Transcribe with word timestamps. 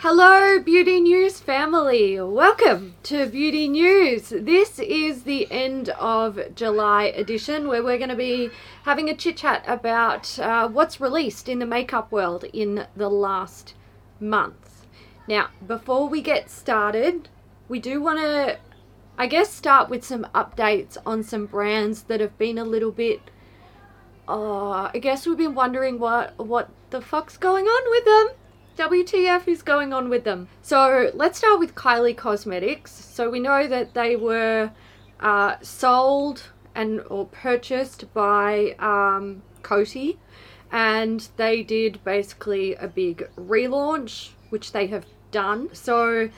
Hello, 0.00 0.60
Beauty 0.60 1.00
News 1.00 1.40
family. 1.40 2.20
Welcome 2.20 2.96
to 3.04 3.24
Beauty 3.24 3.66
News. 3.66 4.28
This 4.28 4.78
is 4.78 5.22
the 5.22 5.50
end 5.50 5.88
of 5.88 6.38
July 6.54 7.04
edition 7.04 7.66
where 7.66 7.82
we're 7.82 7.96
going 7.96 8.10
to 8.10 8.14
be 8.14 8.50
having 8.82 9.08
a 9.08 9.16
chit 9.16 9.38
chat 9.38 9.64
about 9.66 10.38
uh, 10.38 10.68
what's 10.68 11.00
released 11.00 11.48
in 11.48 11.60
the 11.60 11.66
makeup 11.66 12.12
world 12.12 12.44
in 12.52 12.86
the 12.94 13.08
last 13.08 13.72
month. 14.20 14.86
Now, 15.26 15.48
before 15.66 16.10
we 16.10 16.20
get 16.20 16.50
started, 16.50 17.30
we 17.66 17.80
do 17.80 18.02
want 18.02 18.18
to, 18.18 18.58
I 19.16 19.26
guess, 19.26 19.50
start 19.50 19.88
with 19.88 20.04
some 20.04 20.26
updates 20.34 20.98
on 21.06 21.22
some 21.22 21.46
brands 21.46 22.02
that 22.02 22.20
have 22.20 22.36
been 22.36 22.58
a 22.58 22.64
little 22.64 22.92
bit. 22.92 23.22
Uh, 24.28 24.90
I 24.92 24.98
guess 25.00 25.26
we've 25.26 25.38
been 25.38 25.54
wondering 25.54 25.98
what 25.98 26.38
what 26.38 26.68
the 26.90 27.00
fuck's 27.00 27.38
going 27.38 27.64
on 27.64 27.90
with 27.90 28.04
them. 28.04 28.36
WTF 28.76 29.48
is 29.48 29.62
going 29.62 29.94
on 29.94 30.10
with 30.10 30.24
them? 30.24 30.48
So 30.60 31.10
let's 31.14 31.38
start 31.38 31.58
with 31.58 31.74
Kylie 31.74 32.14
Cosmetics. 32.14 32.92
So 32.92 33.30
we 33.30 33.40
know 33.40 33.66
that 33.66 33.94
they 33.94 34.16
were 34.16 34.70
uh, 35.18 35.56
sold 35.62 36.50
and 36.74 37.00
or 37.08 37.24
purchased 37.24 38.12
by 38.12 38.76
um, 38.78 39.42
Coty, 39.62 40.18
and 40.70 41.26
they 41.38 41.62
did 41.62 42.04
basically 42.04 42.74
a 42.74 42.86
big 42.86 43.26
relaunch, 43.36 44.32
which 44.50 44.72
they 44.72 44.88
have 44.88 45.06
done. 45.30 45.70
So 45.72 46.28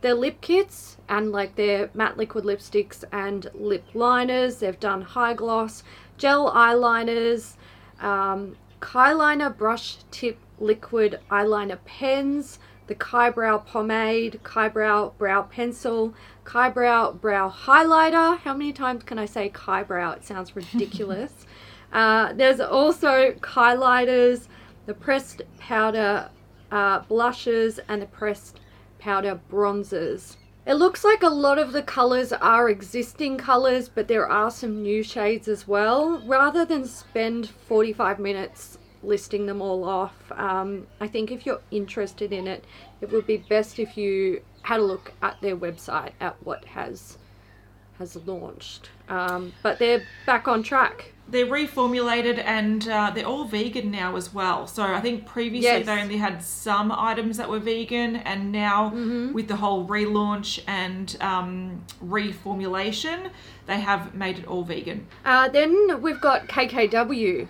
their 0.00 0.14
lip 0.14 0.40
kits 0.40 0.98
and 1.08 1.32
like 1.32 1.56
their 1.56 1.90
matte 1.94 2.16
liquid 2.16 2.44
lipsticks 2.44 3.02
and 3.10 3.50
lip 3.54 3.84
liners. 3.92 4.58
They've 4.58 4.78
done 4.78 5.02
high 5.02 5.34
gloss, 5.34 5.82
gel 6.16 6.52
eyeliners, 6.52 7.56
um, 8.00 8.56
Kyliner 8.80 9.56
brush 9.56 9.96
tip 10.12 10.38
liquid 10.60 11.20
eyeliner 11.30 11.78
pens, 11.84 12.58
the 12.88 12.94
Kybrow 12.94 13.64
pomade, 13.66 14.40
Kybrow 14.42 15.16
brow 15.18 15.42
pencil, 15.42 16.14
Kybrow 16.44 17.20
brow 17.20 17.50
highlighter. 17.50 18.38
How 18.38 18.54
many 18.54 18.72
times 18.72 19.04
can 19.04 19.18
I 19.18 19.26
say 19.26 19.50
Kybrow? 19.50 20.16
It 20.16 20.24
sounds 20.24 20.56
ridiculous. 20.56 21.46
uh, 21.92 22.32
there's 22.32 22.60
also 22.60 23.32
highlighters, 23.34 24.48
the 24.86 24.94
pressed 24.94 25.42
powder 25.58 26.30
uh, 26.72 27.00
blushes, 27.00 27.78
and 27.88 28.02
the 28.02 28.06
pressed 28.06 28.60
powder 28.98 29.40
bronzers. 29.50 30.36
It 30.66 30.74
looks 30.74 31.02
like 31.02 31.22
a 31.22 31.30
lot 31.30 31.58
of 31.58 31.72
the 31.72 31.82
colours 31.82 32.32
are 32.32 32.68
existing 32.68 33.38
colours, 33.38 33.88
but 33.88 34.06
there 34.06 34.28
are 34.28 34.50
some 34.50 34.82
new 34.82 35.02
shades 35.02 35.48
as 35.48 35.66
well. 35.66 36.22
Rather 36.26 36.64
than 36.64 36.86
spend 36.86 37.48
45 37.48 38.18
minutes 38.18 38.77
listing 39.02 39.46
them 39.46 39.60
all 39.62 39.84
off. 39.84 40.14
Um, 40.32 40.86
I 41.00 41.06
think 41.08 41.30
if 41.30 41.46
you're 41.46 41.60
interested 41.70 42.32
in 42.32 42.46
it, 42.46 42.64
it 43.00 43.10
would 43.12 43.26
be 43.26 43.36
best 43.38 43.78
if 43.78 43.96
you 43.96 44.42
had 44.62 44.80
a 44.80 44.82
look 44.84 45.12
at 45.22 45.40
their 45.40 45.56
website 45.56 46.12
at 46.20 46.36
what 46.44 46.64
has 46.66 47.18
has 47.98 48.14
launched. 48.26 48.90
Um, 49.08 49.52
but 49.62 49.80
they're 49.80 50.04
back 50.24 50.46
on 50.46 50.62
track. 50.62 51.12
They're 51.28 51.46
reformulated 51.46 52.38
and 52.38 52.88
uh, 52.88 53.10
they're 53.12 53.26
all 53.26 53.44
vegan 53.44 53.90
now 53.90 54.14
as 54.14 54.32
well. 54.32 54.68
So 54.68 54.84
I 54.84 55.00
think 55.00 55.26
previously 55.26 55.68
Yes. 55.68 55.86
they 55.86 56.00
only 56.00 56.16
had 56.16 56.40
some 56.42 56.92
items 56.92 57.36
that 57.38 57.48
were 57.50 57.58
vegan, 57.58 58.16
and 58.16 58.52
now 58.52 58.90
Mm-hmm. 58.90 59.32
with 59.32 59.48
the 59.48 59.56
whole 59.56 59.84
relaunch 59.86 60.60
and 60.68 61.16
um, 61.20 61.84
reformulation, 62.02 63.30
they 63.66 63.80
have 63.80 64.14
made 64.14 64.38
it 64.38 64.46
all 64.46 64.62
vegan. 64.62 65.06
Uh, 65.24 65.48
then 65.48 66.00
we've 66.00 66.20
got 66.20 66.46
KKW. 66.48 67.48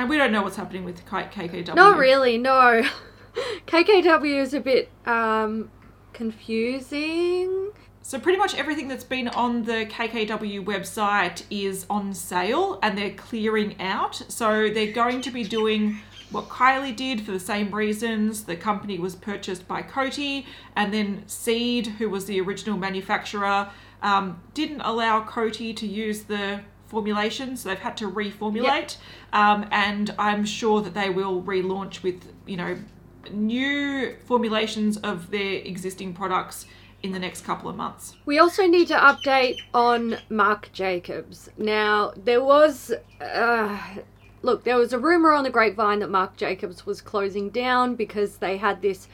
And 0.00 0.08
we 0.08 0.16
don't 0.16 0.32
know 0.32 0.40
what's 0.40 0.56
happening 0.56 0.84
with 0.84 1.04
KKW. 1.04 1.74
Not 1.74 1.98
really, 1.98 2.38
no. 2.38 2.82
KKW 3.66 4.40
is 4.40 4.54
a 4.54 4.60
bit 4.60 4.88
um, 5.04 5.70
confusing. 6.14 7.72
So 8.00 8.18
pretty 8.18 8.38
much 8.38 8.54
everything 8.54 8.88
that's 8.88 9.04
been 9.04 9.28
on 9.28 9.64
the 9.64 9.84
KKW 9.84 10.64
website 10.64 11.42
is 11.50 11.84
on 11.90 12.14
sale 12.14 12.78
and 12.82 12.96
they're 12.96 13.12
clearing 13.12 13.78
out. 13.78 14.22
So 14.28 14.70
they're 14.70 14.90
going 14.90 15.20
to 15.20 15.30
be 15.30 15.44
doing 15.44 15.98
what 16.30 16.48
Kylie 16.48 16.96
did 16.96 17.20
for 17.20 17.32
the 17.32 17.38
same 17.38 17.70
reasons. 17.70 18.44
The 18.44 18.56
company 18.56 18.98
was 18.98 19.14
purchased 19.14 19.68
by 19.68 19.82
Coty 19.82 20.46
and 20.76 20.94
then 20.94 21.24
Seed, 21.26 21.86
who 21.86 22.08
was 22.08 22.24
the 22.24 22.40
original 22.40 22.78
manufacturer, 22.78 23.68
um, 24.00 24.40
didn't 24.54 24.80
allow 24.80 25.22
Coty 25.22 25.76
to 25.76 25.86
use 25.86 26.22
the 26.22 26.62
formulation, 26.90 27.56
so 27.56 27.68
they've 27.68 27.78
had 27.78 27.96
to 27.98 28.10
reformulate. 28.10 28.96
Um, 29.32 29.66
and 29.70 30.12
I'm 30.18 30.44
sure 30.44 30.82
that 30.82 30.92
they 30.92 31.08
will 31.08 31.42
relaunch 31.42 32.02
with, 32.02 32.32
you 32.46 32.56
know, 32.56 32.76
new 33.30 34.16
formulations 34.26 34.96
of 34.98 35.30
their 35.30 35.54
existing 35.54 36.12
products 36.14 36.66
in 37.02 37.12
the 37.12 37.18
next 37.18 37.42
couple 37.42 37.70
of 37.70 37.76
months. 37.76 38.16
We 38.26 38.38
also 38.38 38.66
need 38.66 38.88
to 38.88 38.94
update 38.94 39.56
on 39.72 40.18
Marc 40.28 40.70
Jacobs. 40.72 41.48
Now, 41.56 42.12
there 42.16 42.42
was, 42.42 42.92
uh, 43.20 43.78
look, 44.42 44.64
there 44.64 44.76
was 44.76 44.92
a 44.92 44.98
rumor 44.98 45.32
on 45.32 45.44
the 45.44 45.50
grapevine 45.50 46.00
that 46.00 46.10
Marc 46.10 46.36
Jacobs 46.36 46.84
was 46.84 47.00
closing 47.00 47.48
down 47.50 47.94
because 47.94 48.36
they 48.38 48.56
had 48.58 48.82
this 48.82 49.08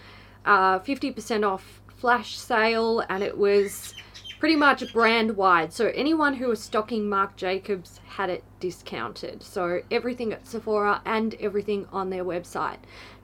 uh, 0.47 0.79
50% 0.81 1.47
off 1.47 1.81
flash 1.97 2.37
sale 2.37 3.05
and 3.09 3.23
it 3.23 3.37
was 3.37 3.95
pretty 4.47 4.55
much 4.61 4.93
brand 4.93 5.37
wide. 5.37 5.73
So 5.73 5.89
anyone 5.89 6.35
who 6.35 6.47
was 6.47 6.61
stocking 6.61 7.09
Marc 7.09 7.35
Jacobs 7.35 8.01
had 8.07 8.31
it 8.31 8.45
discounted. 8.61 9.43
So 9.43 9.81
everything 9.91 10.33
at 10.33 10.47
Sephora 10.47 11.03
and 11.05 11.35
everything 11.41 11.89
on 11.93 12.11
their 12.11 12.25
website. 12.25 12.77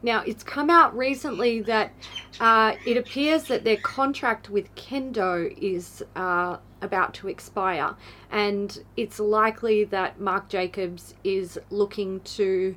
Now 0.03 0.25
it's 0.27 0.43
come 0.43 0.69
out 0.69 0.99
recently 0.99 1.61
that 1.61 1.93
uh, 2.41 2.75
it 2.85 2.97
appears 2.97 3.45
that 3.45 3.63
their 3.63 3.77
contract 3.77 4.51
with 4.51 4.75
Kendo 4.75 5.57
is 5.57 6.03
uh, 6.17 6.57
about 6.81 7.15
to 7.15 7.29
expire, 7.29 7.95
and 8.33 8.83
it's 8.97 9.21
likely 9.21 9.85
that 9.85 10.19
Marc 10.19 10.49
Jacobs 10.49 11.15
is 11.23 11.57
looking 11.71 12.19
to 12.19 12.75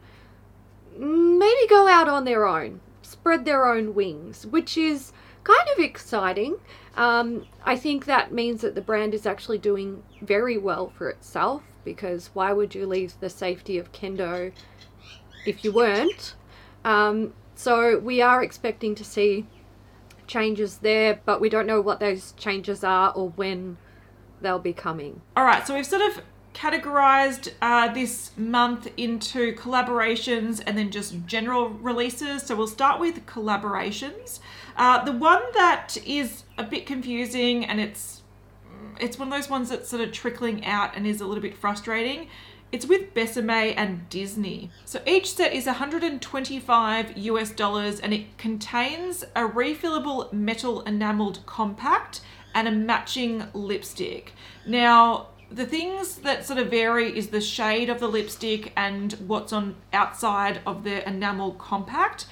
maybe 0.96 1.68
go 1.68 1.88
out 1.88 2.08
on 2.08 2.26
their 2.26 2.46
own, 2.46 2.80
spread 3.02 3.44
their 3.44 3.68
own 3.68 3.96
wings, 3.96 4.46
which 4.46 4.78
is 4.78 5.14
kind 5.44 5.68
of 5.76 5.84
exciting. 5.84 6.58
Um, 6.96 7.46
I 7.64 7.76
think 7.76 8.06
that 8.06 8.32
means 8.32 8.62
that 8.62 8.76
the 8.76 8.82
brand 8.82 9.14
is 9.14 9.26
actually 9.26 9.58
doing 9.58 10.04
very 10.22 10.58
well 10.58 10.90
for 10.90 11.10
itself 11.10 11.64
because 11.84 12.30
why 12.34 12.54
would 12.54 12.74
you 12.74 12.86
leave 12.86 13.20
the 13.20 13.30
safety 13.30 13.78
of 13.78 13.92
Kendo 13.92 14.52
if 15.46 15.64
you 15.64 15.72
weren't? 15.72 16.36
Um, 16.86 17.34
so 17.56 18.00
we 18.00 18.22
are 18.22 18.44
expecting 18.44 18.96
to 18.96 19.04
see 19.04 19.46
changes 20.28 20.80
there, 20.80 21.20
but 21.26 21.42
we 21.42 21.50
don't 21.50 21.68
know 21.68 21.82
what 21.82 22.00
those 22.00 22.34
changes 22.34 22.84
are 22.84 23.12
or 23.14 23.30
when 23.30 23.78
they'll 24.42 24.60
be 24.60 24.74
coming. 24.74 25.22
All 25.36 25.46
right, 25.46 25.66
so 25.66 25.76
we've 25.76 25.86
sort 25.86 26.02
of 26.02 26.22
categorized 26.54 27.52
uh, 27.62 27.94
this 27.94 28.32
month 28.38 28.88
into 28.98 29.54
collaborations 29.56 30.64
and 30.66 30.78
then 30.78 30.90
just 30.90 31.26
general 31.26 31.70
releases. 31.70 32.44
So 32.44 32.56
we'll 32.56 32.68
start 32.68 33.00
with 33.00 33.26
collaborations. 33.26 34.40
Uh, 34.76 35.04
the 35.04 35.12
one 35.12 35.42
that 35.54 35.98
is 36.06 36.44
a 36.58 36.64
bit 36.64 36.86
confusing 36.86 37.66
and 37.66 37.80
it's 37.80 38.22
it's 39.00 39.20
one 39.20 39.28
of 39.28 39.34
those 39.34 39.50
ones 39.50 39.70
that's 39.70 39.90
sort 39.90 40.02
of 40.02 40.12
trickling 40.12 40.66
out 40.66 40.96
and 40.96 41.06
is 41.06 41.20
a 41.20 41.26
little 41.26 41.42
bit 41.42 41.56
frustrating. 41.56 42.30
It's 42.72 42.86
with 42.86 43.14
Besame 43.14 43.74
and 43.78 44.08
Disney. 44.10 44.72
So 44.86 45.02
each 45.06 45.34
set 45.34 45.54
is 45.54 45.66
125 45.66 47.18
US 47.18 47.52
dollars 47.52 48.00
and 48.00 48.14
it 48.14 48.38
contains 48.38 49.24
a 49.36 49.48
refillable 49.48 50.32
metal 50.34 50.82
enameled 50.82 51.46
compact 51.46 52.22
and 52.54 52.68
a 52.68 52.72
matching 52.72 53.48
lipstick. 53.54 54.34
Now, 54.66 55.28
the 55.52 55.66
things 55.66 56.16
that 56.18 56.46
sort 56.46 56.60
of 56.60 56.70
vary 56.70 57.16
is 57.16 57.28
the 57.28 57.42
shade 57.42 57.90
of 57.90 58.00
the 58.00 58.08
lipstick 58.08 58.74
and 58.76 59.14
what's 59.28 59.54
on 59.54 59.76
outside 59.94 60.62
of 60.66 60.84
the 60.84 61.08
enamel 61.08 61.52
compact. 61.54 62.26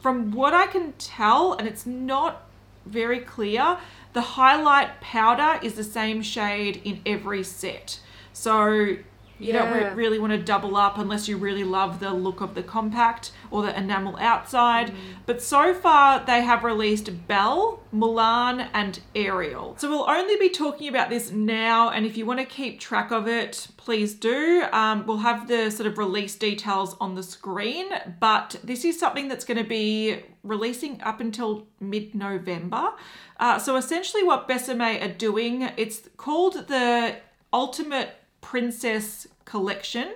From 0.00 0.32
what 0.32 0.54
I 0.54 0.66
can 0.66 0.92
tell, 0.98 1.52
and 1.54 1.68
it's 1.68 1.86
not 1.86 2.42
very 2.86 3.20
clear, 3.20 3.78
the 4.12 4.20
highlight 4.22 5.00
powder 5.00 5.60
is 5.62 5.74
the 5.74 5.84
same 5.84 6.22
shade 6.22 6.80
in 6.84 7.00
every 7.04 7.44
set. 7.44 8.00
So 8.32 8.96
you 9.40 9.52
don't 9.52 9.72
re- 9.72 9.90
really 9.94 10.18
want 10.18 10.32
to 10.32 10.38
double 10.38 10.76
up 10.76 10.98
unless 10.98 11.28
you 11.28 11.36
really 11.36 11.64
love 11.64 12.00
the 12.00 12.12
look 12.12 12.40
of 12.40 12.54
the 12.54 12.62
compact 12.62 13.32
or 13.50 13.62
the 13.62 13.76
enamel 13.76 14.16
outside. 14.18 14.92
But 15.26 15.42
so 15.42 15.74
far, 15.74 16.24
they 16.24 16.42
have 16.42 16.64
released 16.64 17.26
Belle, 17.26 17.82
Mulan, 17.92 18.68
and 18.72 19.00
Ariel. 19.14 19.76
So 19.78 19.90
we'll 19.90 20.08
only 20.08 20.36
be 20.36 20.48
talking 20.48 20.88
about 20.88 21.10
this 21.10 21.30
now, 21.30 21.90
and 21.90 22.06
if 22.06 22.16
you 22.16 22.26
want 22.26 22.40
to 22.40 22.46
keep 22.46 22.80
track 22.80 23.10
of 23.10 23.26
it, 23.26 23.68
please 23.76 24.14
do. 24.14 24.64
Um, 24.72 25.06
we'll 25.06 25.18
have 25.18 25.48
the 25.48 25.70
sort 25.70 25.86
of 25.86 25.98
release 25.98 26.36
details 26.36 26.96
on 27.00 27.14
the 27.14 27.22
screen, 27.22 27.86
but 28.20 28.56
this 28.62 28.84
is 28.84 28.98
something 28.98 29.28
that's 29.28 29.44
going 29.44 29.58
to 29.58 29.68
be 29.68 30.22
releasing 30.42 31.00
up 31.02 31.20
until 31.20 31.66
mid 31.80 32.14
November. 32.14 32.92
Uh, 33.38 33.58
so 33.58 33.76
essentially, 33.76 34.22
what 34.22 34.48
Besame 34.48 35.02
are 35.02 35.12
doing, 35.12 35.70
it's 35.76 36.08
called 36.16 36.68
the 36.68 37.16
Ultimate 37.52 38.10
Princess 38.40 39.26
Collection. 39.44 40.12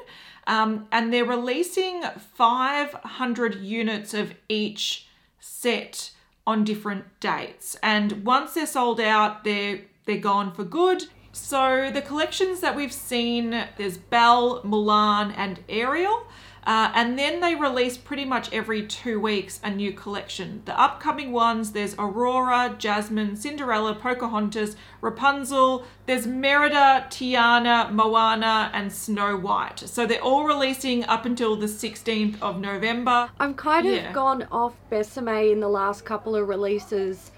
Um, 0.47 0.87
and 0.93 1.13
they're 1.13 1.25
releasing 1.25 2.03
500 2.03 3.55
units 3.57 4.15
of 4.15 4.35
each 4.49 5.07
set 5.41 6.11
on 6.47 6.65
different 6.65 7.05
dates. 7.21 7.77
And 7.83 8.25
once 8.25 8.55
they're 8.55 8.67
sold 8.67 9.01
out, 9.01 9.45
they're 9.45 9.81
they're 10.07 10.19
gone 10.19 10.53
for 10.53 10.65
good. 10.65 11.05
So 11.33 11.91
the 11.93 12.03
collections 12.03 12.61
that 12.61 12.77
we've 12.77 12.93
seen, 12.93 13.51
there's 13.77 13.97
Belle, 13.99 14.63
Mulan, 14.63 15.33
and 15.37 15.61
Ariel. 15.69 16.27
Uh, 16.67 16.91
and 16.95 17.19
then 17.19 17.41
they 17.41 17.55
release 17.55 17.97
pretty 17.99 18.25
much 18.25 18.51
every 18.53 18.87
two 18.87 19.21
weeks 19.21 19.61
a 19.63 19.71
new 19.71 19.93
collection. 19.93 20.63
The 20.65 20.79
upcoming 20.81 21.31
ones 21.31 21.73
there's 21.73 21.95
Aurora, 21.99 22.75
Jasmine, 22.79 23.37
Cinderella, 23.37 23.95
Pocahontas, 23.95 24.75
Rapunzel, 25.03 25.85
there's 26.07 26.27
Merida, 26.27 27.07
Tiana, 27.11 27.93
Moana, 27.93 28.71
and 28.73 28.91
Snow 28.93 29.37
White. 29.37 29.81
So 29.81 30.07
they're 30.07 30.23
all 30.23 30.45
releasing 30.45 31.05
up 31.05 31.27
until 31.27 31.57
the 31.57 31.67
16th 31.69 32.41
of 32.41 32.59
November. 32.61 33.31
I'm 33.39 33.55
kind 33.55 33.87
of 33.87 33.93
Yeah. 33.95 34.13
gone 34.13 34.47
off 34.51 34.75
Besame 34.91 35.53
in 35.53 35.61
the 35.61 35.69
last 35.69 36.05
couple 36.05 36.35
of 36.35 36.49
releases 36.49 37.31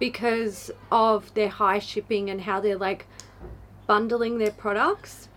because 0.00 0.70
of 0.90 1.32
their 1.34 1.48
high 1.48 1.78
shipping 1.78 2.28
and 2.28 2.40
how 2.40 2.58
they're 2.60 2.76
like 2.76 3.06
bundling 3.86 4.38
their 4.38 4.50
products. 4.50 5.28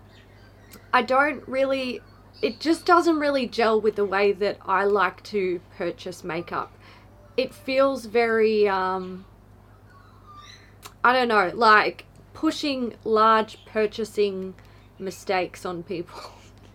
I 0.92 1.02
don't 1.02 1.46
really, 1.46 2.00
it 2.42 2.60
just 2.60 2.84
doesn't 2.86 3.18
really 3.18 3.46
gel 3.46 3.80
with 3.80 3.96
the 3.96 4.04
way 4.04 4.32
that 4.32 4.58
I 4.64 4.84
like 4.84 5.22
to 5.24 5.60
purchase 5.76 6.22
makeup. 6.22 6.72
It 7.36 7.54
feels 7.54 8.06
very, 8.06 8.68
um, 8.68 9.24
I 11.02 11.12
don't 11.12 11.28
know, 11.28 11.50
like 11.54 12.04
pushing 12.34 12.94
large 13.04 13.64
purchasing 13.64 14.54
mistakes 14.98 15.64
on 15.64 15.82
people. 15.82 16.20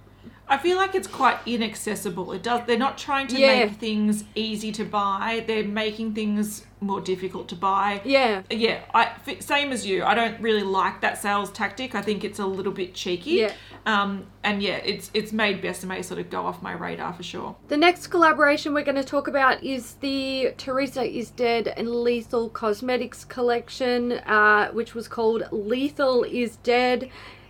I 0.47 0.57
feel 0.57 0.77
like 0.77 0.93
it's 0.93 1.07
quite 1.07 1.39
inaccessible. 1.45 2.31
It 2.33 2.43
does. 2.43 2.67
They're 2.67 2.77
not 2.77 2.97
trying 2.97 3.27
to 3.27 3.39
Yeah. 3.39 3.65
make 3.65 3.77
things 3.77 4.25
easy 4.35 4.71
to 4.73 4.83
buy. 4.83 5.43
They're 5.47 5.63
making 5.63 6.13
things 6.13 6.65
more 6.83 7.01
difficult 7.01 7.47
to 7.49 7.55
buy. 7.55 8.01
yeah. 8.05 8.43
Yeah, 8.49 8.81
I 8.93 9.11
same 9.39 9.71
as 9.71 9.85
you. 9.85 10.03
I 10.03 10.13
don't 10.15 10.39
really 10.41 10.63
like 10.63 11.01
that 11.01 11.17
sales 11.17 11.51
tactic. 11.51 11.95
I 11.95 12.01
think 12.01 12.23
it's 12.23 12.39
a 12.39 12.45
little 12.45 12.71
bit 12.71 12.93
cheeky. 12.93 13.31
Yeah. 13.31 13.53
Um, 13.85 14.27
and 14.43 14.61
yeah, 14.61 14.77
it's 14.77 15.11
it's 15.13 15.33
made 15.33 15.61
Besame 15.61 16.03
sort 16.03 16.19
of 16.19 16.29
go 16.29 16.45
off 16.45 16.61
my 16.61 16.73
radar 16.73 17.13
for 17.13 17.23
sure. 17.23 17.55
The 17.67 17.77
next 17.77 18.07
collaboration 18.07 18.73
we're 18.73 18.83
going 18.83 18.95
to 18.95 19.03
talk 19.03 19.27
about 19.27 19.63
is 19.63 19.95
the 19.95 20.53
Theresa 20.57 21.03
is 21.03 21.29
Dead 21.29 21.67
and 21.67 21.89
Lethal 21.89 22.49
Cosmetics 22.49 23.25
collection, 23.25 24.13
uh, 24.13 24.71
which 24.71 24.93
was 24.93 25.07
called 25.07 25.43
Lethal 25.51 26.23
is 26.23 26.57
Dead. 26.57 27.09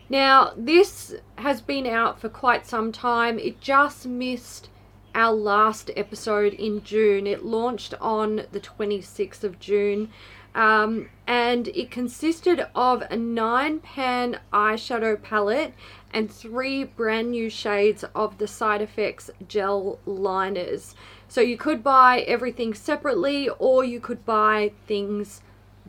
Now, 0.10 0.54
this 0.58 1.16
has 1.38 1.62
been 1.62 1.88
out 1.88 2.20
for 2.20 2.30
quite 2.30 2.68
some 2.68 2.92
time. 2.92 3.40
It 3.40 3.60
just 3.62 4.06
missed 4.06 4.70
our 5.16 5.34
last 5.34 5.92
episode 5.96 6.54
in 6.54 6.84
June. 6.84 7.28
It 7.28 7.46
launched 7.46 7.94
on 8.02 8.44
the 8.52 8.60
26th 8.60 9.44
of 9.44 9.60
June. 9.60 10.10
Um, 10.56 11.10
and 11.26 11.68
it 11.70 11.90
consisted 11.90 12.68
of 12.76 13.02
a 13.10 13.18
nine 13.18 13.80
pan 13.80 14.40
eyeshadow 14.52 15.22
palette 15.22 15.74
and 16.14 16.32
three 16.32 16.84
brand 16.84 17.32
new 17.32 17.50
shades 17.50 18.06
of 18.16 18.38
the 18.38 18.48
side 18.48 18.82
effects 18.82 19.32
gel 19.48 20.00
liners. 20.06 20.96
So 21.28 21.42
you 21.42 21.58
could 21.58 21.84
buy 21.84 22.20
everything 22.20 22.76
separately 22.76 23.50
or 23.58 23.84
you 23.84 24.00
could 24.00 24.26
buy 24.26 24.74
things 24.88 25.42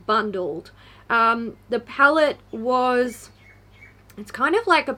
bundled. 0.06 0.71
Um, 1.11 1.59
the 1.69 1.81
palette 1.81 2.38
was, 2.50 3.29
it's 4.17 4.31
kind 4.31 4.55
of 4.55 4.67
like 4.67 4.88
a 4.88 4.97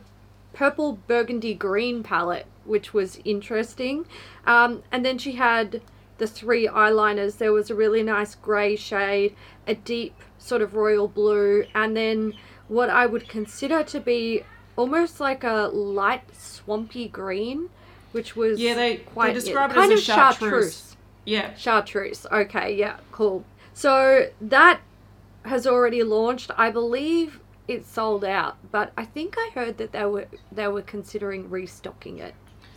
purple 0.52 1.00
burgundy 1.08 1.54
green 1.54 2.02
palette, 2.04 2.46
which 2.66 2.92
was 2.94 3.18
interesting. 3.24 4.06
Um, 4.46 4.82
and 4.92 5.04
then 5.04 5.18
she 5.18 5.32
had 5.32 5.80
the 6.18 6.26
three 6.26 6.66
eyeliners. 6.66 7.38
There 7.38 7.52
was 7.52 7.70
a 7.70 7.74
really 7.74 8.02
nice 8.02 8.34
grey 8.34 8.76
shade, 8.76 9.34
a 9.66 9.74
deep 9.74 10.14
sort 10.38 10.62
of 10.62 10.74
royal 10.74 11.08
blue, 11.08 11.64
and 11.74 11.96
then 11.96 12.34
what 12.68 12.90
I 12.90 13.06
would 13.06 13.28
consider 13.28 13.82
to 13.84 14.00
be 14.00 14.42
almost 14.76 15.20
like 15.20 15.44
a 15.44 15.70
light 15.72 16.22
swampy 16.34 17.08
green, 17.08 17.70
which 18.12 18.36
was 18.36 18.60
Yeah, 18.60 18.74
they- 18.74 18.96
they 18.96 19.02
quite 19.02 19.34
describe 19.34 19.70
it 19.70 19.74
kind 19.74 19.92
as 19.92 19.98
of 20.00 20.02
a 20.02 20.06
chartreuse. 20.06 20.40
chartreuse. 20.50 20.96
Yeah. 21.24 21.54
Chartreuse. 21.54 22.26
Okay, 22.30 22.74
yeah, 22.74 22.96
cool. 23.12 23.44
So 23.74 24.28
that 24.40 24.80
has 25.44 25.66
already 25.66 26.02
launched. 26.02 26.50
I 26.56 26.70
believe 26.70 27.40
it 27.68 27.84
sold 27.84 28.24
out, 28.24 28.56
but 28.70 28.92
I 28.96 29.04
think 29.04 29.34
I 29.38 29.50
heard 29.54 29.76
that 29.78 29.92
they 29.92 30.04
were 30.04 30.26
they 30.52 30.68
were 30.68 30.82
considering 30.82 31.50
restocking 31.50 32.18
it. 32.18 32.34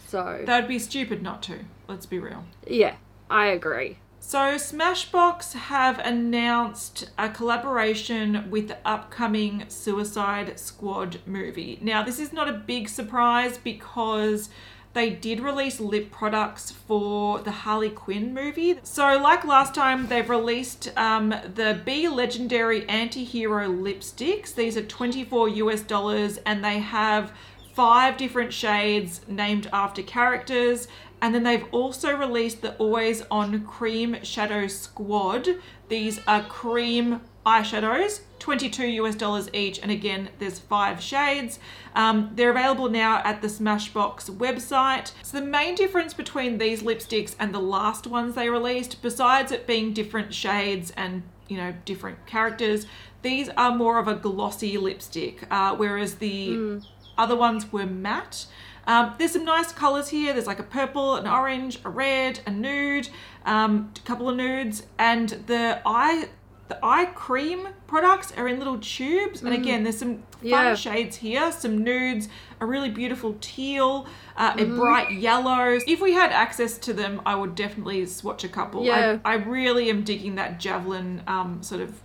So 0.10 0.42
That'd 0.44 0.68
be 0.68 0.80
stupid 0.80 1.22
not 1.22 1.44
to. 1.44 1.60
Let's 1.88 2.08
be 2.08 2.18
real. 2.18 2.44
yeah, 2.66 2.96
I 3.30 3.48
agree. 3.48 4.00
So, 4.22 4.56
Smashbox 4.56 5.54
have 5.54 5.98
announced 6.00 7.10
a 7.18 7.30
collaboration 7.30 8.50
with 8.50 8.68
the 8.68 8.78
upcoming 8.84 9.66
Suicide 9.70 10.60
Squad 10.60 11.20
movie. 11.26 11.80
Now, 11.82 12.04
this 12.04 12.20
is 12.20 12.34
not 12.34 12.50
a 12.50 12.54
big 12.54 12.90
surprise 12.90 13.58
because 13.58 14.50
they 14.94 15.12
did 15.12 15.40
release 15.40 15.80
lip 15.80 16.12
products 16.12 16.72
for 16.72 17.40
the 17.40 17.52
Harley 17.52 17.92
Quinn 17.92 18.34
movie. 18.34 18.80
So, 18.84 19.04
like 19.20 19.46
last 19.46 19.74
time, 19.74 20.08
they've 20.08 20.30
released 20.30 20.92
um, 20.98 21.30
the 21.30 21.80
Be 21.86 22.08
Legendary 22.08 22.88
Anti 22.90 23.24
Hero 23.24 23.70
lipsticks. 23.70 24.54
These 24.54 24.76
are 24.76 24.84
24 24.84 25.50
US 25.50 25.82
dollars 25.82 26.40
and 26.46 26.64
they 26.64 26.80
have 26.80 27.32
five 27.74 28.18
different 28.18 28.54
shades 28.54 29.22
named 29.28 29.70
after 29.72 30.02
characters. 30.04 30.88
And 31.22 31.36
then 31.36 31.44
they've 31.44 31.66
also 31.72 32.16
released 32.16 32.62
the 32.62 32.76
Always 32.76 33.24
On 33.30 33.66
Cream 33.66 34.18
Shadow 34.24 34.68
Squad. 34.68 35.50
These 35.90 36.20
are 36.28 36.44
cream 36.44 37.22
eyeshadows, 37.46 38.22
22 38.40 38.86
US 38.86 39.16
dollars 39.16 39.50
each. 39.54 39.80
And 39.80 39.92
again, 39.92 40.30
there's 40.40 40.60
five 40.60 41.02
shades. 41.02 41.60
Um, 41.96 42.32
they're 42.36 42.52
available 42.52 42.90
now 42.90 43.22
at 43.24 43.42
the 43.42 43.48
Smashbox 43.48 44.30
website. 44.30 45.12
So 45.24 45.40
the 45.40 45.46
main 45.46 45.76
difference 45.76 46.14
between 46.14 46.58
these 46.58 46.84
lipsticks 46.84 47.36
and 47.40 47.54
the 47.54 47.60
last 47.60 48.08
ones 48.08 48.36
they 48.36 48.50
released, 48.50 49.02
besides 49.02 49.52
it 49.52 49.68
being 49.68 49.94
different 49.94 50.34
shades 50.34 50.92
and 50.96 51.24
you 51.48 51.58
know 51.58 51.74
different 51.86 52.26
characters, 52.28 52.86
these 53.24 53.50
are 53.58 53.76
more 53.76 54.00
of 54.00 54.08
a 54.08 54.16
glossy 54.16 54.78
lipstick, 54.78 55.46
uh, 55.52 55.76
whereas 55.76 56.16
the 56.16 56.82
other 57.20 57.36
ones 57.36 57.72
were 57.72 57.86
matte. 57.86 58.48
Um, 58.88 59.14
there's 59.20 59.34
some 59.34 59.46
nice 59.46 59.72
colors 59.72 60.10
here. 60.10 60.34
There's 60.34 60.48
like 60.48 60.60
a 60.60 60.64
purple, 60.64 61.16
an 61.16 61.28
orange, 61.28 61.80
a 61.86 61.90
red, 61.90 62.40
a 62.48 62.52
nude, 62.52 63.10
um, 63.46 63.92
a 63.96 64.00
couple 64.08 64.28
of 64.30 64.36
nudes, 64.36 64.84
and 64.98 65.30
the 65.46 65.82
eye 65.86 66.30
the 66.70 66.78
eye 66.86 67.06
cream 67.06 67.68
products 67.88 68.32
are 68.38 68.48
in 68.48 68.60
little 68.60 68.78
tubes. 68.78 69.42
And 69.42 69.54
again, 69.56 69.84
there's 69.84 69.98
some 69.98 70.18
fun 70.34 70.44
Yeah. 70.44 70.76
shades 70.76 71.16
here, 71.18 71.52
some 71.52 71.84
nudes, 71.84 72.30
a 72.60 72.66
really 72.68 72.92
beautiful 72.92 73.36
teal, 73.42 74.06
uh, 74.38 74.54
a 74.56 74.66
bright 74.66 75.12
yellow. 75.12 75.80
If 75.88 76.00
we 76.00 76.14
had 76.14 76.32
access 76.32 76.78
to 76.78 76.94
them, 76.94 77.24
I 77.26 77.34
would 77.34 77.56
definitely 77.56 78.06
swatch 78.06 78.44
a 78.44 78.48
couple. 78.48 78.86
Yeah. 78.86 79.18
I, 79.26 79.32
I 79.32 79.36
really 79.38 79.90
am 79.90 80.04
digging 80.04 80.36
that 80.36 80.60
javelin 80.60 81.24
um, 81.26 81.64
sort 81.64 81.82
of 81.82 82.00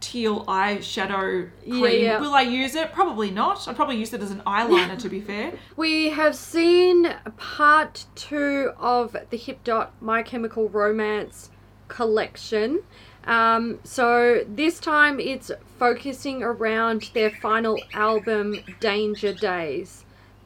teal 0.00 0.44
eyeshadow 0.46 1.50
cream. 1.62 1.82
Yeah, 1.84 1.88
yeah. 1.88 2.20
Will 2.20 2.34
I 2.34 2.42
use 2.42 2.74
it? 2.74 2.92
Probably 2.92 3.30
not. 3.30 3.66
I'd 3.66 3.76
probably 3.76 3.96
use 3.96 4.12
it 4.12 4.22
as 4.22 4.30
an 4.30 4.42
eyeliner, 4.46 4.98
to 4.98 5.08
be 5.08 5.20
fair. 5.20 5.52
We 5.76 6.10
have 6.10 6.34
seen 6.34 7.14
part 7.36 8.06
two 8.14 8.72
of 8.78 9.16
the 9.30 9.36
Hip 9.36 9.62
Dot 9.64 9.92
My 10.00 10.22
Chemical 10.22 10.68
Romance 10.68 11.50
collection. 11.88 12.82
Um, 13.24 13.78
so 13.84 14.44
this 14.48 14.80
time 14.80 15.20
it's 15.20 15.50
focusing 15.78 16.42
around 16.42 17.10
their 17.14 17.30
final 17.30 17.78
album, 17.92 18.56
Danger 18.80 19.32
Days. 19.32 20.04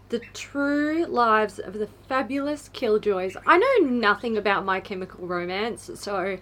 The 0.08 0.20
true 0.34 1.06
lives 1.06 1.58
of 1.58 1.74
the 1.74 1.88
fabulous 2.08 2.68
Killjoys. 2.68 3.36
I 3.46 3.56
know 3.56 3.88
nothing 3.88 4.36
about 4.36 4.64
My 4.64 4.80
Chemical 4.80 5.26
Romance, 5.26 5.90
so 5.94 6.38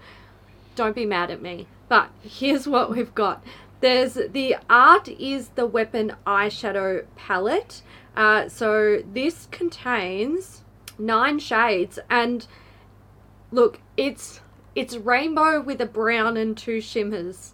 don't 0.81 0.97
be 0.97 1.05
mad 1.05 1.31
at 1.31 1.43
me. 1.43 1.67
But 1.89 2.09
here's 2.23 2.67
what 2.67 2.91
we've 2.91 3.15
got. 3.15 3.45
There's 3.81 4.15
the 4.15 4.57
art 4.71 5.09
is 5.09 5.51
the 5.51 5.67
weapon 5.67 6.15
eyeshadow 6.27 7.05
palette. 7.17 7.83
Uh, 8.17 8.49
so 8.49 9.03
this 9.13 9.47
contains 9.51 10.63
nine 10.99 11.39
shades, 11.39 11.99
and 12.09 12.47
look, 13.51 13.81
it's 13.99 14.41
it's 14.75 14.97
rainbow 14.97 15.61
with 15.61 15.83
a 15.83 15.87
brown 15.87 16.39
and 16.39 16.57
two 16.57 16.81
shimmers. 16.81 17.53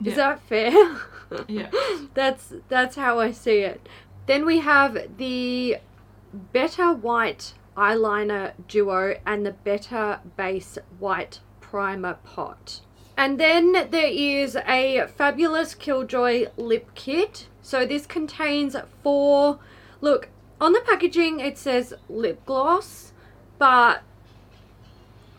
Yeah. 0.00 0.10
Is 0.10 0.16
that 0.16 0.40
fair? 0.40 0.96
Yeah. 1.48 1.70
that's 2.14 2.52
that's 2.68 2.94
how 2.94 3.18
I 3.18 3.32
see 3.32 3.58
it. 3.58 3.88
Then 4.26 4.46
we 4.46 4.60
have 4.60 4.96
the 5.16 5.78
Better 6.52 6.92
White 6.92 7.54
eyeliner 7.76 8.52
duo 8.68 9.16
and 9.26 9.44
the 9.44 9.50
Better 9.50 10.20
Base 10.36 10.78
White 11.00 11.40
primer 11.70 12.14
pot. 12.24 12.80
And 13.16 13.40
then 13.40 13.72
there 13.90 14.10
is 14.10 14.56
a 14.56 15.06
fabulous 15.16 15.74
Killjoy 15.74 16.46
lip 16.56 16.90
kit. 16.94 17.46
So 17.62 17.86
this 17.86 18.06
contains 18.06 18.76
four. 19.02 19.58
Look, 20.00 20.28
on 20.60 20.72
the 20.72 20.80
packaging 20.80 21.40
it 21.40 21.56
says 21.58 21.94
lip 22.08 22.44
gloss, 22.46 23.12
but 23.58 24.02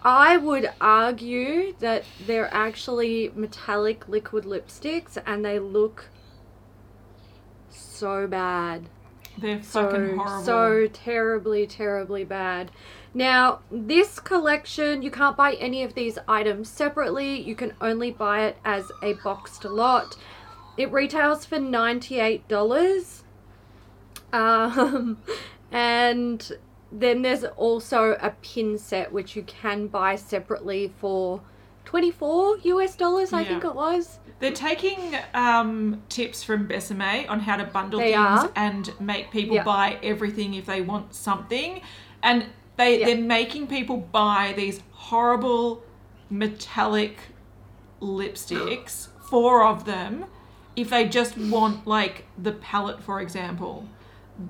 I 0.03 0.37
would 0.37 0.71
argue 0.81 1.75
that 1.79 2.03
they're 2.25 2.53
actually 2.53 3.31
metallic 3.35 4.07
liquid 4.07 4.43
lipsticks 4.45 5.17
and 5.25 5.43
they 5.45 5.59
look 5.59 6.05
so 7.69 8.27
bad. 8.27 8.89
They're 9.37 9.61
So, 9.61 9.89
fucking 9.89 10.17
horrible. 10.17 10.43
so 10.43 10.87
terribly, 10.87 11.67
terribly 11.67 12.23
bad. 12.23 12.71
Now, 13.17 13.61
this 13.71 14.19
collection, 14.19 15.01
you 15.01 15.09
can't 15.09 15.35
buy 15.35 15.53
any 15.53 15.81
of 15.81 15.95
these 15.95 16.19
items 16.27 16.69
separately. 16.69 17.41
You 17.41 17.55
can 17.55 17.73
only 17.81 18.11
buy 18.11 18.45
it 18.45 18.57
as 18.63 18.91
a 19.01 19.13
boxed 19.23 19.65
lot. 19.65 20.15
It 20.77 20.91
retails 20.91 21.43
for 21.43 21.57
$98. 21.57 23.23
Um, 24.31 25.17
and 25.71 26.51
then 26.91 27.23
there's 27.23 27.43
also 27.43 28.17
a 28.21 28.35
pin 28.43 28.77
set 28.77 29.11
which 29.11 29.35
you 29.35 29.41
can 29.41 29.87
buy 29.87 30.15
separately 30.15 30.93
for 30.99 31.41
24 31.85 32.57
US 32.65 32.95
dollars, 32.95 33.33
I 33.33 33.41
Yeah. 33.41 33.47
think 33.47 33.65
it 33.65 33.73
was. 33.73 34.19
They're 34.37 34.51
taking 34.51 34.99
um, 35.33 36.03
tips 36.07 36.43
from 36.43 36.67
Besame 36.67 37.27
on 37.27 37.39
how 37.39 37.55
to 37.57 37.63
bundle 37.63 37.99
They 37.99 38.11
things 38.11 38.41
are. 38.43 38.51
and 38.55 38.93
make 38.99 39.31
people 39.31 39.55
Yeah. 39.55 39.63
buy 39.63 39.97
everything 40.03 40.53
if 40.53 40.67
they 40.67 40.81
want 40.81 41.15
something. 41.15 41.81
And 42.21 42.45
they, 42.77 42.99
Yeah. 42.99 43.07
they're 43.07 43.17
making 43.17 43.67
people 43.67 43.97
buy 43.97 44.53
these 44.55 44.81
horrible 44.91 45.83
metallic 46.29 47.17
lipsticks, 48.01 49.07
four 49.29 49.65
of 49.65 49.85
them, 49.85 50.25
if 50.75 50.89
they 50.91 51.07
just 51.07 51.37
want, 51.37 51.87
like, 51.87 52.25
the 52.37 52.51
palette, 52.51 53.01
for 53.01 53.19
example. 53.19 53.87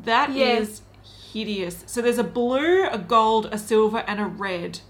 That 0.03 0.29
is 0.31 0.81
hideous. 1.31 1.83
So 1.87 2.01
there's 2.01 2.17
a 2.17 2.23
blue, 2.23 2.85
a 2.87 2.97
gold, 2.97 3.47
a 3.51 3.57
silver, 3.57 4.03
and 4.07 4.19
a 4.19 4.25
red. 4.25 4.81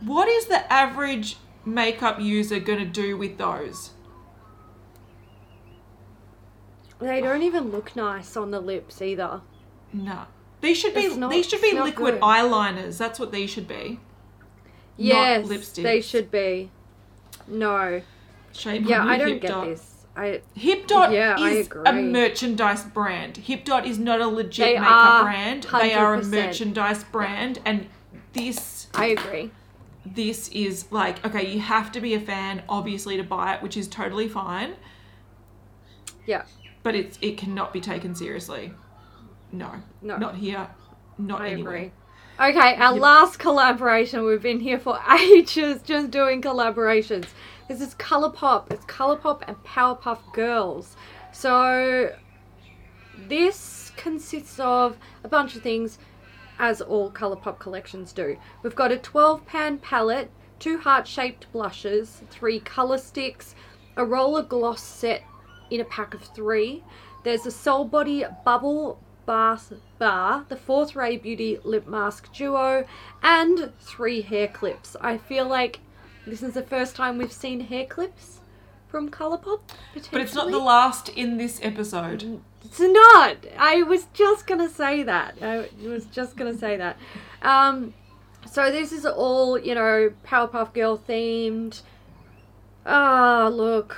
What 0.00 0.28
is 0.28 0.46
the 0.46 0.70
average 0.72 1.36
makeup 1.66 2.18
user 2.20 2.58
going 2.58 2.78
to 2.78 2.86
do 2.86 3.18
with 3.18 3.36
those? 3.36 3.90
They 6.98 7.20
don't 7.20 7.42
even 7.42 7.70
look 7.70 7.96
nice 7.96 8.36
on 8.36 8.50
the 8.50 8.60
lips 8.60 9.00
either. 9.00 9.40
No. 9.92 10.24
These 10.60 10.76
should 10.78 10.94
be 10.94 11.14
not- 11.16 11.30
these 11.30 11.48
should 11.48 11.62
be 11.62 11.72
liquid 11.72 12.14
good. 12.14 12.20
eyeliners. 12.22 12.98
That's 12.98 13.18
what 13.18 13.32
these 13.32 13.50
should 13.50 13.66
be. 13.68 13.98
Yes, 14.96 15.46
lipsticks. 15.46 15.82
they 15.82 16.00
should 16.00 16.30
be. 16.30 16.70
No. 17.48 18.02
Shape 18.52 18.84
Yeah, 18.86 19.00
on 19.02 19.08
I 19.08 19.16
don't 19.18 19.40
get 19.40 19.48
Dot. 19.50 19.66
this. 19.66 19.86
I 20.16 20.42
Hip 20.54 20.86
Dot 20.86 21.12
Yeah, 21.12 21.38
is 21.38 21.68
a 21.86 21.92
merchandise 21.92 22.82
brand. 22.84 23.38
Hip 23.38 23.64
Dot 23.64 23.86
is 23.86 23.98
not 23.98 24.20
a 24.20 24.26
legit 24.26 24.66
They 24.66 24.78
makeup 24.78 25.22
brand. 25.22 25.62
They 25.80 25.94
are 25.94 26.14
a 26.14 26.18
100%. 26.20 26.30
merchandise 26.30 27.04
brand 27.04 27.60
and 27.64 27.86
this 28.32 28.88
I 28.94 29.06
agree. 29.06 29.50
this 30.04 30.48
is 30.48 30.86
like 30.90 31.24
okay, 31.24 31.46
you 31.50 31.60
have 31.60 31.90
to 31.92 32.00
be 32.00 32.12
a 32.14 32.20
fan 32.20 32.62
obviously 32.68 33.16
to 33.16 33.22
buy 33.22 33.54
it, 33.54 33.62
which 33.62 33.76
is 33.76 33.88
totally 33.88 34.28
fine, 34.28 34.74
Yeah. 36.26 36.42
but 36.82 36.94
it's 36.94 37.18
it 37.22 37.38
cannot 37.38 37.72
be 37.72 37.80
taken 37.80 38.14
seriously. 38.14 38.72
No. 39.52 39.72
No. 40.02 40.16
Not 40.16 40.36
here. 40.36 40.68
Not 41.18 41.40
I 41.42 41.50
anywhere. 41.50 41.74
agree. 41.74 41.92
Okay, 42.40 42.76
our 42.76 42.94
last 42.94 43.38
collaboration. 43.38 44.24
We've 44.24 44.40
been 44.42 44.60
here 44.60 44.78
for 44.78 44.98
ages 45.10 45.82
just 45.82 46.10
doing 46.10 46.40
collaborations. 46.40 47.26
This 47.68 47.80
is 47.80 47.94
Colourpop. 47.96 48.72
It's 48.72 48.84
Colourpop 48.86 49.42
and 49.46 49.56
Powerpuff 49.58 50.32
Girls. 50.32 50.96
So 51.32 52.14
this 53.28 53.92
consists 53.96 54.58
of 54.58 54.96
a 55.22 55.28
bunch 55.28 55.54
of 55.54 55.62
things, 55.62 55.98
as 56.58 56.80
all 56.80 57.10
Colourpop 57.10 57.58
collections 57.58 58.12
do. 58.12 58.36
We've 58.62 58.74
got 58.74 58.90
a 58.90 58.98
12 58.98 59.44
pan 59.46 59.78
palette, 59.78 60.30
two 60.58 60.78
heart 60.78 61.06
shaped 61.06 61.52
blushes, 61.52 62.22
three 62.30 62.60
colour 62.60 62.98
sticks, 62.98 63.54
a 63.96 64.04
roller 64.04 64.42
gloss 64.42 64.82
set 64.82 65.22
in 65.70 65.80
a 65.80 65.84
pack 65.84 66.14
of 66.14 66.22
three. 66.22 66.82
There's 67.22 67.44
a 67.46 67.50
Sol 67.50 67.84
Body 67.84 68.24
Bubble 68.44 68.98
Bath 69.30 69.72
Bar, 70.00 70.44
the 70.48 70.56
Fourth 70.56 70.96
Ray 70.96 71.16
Beauty 71.16 71.60
Lip 71.62 71.86
Mask 71.86 72.32
Duo, 72.32 72.84
and 73.22 73.72
three 73.78 74.22
hair 74.22 74.48
clips. 74.48 74.96
I 75.00 75.18
feel 75.18 75.46
like 75.46 75.78
this 76.26 76.42
is 76.42 76.54
the 76.54 76.64
first 76.64 76.96
time 76.96 77.16
we've 77.16 77.30
seen 77.30 77.60
hair 77.60 77.86
clips 77.86 78.40
from 78.88 79.08
Colourpop. 79.08 79.60
But 80.10 80.20
it's 80.20 80.34
not 80.34 80.50
the 80.50 80.58
last 80.58 81.10
in 81.10 81.36
this 81.36 81.60
episode. 81.62 82.40
It's 82.64 82.80
not. 82.80 83.36
I 83.56 83.84
was 83.84 84.06
just 84.12 84.48
gonna 84.48 84.68
say 84.68 85.04
that. 85.04 85.40
I 85.40 85.68
was 85.80 86.06
just 86.06 86.36
gonna 86.36 86.58
say 86.58 86.76
that. 86.78 86.96
Um, 87.40 87.94
so 88.50 88.72
this 88.72 88.90
is 88.90 89.06
all 89.06 89.56
you 89.56 89.76
know, 89.76 90.12
Powerpuff 90.26 90.74
Girl 90.74 90.98
themed. 90.98 91.82
Ah, 92.84 93.46
look. 93.46 93.96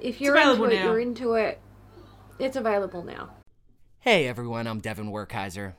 If 0.00 0.18
you're 0.22 0.38
into 0.38 0.64
it, 0.64 0.76
now. 0.76 0.84
you're 0.84 1.00
into 1.00 1.34
it. 1.34 1.60
It's 2.38 2.56
available 2.56 3.02
now. 3.02 3.35
Hey 4.06 4.28
everyone, 4.28 4.68
I'm 4.68 4.78
Devin 4.78 5.10
Werkheiser. 5.10 5.72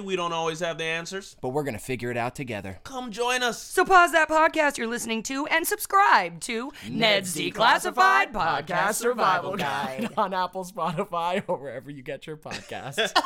we 0.00 0.16
don't 0.16 0.32
always 0.32 0.60
have 0.60 0.78
the 0.78 0.84
answers. 0.84 1.36
But 1.40 1.50
we're 1.50 1.64
gonna 1.64 1.78
figure 1.78 2.10
it 2.10 2.16
out 2.16 2.34
together. 2.34 2.80
Come 2.84 3.10
join 3.10 3.42
us. 3.42 3.60
So 3.62 3.84
pause 3.84 4.12
that 4.12 4.28
podcast 4.28 4.78
you're 4.78 4.86
listening 4.86 5.22
to 5.24 5.46
and 5.46 5.66
subscribe 5.66 6.40
to 6.40 6.72
Ned's 6.88 7.34
Declassified 7.34 8.32
Podcast 8.32 8.94
Survival 8.94 9.56
Guide. 9.56 10.10
on 10.16 10.34
Apple, 10.34 10.64
Spotify, 10.64 11.42
or 11.46 11.58
wherever 11.58 11.90
you 11.90 12.02
get 12.02 12.26
your 12.26 12.36
podcasts. 12.36 13.12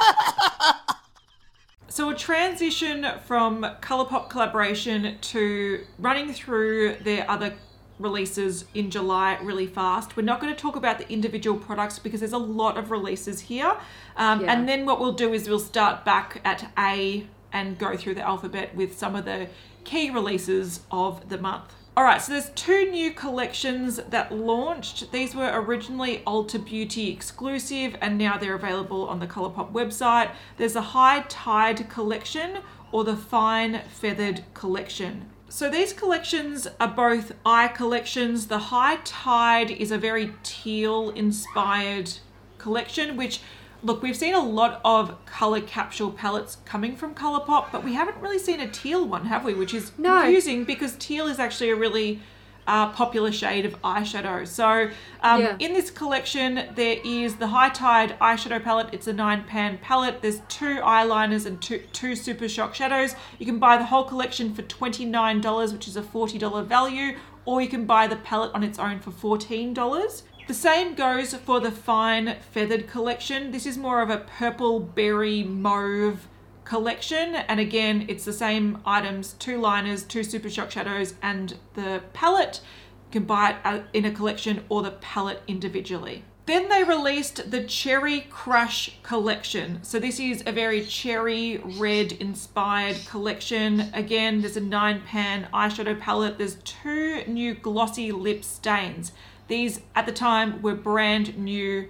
So 1.90 2.10
a 2.10 2.14
transition 2.14 3.06
from 3.24 3.62
Colourpop 3.80 4.28
collaboration 4.28 5.16
to 5.22 5.86
running 5.98 6.34
through 6.34 6.96
their 6.96 7.28
other 7.30 7.54
releases 7.98 8.64
in 8.74 8.90
July 8.90 9.38
really 9.42 9.66
fast. 9.66 10.16
We're 10.16 10.22
not 10.22 10.40
going 10.40 10.54
to 10.54 10.60
talk 10.60 10.76
about 10.76 10.98
the 10.98 11.10
individual 11.10 11.58
products 11.58 11.98
because 11.98 12.20
there's 12.20 12.32
a 12.32 12.38
lot 12.38 12.76
of 12.76 12.90
releases 12.90 13.40
here. 13.40 13.76
Um, 14.16 14.40
Yeah. 14.40 14.52
And 14.52 14.68
then 14.68 14.86
what 14.86 15.00
we'll 15.00 15.12
do 15.12 15.32
is 15.32 15.48
we'll 15.48 15.58
start 15.58 16.04
back 16.04 16.40
at 16.44 16.70
A 16.78 17.26
and 17.52 17.78
go 17.78 17.96
through 17.96 18.14
the 18.14 18.26
alphabet 18.26 18.74
with 18.74 18.96
some 18.98 19.16
of 19.16 19.24
the 19.24 19.48
key 19.84 20.10
releases 20.10 20.80
of 20.90 21.28
the 21.28 21.38
month. 21.38 21.74
All 21.96 22.04
right, 22.04 22.22
so 22.22 22.30
there's 22.30 22.50
two 22.50 22.88
new 22.90 23.10
collections 23.12 23.96
that 24.10 24.30
launched. 24.30 25.10
These 25.10 25.34
were 25.34 25.50
originally 25.52 26.22
Ulta 26.28 26.64
Beauty 26.64 27.10
exclusive 27.10 27.96
and 28.00 28.16
now 28.16 28.38
they're 28.38 28.54
available 28.54 29.08
on 29.08 29.18
the 29.18 29.26
Colourpop 29.26 29.72
website. 29.72 30.30
There's 30.58 30.76
a 30.76 30.80
High 30.80 31.24
Tide 31.28 31.88
collection 31.90 32.58
or 32.92 33.02
the 33.02 33.16
Fine 33.16 33.80
Feathered 33.88 34.44
collection. 34.54 35.28
So 35.50 35.70
these 35.70 35.92
collections 35.92 36.68
are 36.78 36.88
both 36.88 37.32
eye 37.44 37.68
collections. 37.68 38.48
The 38.48 38.58
High 38.58 38.96
Tide 39.04 39.70
is 39.70 39.90
a 39.90 39.98
very 39.98 40.34
teal 40.42 41.10
inspired 41.10 42.12
collection, 42.58 43.16
which 43.16 43.40
look, 43.82 44.02
we've 44.02 44.16
seen 44.16 44.34
a 44.34 44.42
lot 44.44 44.80
of 44.84 45.24
color 45.24 45.60
capsule 45.60 46.10
palettes 46.10 46.58
coming 46.64 46.96
from 46.96 47.14
Colourpop, 47.14 47.70
but 47.72 47.82
we 47.84 47.94
haven't 47.94 48.18
really 48.18 48.38
seen 48.38 48.60
a 48.60 48.68
teal 48.68 49.06
one, 49.06 49.26
have 49.26 49.44
we? 49.44 49.54
Which 49.54 49.72
is 49.72 49.92
No. 49.96 50.22
confusing 50.22 50.64
because 50.64 50.96
teal 50.96 51.26
is 51.28 51.38
actually 51.38 51.70
a 51.70 51.76
really 51.76 52.20
uh, 52.68 52.90
popular 52.90 53.32
shade 53.32 53.64
of 53.64 53.80
eyeshadow. 53.82 54.46
So 54.46 54.90
um, 55.22 55.40
Yeah. 55.40 55.56
in 55.58 55.72
this 55.72 55.90
collection, 55.90 56.68
there 56.74 56.98
is 57.04 57.36
the 57.36 57.48
High 57.48 57.70
Tide 57.70 58.16
eyeshadow 58.20 58.62
palette. 58.62 58.88
It's 58.92 59.06
a 59.06 59.12
nine 59.12 59.44
pan 59.44 59.78
palette. 59.78 60.20
There's 60.20 60.40
two 60.48 60.76
eyeliners 60.76 61.46
and 61.46 61.60
two, 61.60 61.78
two 61.92 62.14
Super 62.14 62.46
Shock 62.48 62.74
shadows. 62.74 63.14
You 63.38 63.46
can 63.46 63.58
buy 63.58 63.78
the 63.78 63.86
whole 63.86 64.04
collection 64.04 64.54
for 64.54 64.62
$29, 64.62 65.72
which 65.72 65.88
is 65.88 65.96
a 65.96 66.02
$40 66.02 66.66
value, 66.66 67.16
or 67.46 67.62
you 67.62 67.68
can 67.68 67.86
buy 67.86 68.06
the 68.06 68.16
palette 68.16 68.54
on 68.54 68.62
its 68.62 68.78
own 68.78 69.00
for 69.00 69.10
$14. 69.10 70.22
The 70.46 70.54
same 70.54 70.94
goes 70.94 71.34
for 71.34 71.60
the 71.60 71.70
Fine 71.70 72.36
Feathered 72.52 72.86
collection. 72.88 73.50
This 73.50 73.66
is 73.66 73.76
more 73.78 74.02
of 74.02 74.10
a 74.10 74.18
purple 74.18 74.78
berry 74.80 75.42
mauve 75.42 76.28
collection 76.68 77.34
and 77.34 77.58
again 77.58 78.04
it's 78.08 78.26
the 78.26 78.32
same 78.32 78.78
items 78.84 79.32
two 79.34 79.58
liners 79.58 80.02
two 80.02 80.22
super 80.22 80.50
shock 80.50 80.70
shadows 80.70 81.14
and 81.22 81.56
the 81.74 82.02
palette 82.12 82.60
you 83.06 83.12
can 83.20 83.24
buy 83.24 83.50
it 83.50 83.56
uh, 83.64 83.80
in 83.94 84.04
a 84.04 84.10
collection 84.10 84.62
or 84.68 84.82
the 84.82 84.90
palette 84.90 85.42
individually 85.48 86.22
Then 86.48 86.70
they 86.70 86.82
released 86.82 87.50
the 87.50 87.62
Cherry 87.64 88.22
Crush 88.30 88.98
collection. 89.02 89.80
So 89.82 89.98
this 89.98 90.18
is 90.18 90.42
a 90.46 90.52
very 90.52 90.82
cherry 90.82 91.58
red 91.58 92.12
inspired 92.12 92.96
collection. 93.06 93.90
Again, 93.92 94.40
there's 94.40 94.56
a 94.56 94.62
nine 94.62 95.02
pan 95.02 95.48
eyeshadow 95.52 96.00
palette. 96.00 96.38
There's 96.38 96.54
two 96.64 97.22
new 97.26 97.52
glossy 97.52 98.12
lip 98.12 98.44
stains. 98.44 99.12
These 99.48 99.82
at 99.94 100.06
the 100.06 100.12
time 100.12 100.62
were 100.62 100.74
brand 100.74 101.36
new 101.36 101.88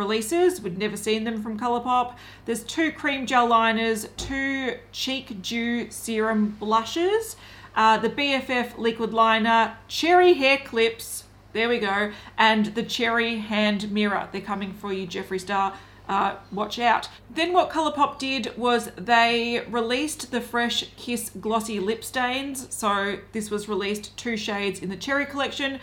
releases. 0.00 0.60
We'd 0.62 0.78
never 0.78 0.96
seen 0.96 1.24
them 1.24 1.42
from 1.42 1.60
Colourpop. 1.60 2.16
There's 2.46 2.64
two 2.64 2.90
cream 2.90 3.26
gel 3.26 3.46
liners, 3.46 4.08
two 4.16 4.78
cheek 4.90 5.42
dew 5.42 5.90
serum 5.90 6.56
blushes, 6.58 7.36
uh, 7.76 7.98
the 7.98 8.08
BFF 8.08 8.78
liquid 8.78 9.12
liner, 9.12 9.76
cherry 9.86 10.32
hair 10.34 10.58
clips. 10.58 11.24
There 11.52 11.68
we 11.68 11.78
go, 11.78 12.12
and 12.38 12.66
the 12.74 12.82
cherry 12.82 13.38
hand 13.38 13.92
mirror. 13.92 14.28
They're 14.32 14.40
coming 14.40 14.72
for 14.72 14.92
you, 14.92 15.06
Jeffree 15.06 15.40
Star. 15.40 15.74
Uh, 16.08 16.36
watch 16.50 16.78
out. 16.78 17.08
Then 17.32 17.52
what 17.52 17.70
Colourpop 17.70 18.18
did 18.18 18.56
was 18.56 18.90
they 18.96 19.64
released 19.68 20.32
the 20.32 20.40
Fresh 20.40 20.86
Kiss 20.96 21.30
glossy 21.30 21.78
lip 21.78 22.02
stains. 22.02 22.66
So 22.74 23.18
this 23.32 23.50
was 23.50 23.68
released 23.68 24.16
two 24.16 24.36
shades 24.36 24.80
in 24.80 24.88
the 24.88 24.96
cherry 24.96 25.26
collection. 25.26 25.78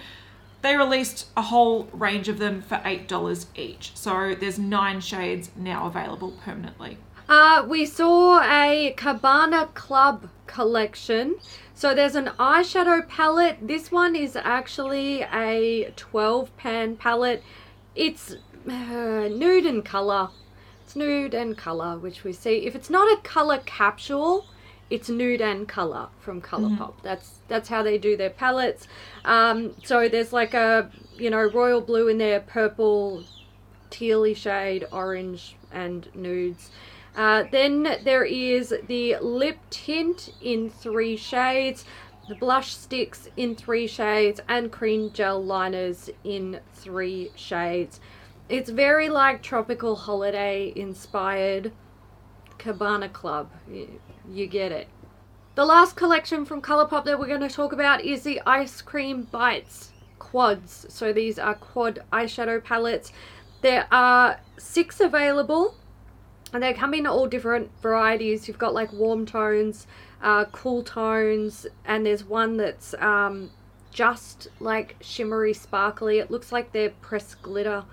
They 0.61 0.75
released 0.75 1.27
a 1.37 1.43
whole 1.43 1.87
range 1.93 2.27
of 2.27 2.39
them 2.39 2.61
for 2.61 2.77
$8 2.77 3.45
each. 3.55 3.91
So 3.95 4.35
there's 4.35 4.57
nine 4.57 5.01
shades 5.01 5.51
now 5.55 5.85
available 5.87 6.31
permanently. 6.43 6.97
Uh, 7.29 7.65
we 7.67 7.85
saw 7.85 8.41
a 8.41 8.93
Cabana 8.95 9.67
Club 9.73 10.29
collection. 10.45 11.35
So 11.75 11.93
there's 11.93 12.15
an 12.15 12.31
eyeshadow 12.39 13.07
palette. 13.07 13.57
This 13.61 13.91
one 13.91 14.15
is 14.15 14.35
actually 14.35 15.21
a 15.21 15.91
12 15.95 16.55
pan 16.57 16.95
palette. 16.95 17.43
It's 17.95 18.35
uh, 18.67 19.27
nude 19.29 19.65
in 19.65 19.83
color. 19.83 20.29
It's 20.83 20.95
nude 20.95 21.33
and 21.33 21.57
color, 21.57 21.97
which 21.99 22.23
we 22.23 22.31
see. 22.33 22.65
If 22.65 22.75
it's 22.75 22.89
not 22.89 23.11
a 23.11 23.21
color 23.21 23.59
capsule, 23.65 24.47
it's 24.89 25.09
nude 25.09 25.41
and 25.41 25.67
color 25.67 26.07
from 26.19 26.41
Colourpop. 26.41 26.93
That's 27.03 27.39
that's 27.47 27.69
how 27.69 27.83
they 27.83 27.97
do 27.97 28.15
their 28.15 28.29
palettes. 28.29 28.87
Um, 29.25 29.75
so 29.83 30.07
there's 30.07 30.33
like 30.33 30.53
a 30.53 30.89
you 31.17 31.29
know 31.29 31.43
royal 31.49 31.81
blue 31.81 32.07
in 32.07 32.17
there, 32.17 32.39
purple, 32.39 33.23
tealy 33.91 34.35
shade, 34.35 34.85
orange, 34.91 35.55
and 35.71 36.07
nudes. 36.15 36.69
Uh, 37.15 37.43
then 37.51 37.97
there 38.03 38.23
is 38.23 38.73
the 38.87 39.17
lip 39.17 39.57
tint 39.71 40.33
in 40.41 40.69
three 40.69 41.17
shades, 41.17 41.83
the 42.29 42.35
blush 42.35 42.75
sticks 42.75 43.27
in 43.35 43.55
three 43.55 43.87
shades, 43.87 44.39
and 44.47 44.71
cream 44.71 45.11
gel 45.11 45.43
liners 45.43 46.09
in 46.23 46.59
three 46.73 47.31
shades. 47.35 47.99
It's 48.49 48.69
very 48.69 49.09
like 49.09 49.41
tropical 49.41 49.95
holiday 49.95 50.71
inspired 50.75 51.73
Cabana 52.57 53.09
Club. 53.09 53.49
You, 54.29 54.47
get 54.47 54.71
it. 54.71 54.87
The 55.55 55.65
last 55.65 55.95
collection 55.95 56.45
from 56.45 56.61
Colourpop 56.61 57.05
that 57.05 57.19
we're 57.19 57.27
going 57.27 57.41
to 57.41 57.49
talk 57.49 57.71
about 57.71 58.03
is 58.03 58.23
the 58.23 58.41
Ice 58.45 58.81
Cream 58.81 59.23
Bites 59.31 59.91
quads. 60.19 60.85
So 60.89 61.13
these 61.13 61.39
are 61.39 61.55
quad 61.55 62.03
eyeshadow 62.11 62.63
palettes. 62.63 63.11
There 63.61 63.87
are 63.91 64.39
six 64.57 64.99
available 64.99 65.75
and 66.53 66.61
they 66.61 66.73
come 66.73 66.93
in 66.93 67.07
all 67.07 67.27
different 67.27 67.71
varieties. 67.81 68.47
You've 68.47 68.57
got 68.57 68.73
like 68.73 68.91
warm 68.93 69.25
tones, 69.25 69.87
uh, 70.21 70.45
cool 70.45 70.83
tones, 70.83 71.65
and 71.85 72.05
there's 72.05 72.23
one 72.23 72.57
that's 72.57 72.93
um, 72.95 73.49
just 73.91 74.47
like 74.59 74.95
shimmery, 75.01 75.53
sparkly. 75.53 76.19
It 76.19 76.29
looks 76.29 76.51
like 76.51 76.71
they're 76.71 76.91
pressed 77.01 77.41
glitter 77.41 77.83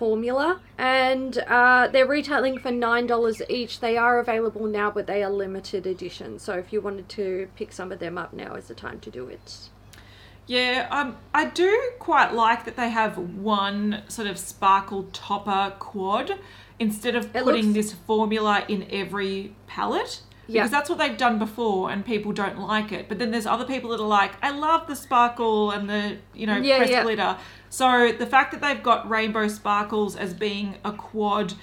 formula, 0.00 0.60
and 0.78 1.36
uh, 1.46 1.86
they're 1.92 2.06
retailing 2.06 2.58
for 2.58 2.70
nine 2.72 3.06
dollars 3.06 3.40
each. 3.50 3.78
They 3.80 3.96
are 3.98 4.18
available 4.18 4.66
now, 4.66 4.90
but 4.90 5.06
they 5.06 5.22
are 5.22 5.30
limited 5.30 5.86
edition. 5.86 6.38
So 6.38 6.54
if 6.54 6.72
you 6.72 6.80
wanted 6.80 7.08
to 7.10 7.48
pick 7.54 7.70
some 7.70 7.92
of 7.92 7.98
them 8.00 8.16
up, 8.18 8.32
now 8.32 8.54
is 8.54 8.66
the 8.68 8.74
time 8.74 8.98
to 9.00 9.10
do 9.10 9.28
it. 9.28 9.68
Yeah, 10.46 10.88
um, 10.90 11.18
I 11.32 11.44
do 11.44 11.70
quite 12.00 12.32
like 12.34 12.64
that 12.64 12.76
they 12.76 12.88
have 12.88 13.16
one 13.18 14.02
sort 14.08 14.26
of 14.26 14.36
sparkle 14.38 15.04
topper 15.12 15.74
quad 15.78 16.38
instead 16.80 17.14
of 17.14 17.26
It 17.36 17.44
putting 17.44 17.66
looks- 17.66 17.74
this 17.74 17.92
formula 17.92 18.64
in 18.66 18.86
every 18.90 19.54
palette. 19.68 20.22
Yeah. 20.50 20.62
Because 20.62 20.70
that's 20.70 20.90
what 20.90 20.98
they've 20.98 21.16
done 21.16 21.38
before 21.38 21.90
and 21.90 22.04
people 22.04 22.32
don't 22.32 22.58
like 22.58 22.92
it. 22.92 23.08
But 23.08 23.18
then 23.18 23.30
there's 23.30 23.46
other 23.46 23.64
people 23.64 23.90
that 23.90 24.00
are 24.00 24.06
like, 24.06 24.32
I 24.42 24.50
love 24.50 24.86
the 24.86 24.96
sparkle 24.96 25.70
and 25.70 25.88
the, 25.88 26.18
you 26.34 26.46
know, 26.46 26.56
Yeah, 26.56 26.78
pressed 26.78 26.92
yeah. 26.92 27.02
glitter. 27.02 27.36
So 27.68 28.12
the 28.12 28.26
fact 28.26 28.52
that 28.52 28.60
they've 28.60 28.82
got 28.82 29.08
rainbow 29.08 29.46
sparkles 29.48 30.16
as 30.16 30.34
being 30.34 30.76
a 30.84 30.92
quad, 30.92 31.54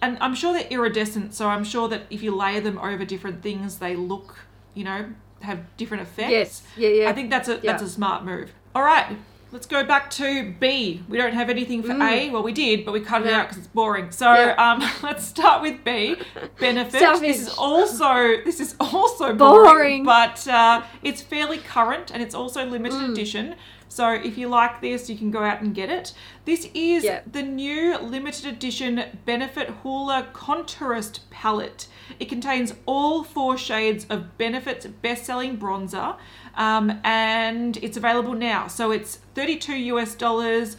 and 0.00 0.16
I'm 0.20 0.34
sure 0.34 0.52
they're 0.54 0.66
iridescent, 0.68 1.34
so 1.34 1.48
I'm 1.48 1.64
sure 1.64 1.88
that 1.88 2.02
if 2.10 2.22
you 2.22 2.34
layer 2.34 2.60
them 2.60 2.78
over 2.78 3.04
different 3.04 3.42
things, 3.42 3.78
they 3.78 3.94
look, 3.94 4.46
you 4.74 4.84
know, 4.84 5.06
have 5.42 5.60
different 5.76 6.02
effects. 6.04 6.30
Yes, 6.30 6.62
yeah, 6.76 6.88
yeah. 6.88 7.10
I 7.10 7.12
think 7.12 7.30
that's 7.30 7.48
a 7.48 7.56
that's 7.58 7.82
a 7.82 7.88
smart 7.88 8.24
move. 8.24 8.52
All 8.74 8.82
right, 8.82 9.16
let's 9.52 9.66
go 9.66 9.84
back 9.84 10.10
to 10.10 10.52
B. 10.58 11.02
We 11.08 11.18
don't 11.18 11.34
have 11.34 11.50
anything 11.50 11.82
for 11.82 11.92
A. 11.92 12.30
Well, 12.30 12.42
we 12.42 12.52
did, 12.52 12.84
but 12.84 12.92
we 12.92 13.00
cut 13.00 13.22
it 13.22 13.26
Mm. 13.26 13.30
Yeah. 13.30 13.38
out 13.40 13.48
because 13.48 13.58
it's 13.58 13.66
boring. 13.68 14.10
So 14.10 14.32
Yeah. 14.32 14.54
um, 14.58 14.82
let's 15.02 15.24
start 15.24 15.62
with 15.62 15.84
B. 15.84 16.16
Benefit. 16.58 17.00
Savage. 17.00 17.20
This 17.20 17.40
is 17.42 17.48
also 17.58 18.42
this 18.44 18.60
is 18.60 18.74
also 18.80 19.34
boring, 19.34 19.64
Boring. 19.64 20.04
but 20.04 20.46
uh, 20.48 20.82
it's 21.02 21.20
fairly 21.22 21.58
current 21.58 22.10
and 22.10 22.22
it's 22.22 22.34
also 22.34 22.64
limited 22.66 22.98
Mm. 23.00 23.12
edition. 23.12 23.54
So 23.88 24.08
if 24.10 24.38
you 24.38 24.48
like 24.48 24.80
this, 24.80 25.10
you 25.10 25.18
can 25.18 25.30
go 25.30 25.40
out 25.42 25.60
and 25.60 25.74
get 25.74 25.90
it. 25.90 26.14
This 26.46 26.66
is 26.72 27.04
Yeah. 27.04 27.20
the 27.30 27.42
new 27.42 27.98
limited 27.98 28.46
edition 28.46 29.04
Benefit 29.26 29.68
Hoola 29.82 30.32
Contourist 30.32 31.28
palette. 31.30 31.86
It 32.18 32.28
contains 32.28 32.74
all 32.86 33.24
four 33.24 33.56
shades 33.56 34.06
of 34.08 34.36
Benefit's 34.38 34.86
best-selling 34.86 35.58
bronzer, 35.58 36.16
um, 36.54 37.00
and 37.04 37.76
it's 37.78 37.96
available 37.96 38.34
now. 38.34 38.68
So 38.68 38.90
it's 38.90 39.16
32 39.34 39.74
US 39.74 40.14
dollars. 40.14 40.76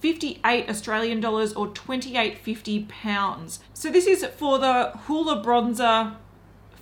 58 0.00 0.68
Australian 0.68 1.20
dollars 1.20 1.52
or 1.52 1.68
28.50 1.68 2.88
pounds. 2.88 3.60
So 3.72 3.88
this 3.88 4.08
is 4.08 4.26
for 4.36 4.58
the 4.58 4.90
Hoola 5.06 5.44
bronzer 5.44 6.16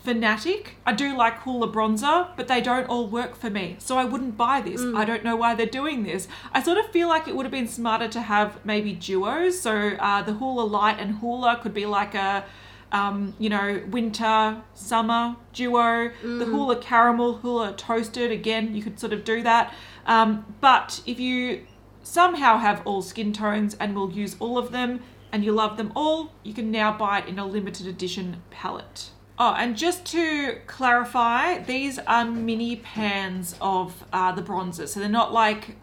fanatic. 0.02 0.76
I 0.86 0.92
do 0.92 1.16
like 1.16 1.40
Hoola 1.40 1.70
bronzer, 1.72 2.28
but 2.36 2.48
they 2.48 2.60
don't 2.60 2.88
all 2.88 3.06
work 3.06 3.36
for 3.36 3.50
me. 3.50 3.76
So 3.78 3.98
I 3.98 4.04
wouldn't 4.04 4.36
buy 4.36 4.60
this. 4.62 4.80
I 4.80 5.04
don't 5.04 5.22
know 5.22 5.36
why 5.36 5.54
they're 5.54 5.66
doing 5.66 6.04
this. 6.04 6.26
I 6.52 6.62
sort 6.62 6.78
of 6.78 6.90
feel 6.90 7.08
like 7.08 7.28
it 7.28 7.36
would 7.36 7.44
have 7.44 7.52
been 7.52 7.68
smarter 7.68 8.08
to 8.08 8.22
have 8.22 8.64
maybe 8.64 8.94
duos. 8.94 9.60
So 9.60 9.96
uh, 9.98 10.22
the 10.22 10.32
Hoola 10.32 10.68
light 10.68 10.98
and 10.98 11.20
Hoola 11.20 11.60
could 11.60 11.74
be 11.74 11.86
like 11.86 12.14
a 12.14 12.44
um, 12.92 13.34
you 13.38 13.48
know, 13.48 13.82
winter, 13.90 14.62
summer 14.74 15.36
duo, 15.52 16.10
the 16.22 16.44
Hoola 16.44 16.80
caramel, 16.80 17.38
Hoola 17.38 17.76
toasted. 17.76 18.30
Again, 18.30 18.74
you 18.74 18.82
could 18.82 18.98
sort 18.98 19.12
of 19.12 19.24
do 19.24 19.42
that. 19.42 19.72
Um, 20.06 20.54
but 20.60 21.00
if 21.06 21.20
you 21.20 21.66
somehow 22.02 22.58
have 22.58 22.82
all 22.86 23.02
skin 23.02 23.32
tones 23.32 23.76
and 23.78 23.94
will 23.94 24.10
use 24.10 24.36
all 24.40 24.58
of 24.58 24.72
them 24.72 25.00
and 25.32 25.44
you 25.44 25.52
love 25.52 25.76
them 25.76 25.92
all, 25.94 26.32
you 26.42 26.52
can 26.52 26.70
now 26.70 26.96
buy 26.96 27.20
it 27.20 27.28
in 27.28 27.38
a 27.38 27.46
limited 27.46 27.86
edition 27.86 28.42
palette. 28.50 29.10
Oh, 29.38 29.54
and 29.56 29.76
just 29.76 30.04
to 30.06 30.58
clarify, 30.66 31.58
these 31.58 31.98
are 32.00 32.24
mini 32.24 32.76
pans 32.76 33.54
of 33.60 34.04
uh, 34.12 34.32
the 34.32 34.42
bronzers. 34.42 34.88
So 34.88 35.00
they're 35.00 35.08
not 35.08 35.32
like 35.32 35.76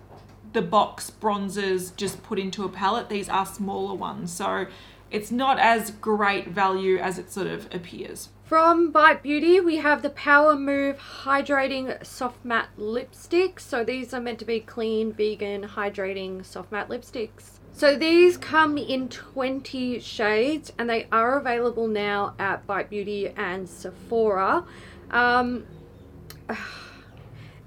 the 0.53 0.61
box 0.61 1.09
bronzers 1.09 1.95
just 1.95 2.21
put 2.21 2.37
into 2.37 2.65
a 2.65 2.69
palette. 2.69 3.09
These 3.09 3.29
are 3.29 3.45
smaller 3.45 3.95
ones. 3.95 4.31
So 4.31 4.67
it's 5.11 5.31
not 5.31 5.59
as 5.59 5.91
great 5.91 6.49
value 6.49 6.97
as 6.97 7.17
it 7.17 7.31
sort 7.31 7.47
of 7.47 7.65
appears. 7.73 8.29
From 8.43 8.91
Bite 8.91 9.21
Beauty, 9.23 9.59
we 9.59 9.77
have 9.77 10.01
the 10.01 10.09
Power 10.09 10.55
Move 10.55 10.97
Hydrating 11.25 12.05
Soft 12.05 12.45
Matte 12.45 12.69
Lipsticks. 12.79 13.59
So 13.59 13.83
these 13.83 14.13
are 14.13 14.21
meant 14.21 14.39
to 14.39 14.45
be 14.45 14.61
clean, 14.61 15.11
vegan, 15.11 15.63
hydrating 15.63 16.45
soft 16.45 16.71
matte 16.71 16.87
lipsticks. 16.87 17.59
So 17.73 17.95
these 17.95 18.37
come 18.37 18.77
in 18.77 19.09
20 19.09 19.99
shades 19.99 20.71
and 20.79 20.89
they 20.89 21.07
are 21.11 21.37
available 21.37 21.87
now 21.87 22.33
at 22.39 22.65
Bite 22.65 22.89
Beauty 22.89 23.27
and 23.35 23.67
Sephora. 23.69 24.63
Um, 25.11 25.65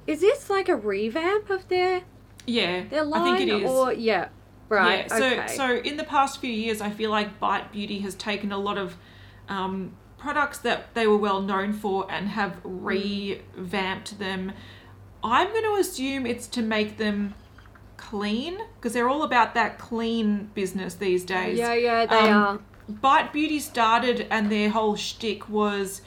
is 0.07 0.21
this 0.21 0.51
like 0.51 0.69
a 0.69 0.77
revamp 0.77 1.51
of 1.51 1.69
their 1.69 2.03
Yeah, 2.47 2.85
their 2.89 3.05
line 3.05 3.35
I 3.35 3.37
think 3.37 3.51
it 3.51 3.63
is. 3.63 3.71
or 3.71 3.93
yeah, 3.93 4.29
right? 4.71 5.07
Yeah, 5.11 5.19
so 5.19 5.27
okay. 5.27 5.57
so 5.57 5.77
in 5.77 5.97
the 5.99 6.05
past 6.05 6.41
few 6.41 6.51
years, 6.53 6.81
I 6.81 6.91
feel 6.91 7.11
like 7.11 7.39
Bite 7.39 7.71
Beauty 7.73 7.99
has 8.01 8.15
taken 8.15 8.53
a 8.53 8.59
lot 8.59 8.79
of 8.79 8.97
um, 9.49 9.93
products 10.17 10.59
that 10.59 10.95
they 10.95 11.07
were 11.07 11.17
well 11.19 11.43
known 11.43 11.73
for 11.75 12.11
and 12.11 12.29
have 12.29 12.57
revamped 12.65 14.19
them. 14.19 14.53
I'm 15.23 15.49
going 15.49 15.65
to 15.65 15.77
assume 15.79 16.25
it's 16.25 16.47
to 16.49 16.63
make 16.63 16.97
them 16.97 17.35
clean 17.99 18.59
because 18.77 18.95
they're 18.95 19.09
all 19.09 19.23
about 19.23 19.55
that 19.55 19.79
clean 19.79 20.51
business 20.55 20.95
these 20.95 21.25
days. 21.25 21.59
yeah, 21.59 21.75
yeah, 21.75 22.07
they 22.07 22.17
Um, 22.17 22.33
are. 22.33 22.59
Bite 22.89 23.33
Beauty 23.33 23.61
started, 23.61 24.27
and 24.31 24.51
their 24.51 24.71
whole 24.71 24.97
shtick 24.97 25.49
was 25.49 26.03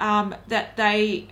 um, 0.00 0.34
that 0.48 0.76
they 0.76 1.28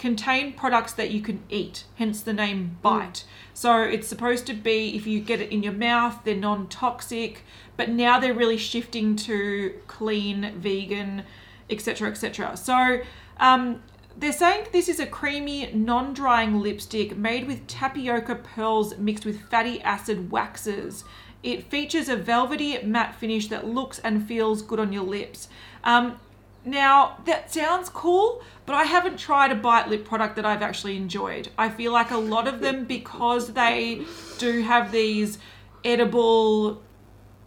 contain 0.00 0.54
products 0.54 0.94
that 0.94 1.10
you 1.10 1.20
can 1.20 1.42
eat, 1.50 1.84
hence 1.96 2.22
the 2.22 2.32
name 2.32 2.78
Bite. 2.80 3.24
So 3.52 3.82
it's 3.82 4.08
supposed 4.08 4.46
to 4.46 4.54
be 4.54 4.96
if 4.96 5.06
you 5.06 5.20
get 5.20 5.42
it 5.42 5.52
in 5.52 5.62
your 5.62 5.74
mouth, 5.74 6.20
they're 6.24 6.34
non 6.34 6.66
toxic, 6.68 7.44
but 7.76 7.90
now 7.90 8.18
they're 8.18 8.34
really 8.34 8.56
shifting 8.56 9.14
to 9.16 9.74
clean, 9.86 10.58
vegan, 10.58 11.24
etc. 11.68 12.08
etc. 12.08 12.56
So 12.56 13.02
um, 13.36 13.82
they're 14.16 14.32
saying 14.32 14.68
this 14.72 14.88
is 14.88 15.00
a 15.00 15.06
creamy, 15.06 15.70
non 15.74 16.14
drying 16.14 16.60
lipstick 16.60 17.16
made 17.16 17.46
with 17.46 17.66
tapioca 17.66 18.36
pearls 18.36 18.96
mixed 18.96 19.26
with 19.26 19.42
fatty 19.50 19.82
acid 19.82 20.30
waxes. 20.30 21.04
It 21.42 21.70
features 21.70 22.08
a 22.08 22.16
velvety 22.16 22.82
matte 22.82 23.14
finish 23.14 23.48
that 23.48 23.66
looks 23.66 23.98
and 23.98 24.26
feels 24.26 24.62
good 24.62 24.80
on 24.80 24.94
your 24.94 25.04
lips. 25.04 25.48
Um, 25.84 26.18
now, 26.64 27.18
that 27.24 27.52
sounds 27.52 27.88
cool, 27.88 28.42
but 28.70 28.76
I 28.76 28.84
haven't 28.84 29.18
tried 29.18 29.50
a 29.50 29.56
bite 29.56 29.88
lip 29.88 30.04
product 30.04 30.36
that 30.36 30.46
I've 30.46 30.62
actually 30.62 30.96
enjoyed. 30.96 31.48
I 31.58 31.70
feel 31.70 31.90
like 31.92 32.12
a 32.12 32.16
lot 32.16 32.46
of 32.46 32.60
them, 32.60 32.84
because 32.84 33.52
they 33.52 34.04
do 34.38 34.62
have 34.62 34.92
these 34.92 35.38
edible, 35.84 36.80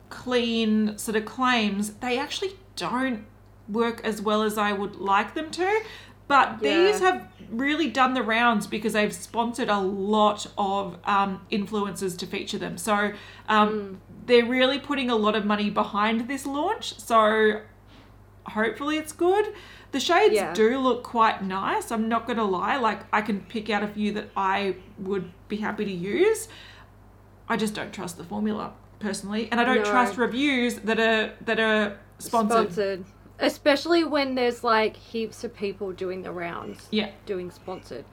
clean 0.10 0.98
sort 0.98 1.16
of 1.16 1.24
claims, 1.24 1.94
they 1.94 2.20
actually 2.20 2.58
don't 2.76 3.24
work 3.70 4.02
as 4.04 4.22
well 4.22 4.42
as 4.44 4.58
I 4.58 4.74
would 4.74 4.98
like 4.98 5.34
them 5.34 5.50
to. 5.52 5.82
But 6.28 6.60
these 6.60 7.00
have 7.00 7.32
really 7.50 7.90
done 7.90 8.16
the 8.16 8.24
rounds 8.24 8.68
because 8.68 8.92
they've 8.92 9.14
sponsored 9.14 9.70
a 9.70 9.80
lot 9.80 10.46
of 10.58 10.98
um, 11.06 11.40
influencers 11.50 12.18
to 12.18 12.28
feature 12.28 12.58
them. 12.58 12.78
So 12.78 13.14
um, 13.48 14.02
they're 14.26 14.46
really 14.46 14.78
putting 14.78 15.10
a 15.10 15.16
lot 15.16 15.38
of 15.38 15.46
money 15.46 15.70
behind 15.70 16.28
this 16.28 16.46
launch. 16.46 17.00
So 17.00 17.62
hopefully 18.46 18.98
it's 18.98 19.14
good. 19.14 19.54
The 19.94 20.00
shades 20.00 20.34
Yeah. 20.34 20.54
do 20.54 20.78
look 20.80 21.04
quite 21.04 21.44
nice. 21.44 21.92
I'm 21.92 22.10
not 22.10 22.26
going 22.26 22.38
to 22.38 22.44
lie. 22.44 22.78
Like 22.78 23.02
I 23.14 23.22
can 23.22 23.42
pick 23.42 23.70
out 23.70 23.84
a 23.84 23.88
few 23.88 24.12
that 24.14 24.30
I 24.36 24.76
would 25.00 25.32
be 25.48 25.58
happy 25.58 25.86
to 25.86 25.92
use. 25.92 26.48
I 27.48 27.58
just 27.58 27.74
don't 27.76 27.94
trust 27.94 28.18
the 28.18 28.24
formula 28.24 28.74
personally, 29.00 29.48
and 29.52 29.60
I 29.62 29.64
don't 29.64 29.78
No. 29.84 29.84
trust 29.86 30.18
reviews 30.18 30.76
that 30.80 31.00
are 31.00 31.34
that 31.46 31.60
are 31.60 31.98
sponsored. 32.18 32.74
sponsored. 32.74 33.06
Especially 33.40 34.04
when 34.04 34.36
there's 34.36 34.64
like 34.64 34.96
heaps 34.96 35.44
of 35.44 35.54
people 35.56 35.92
doing 35.92 36.24
the 36.24 36.32
rounds. 36.32 36.88
Yeah. 36.92 37.12
Doing 37.26 37.52
sponsored. 37.52 38.06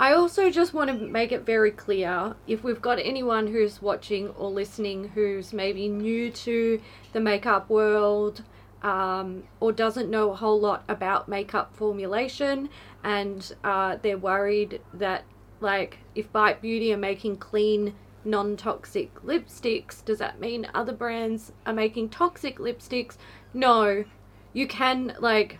I 0.00 0.12
also 0.12 0.48
just 0.50 0.72
want 0.72 0.90
to 0.90 0.96
make 1.08 1.32
it 1.32 1.40
very 1.44 1.72
clear 1.72 2.36
if 2.46 2.62
we've 2.62 2.80
got 2.80 3.00
anyone 3.00 3.48
who's 3.48 3.82
watching 3.82 4.28
or 4.30 4.48
listening 4.50 5.08
who's 5.16 5.52
maybe 5.52 5.88
new 5.88 6.30
to 6.30 6.80
the 7.12 7.18
makeup 7.20 7.68
world 7.68 8.44
um, 8.82 9.44
or 9.60 9.72
doesn't 9.72 10.10
know 10.10 10.30
a 10.30 10.36
whole 10.36 10.60
lot 10.60 10.84
about 10.88 11.28
makeup 11.28 11.74
formulation 11.74 12.68
and 13.04 13.54
uh, 13.64 13.96
they're 14.02 14.18
worried 14.18 14.80
that, 14.94 15.24
like, 15.60 15.98
if 16.14 16.30
Bite 16.32 16.60
Beauty 16.60 16.92
are 16.92 16.98
making 16.98 17.38
clean, 17.38 17.94
non 18.24 18.56
toxic 18.56 19.14
lipsticks, 19.22 20.04
does 20.04 20.18
that 20.18 20.40
mean 20.40 20.68
other 20.74 20.92
brands 20.92 21.52
are 21.66 21.72
making 21.72 22.10
toxic 22.10 22.58
lipsticks? 22.58 23.16
No. 23.54 24.04
You 24.52 24.66
can, 24.66 25.16
like, 25.20 25.58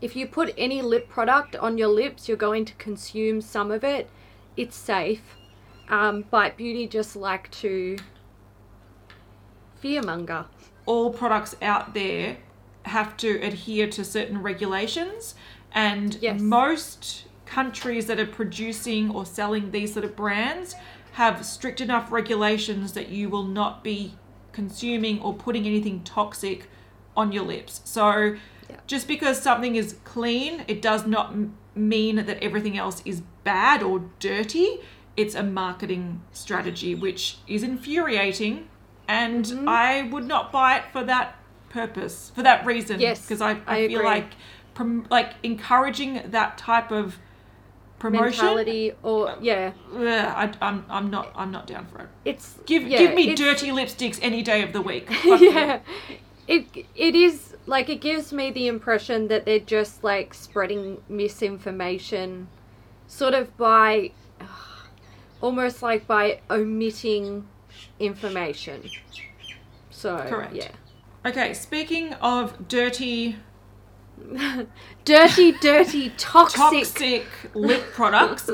if 0.00 0.16
you 0.16 0.26
put 0.26 0.54
any 0.56 0.82
lip 0.82 1.08
product 1.08 1.56
on 1.56 1.78
your 1.78 1.88
lips, 1.88 2.28
you're 2.28 2.36
going 2.36 2.64
to 2.66 2.74
consume 2.74 3.40
some 3.40 3.70
of 3.70 3.84
it. 3.84 4.10
It's 4.56 4.76
safe. 4.76 5.36
Um, 5.88 6.24
Bite 6.30 6.56
Beauty 6.56 6.86
just 6.86 7.16
like 7.16 7.50
to 7.52 7.96
fearmonger. 9.82 10.46
All 10.86 11.10
products 11.12 11.56
out 11.62 11.94
there 11.94 12.36
have 12.84 13.16
to 13.16 13.40
adhere 13.42 13.88
to 13.88 14.04
certain 14.04 14.42
regulations 14.42 15.34
and 15.72 16.18
Yes. 16.20 16.40
most 16.40 17.24
countries 17.46 18.06
that 18.06 18.18
are 18.20 18.26
producing 18.26 19.10
or 19.10 19.24
selling 19.26 19.70
these 19.70 19.92
sort 19.94 20.04
of 20.04 20.14
brands 20.16 20.74
have 21.12 21.44
strict 21.44 21.80
enough 21.80 22.10
regulations 22.12 22.92
that 22.92 23.08
you 23.08 23.28
will 23.28 23.44
not 23.44 23.82
be 23.84 24.14
consuming 24.52 25.20
or 25.20 25.32
putting 25.34 25.66
anything 25.66 26.02
toxic 26.04 26.68
on 27.16 27.32
your 27.32 27.44
lips. 27.44 27.80
So 27.84 28.36
Yeah. 28.68 28.76
just 28.86 29.06
because 29.08 29.40
something 29.40 29.76
is 29.76 29.96
clean, 30.04 30.64
it 30.68 30.80
does 30.82 31.06
not 31.06 31.32
m- 31.32 31.54
mean 31.74 32.16
that 32.16 32.42
everything 32.42 32.76
else 32.78 33.02
is 33.04 33.22
bad 33.44 33.82
or 33.82 34.04
dirty. 34.18 34.78
It's 35.16 35.34
a 35.34 35.42
marketing 35.42 36.22
strategy, 36.32 36.94
which 36.94 37.38
is 37.46 37.62
infuriating. 37.62 38.68
And 39.08 39.44
Mm-hmm. 39.44 39.68
I 39.68 40.02
would 40.10 40.24
not 40.26 40.50
buy 40.52 40.78
it 40.78 40.84
for 40.92 41.04
that 41.04 41.36
purpose, 41.68 42.32
for 42.34 42.42
that 42.42 42.64
reason. 42.64 43.00
Yes, 43.00 43.20
because 43.20 43.40
I, 43.40 43.52
I, 43.66 43.76
I 43.78 43.88
feel 43.88 44.02
like 44.04 44.32
prom- 44.74 45.06
like 45.10 45.34
encouraging 45.42 46.22
that 46.30 46.56
type 46.58 46.90
of 46.90 47.18
promotion. 47.98 48.44
Mentality 48.44 48.92
or 49.02 49.36
yeah, 49.40 49.72
I, 50.36 50.52
I'm, 50.66 50.84
I'm 50.88 51.10
not 51.10 51.32
I'm 51.36 51.50
not 51.50 51.66
down 51.66 51.86
for 51.86 52.00
it. 52.00 52.08
it's 52.24 52.58
Give 52.66 52.82
yeah, 52.86 52.98
give 52.98 53.14
me 53.14 53.34
dirty 53.34 53.68
lipsticks 53.68 54.18
any 54.22 54.42
day 54.42 54.62
of 54.62 54.72
the 54.72 54.82
week. 54.82 55.10
Yeah, 55.24 55.80
it 56.46 56.66
it 56.94 57.14
is 57.14 57.56
like 57.66 57.88
it 57.88 58.00
gives 58.00 58.32
me 58.32 58.50
the 58.50 58.68
impression 58.68 59.28
that 59.28 59.44
they're 59.46 59.58
just 59.58 60.04
like 60.04 60.34
spreading 60.34 61.00
misinformation, 61.08 62.48
sort 63.06 63.34
of 63.34 63.56
by, 63.56 64.12
almost 65.40 65.82
like 65.82 66.06
by 66.06 66.40
omitting 66.50 67.46
information. 67.98 68.88
So 69.90 70.18
Correct. 70.28 70.54
yeah, 70.54 70.68
Okay, 71.26 71.54
speaking 71.54 72.12
of 72.14 72.68
dirty 72.68 73.36
dirty, 75.04 75.52
dirty, 75.52 76.10
toxic. 76.16 76.58
toxic 76.58 77.26
lip 77.54 77.82
products. 77.92 78.48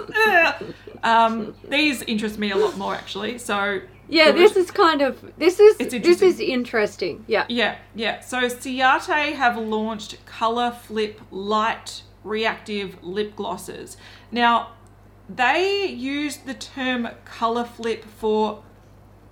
um, 1.03 1.55
these 1.69 2.03
interest 2.03 2.39
me 2.39 2.51
a 2.51 2.57
lot 2.57 2.77
more 2.79 2.95
actually. 2.95 3.39
So 3.39 3.81
Yeah, 4.09 4.33
this 4.33 4.57
is 4.57 4.71
kind 4.71 5.03
of 5.03 5.33
this 5.37 5.61
is 5.61 5.77
this 5.79 5.93
is 6.23 6.41
interesting. 6.41 6.51
interesting. 6.51 7.25
Yeah. 7.27 7.45
Yeah, 7.49 7.77
yeah. 7.95 8.21
So 8.21 8.39
Ciate 8.49 9.35
have 9.35 9.57
launched 9.59 10.25
Color 10.27 10.71
Flip 10.73 11.21
Light 11.31 12.03
Reactive 12.25 12.97
Lip 13.03 13.37
Glosses. 13.37 13.97
Now, 14.31 14.73
they 15.29 15.87
use 15.87 16.39
the 16.39 16.55
term 16.55 17.09
color 17.25 17.65
flip 17.65 18.05
for 18.05 18.63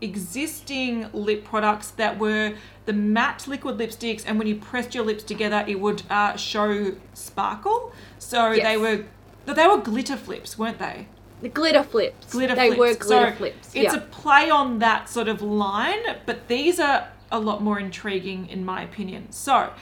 existing 0.01 1.09
lip 1.13 1.45
products 1.45 1.91
that 1.93 2.19
were 2.19 2.55
the 2.87 2.93
matte 2.93 3.47
liquid 3.47 3.77
lipsticks, 3.79 4.25
and 4.27 4.39
when 4.39 4.49
you 4.49 4.57
pressed 4.57 4.95
your 4.95 5.05
lips 5.05 5.23
together, 5.23 5.65
it 5.67 5.81
would 5.81 6.03
uh, 6.11 6.37
show 6.37 6.95
sparkle. 7.15 7.93
So 8.19 8.53
Yes. 8.53 8.65
they 8.67 8.77
were 8.77 9.05
they 9.47 9.67
were 9.67 9.79
glitter 9.79 10.17
flips, 10.17 10.59
weren't 10.59 10.79
they? 10.79 11.07
The 11.41 11.49
glitter 11.49 11.83
flips. 11.83 12.33
glitter 12.33 12.55
they 12.55 12.69
flips. 12.75 12.79
were 12.79 13.05
glitter 13.07 13.31
so 13.31 13.37
flips. 13.37 13.69
It's 13.75 13.95
yeah. 13.95 14.01
a 14.01 14.01
play 14.01 14.51
on 14.51 14.79
that 14.81 15.09
sort 15.09 15.29
of 15.29 15.41
line, 15.41 16.03
but 16.27 16.49
these 16.49 16.79
are 16.81 17.09
a 17.31 17.39
lot 17.39 17.63
more 17.63 17.79
intriguing 17.79 18.49
in 18.49 18.65
my 18.65 18.83
opinion. 18.83 19.31
So, 19.33 19.73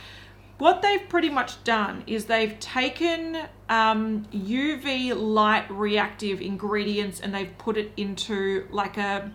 what 0.58 0.82
they've 0.82 1.08
pretty 1.08 1.30
much 1.30 1.62
done 1.64 2.02
is 2.06 2.26
they've 2.26 2.58
taken 2.60 3.46
um, 3.68 4.24
UV 4.32 5.14
light 5.16 5.70
reactive 5.70 6.40
ingredients 6.40 7.20
and 7.20 7.34
they've 7.34 7.56
put 7.58 7.76
it 7.76 7.92
into 7.96 8.66
like 8.70 8.96
a 8.96 9.30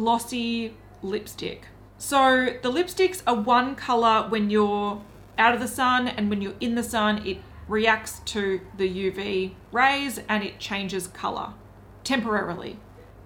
glossy 0.00 0.74
lipstick. 1.02 1.66
So 1.98 2.46
the 2.62 2.70
lipsticks 2.70 3.22
are 3.26 3.34
one 3.34 3.74
color 3.74 4.28
when 4.28 4.48
you're 4.50 5.02
out 5.38 5.54
of 5.54 5.60
the 5.60 5.68
sun, 5.68 6.08
and 6.08 6.30
when 6.30 6.40
you're 6.40 6.54
in 6.60 6.74
the 6.74 6.82
sun, 6.82 7.26
it 7.26 7.38
reacts 7.68 8.20
to 8.20 8.60
the 8.76 8.88
UV 8.88 9.52
rays 9.70 10.20
and 10.28 10.42
it 10.42 10.58
changes 10.58 11.06
color 11.06 11.52
temporarily. 12.04 12.78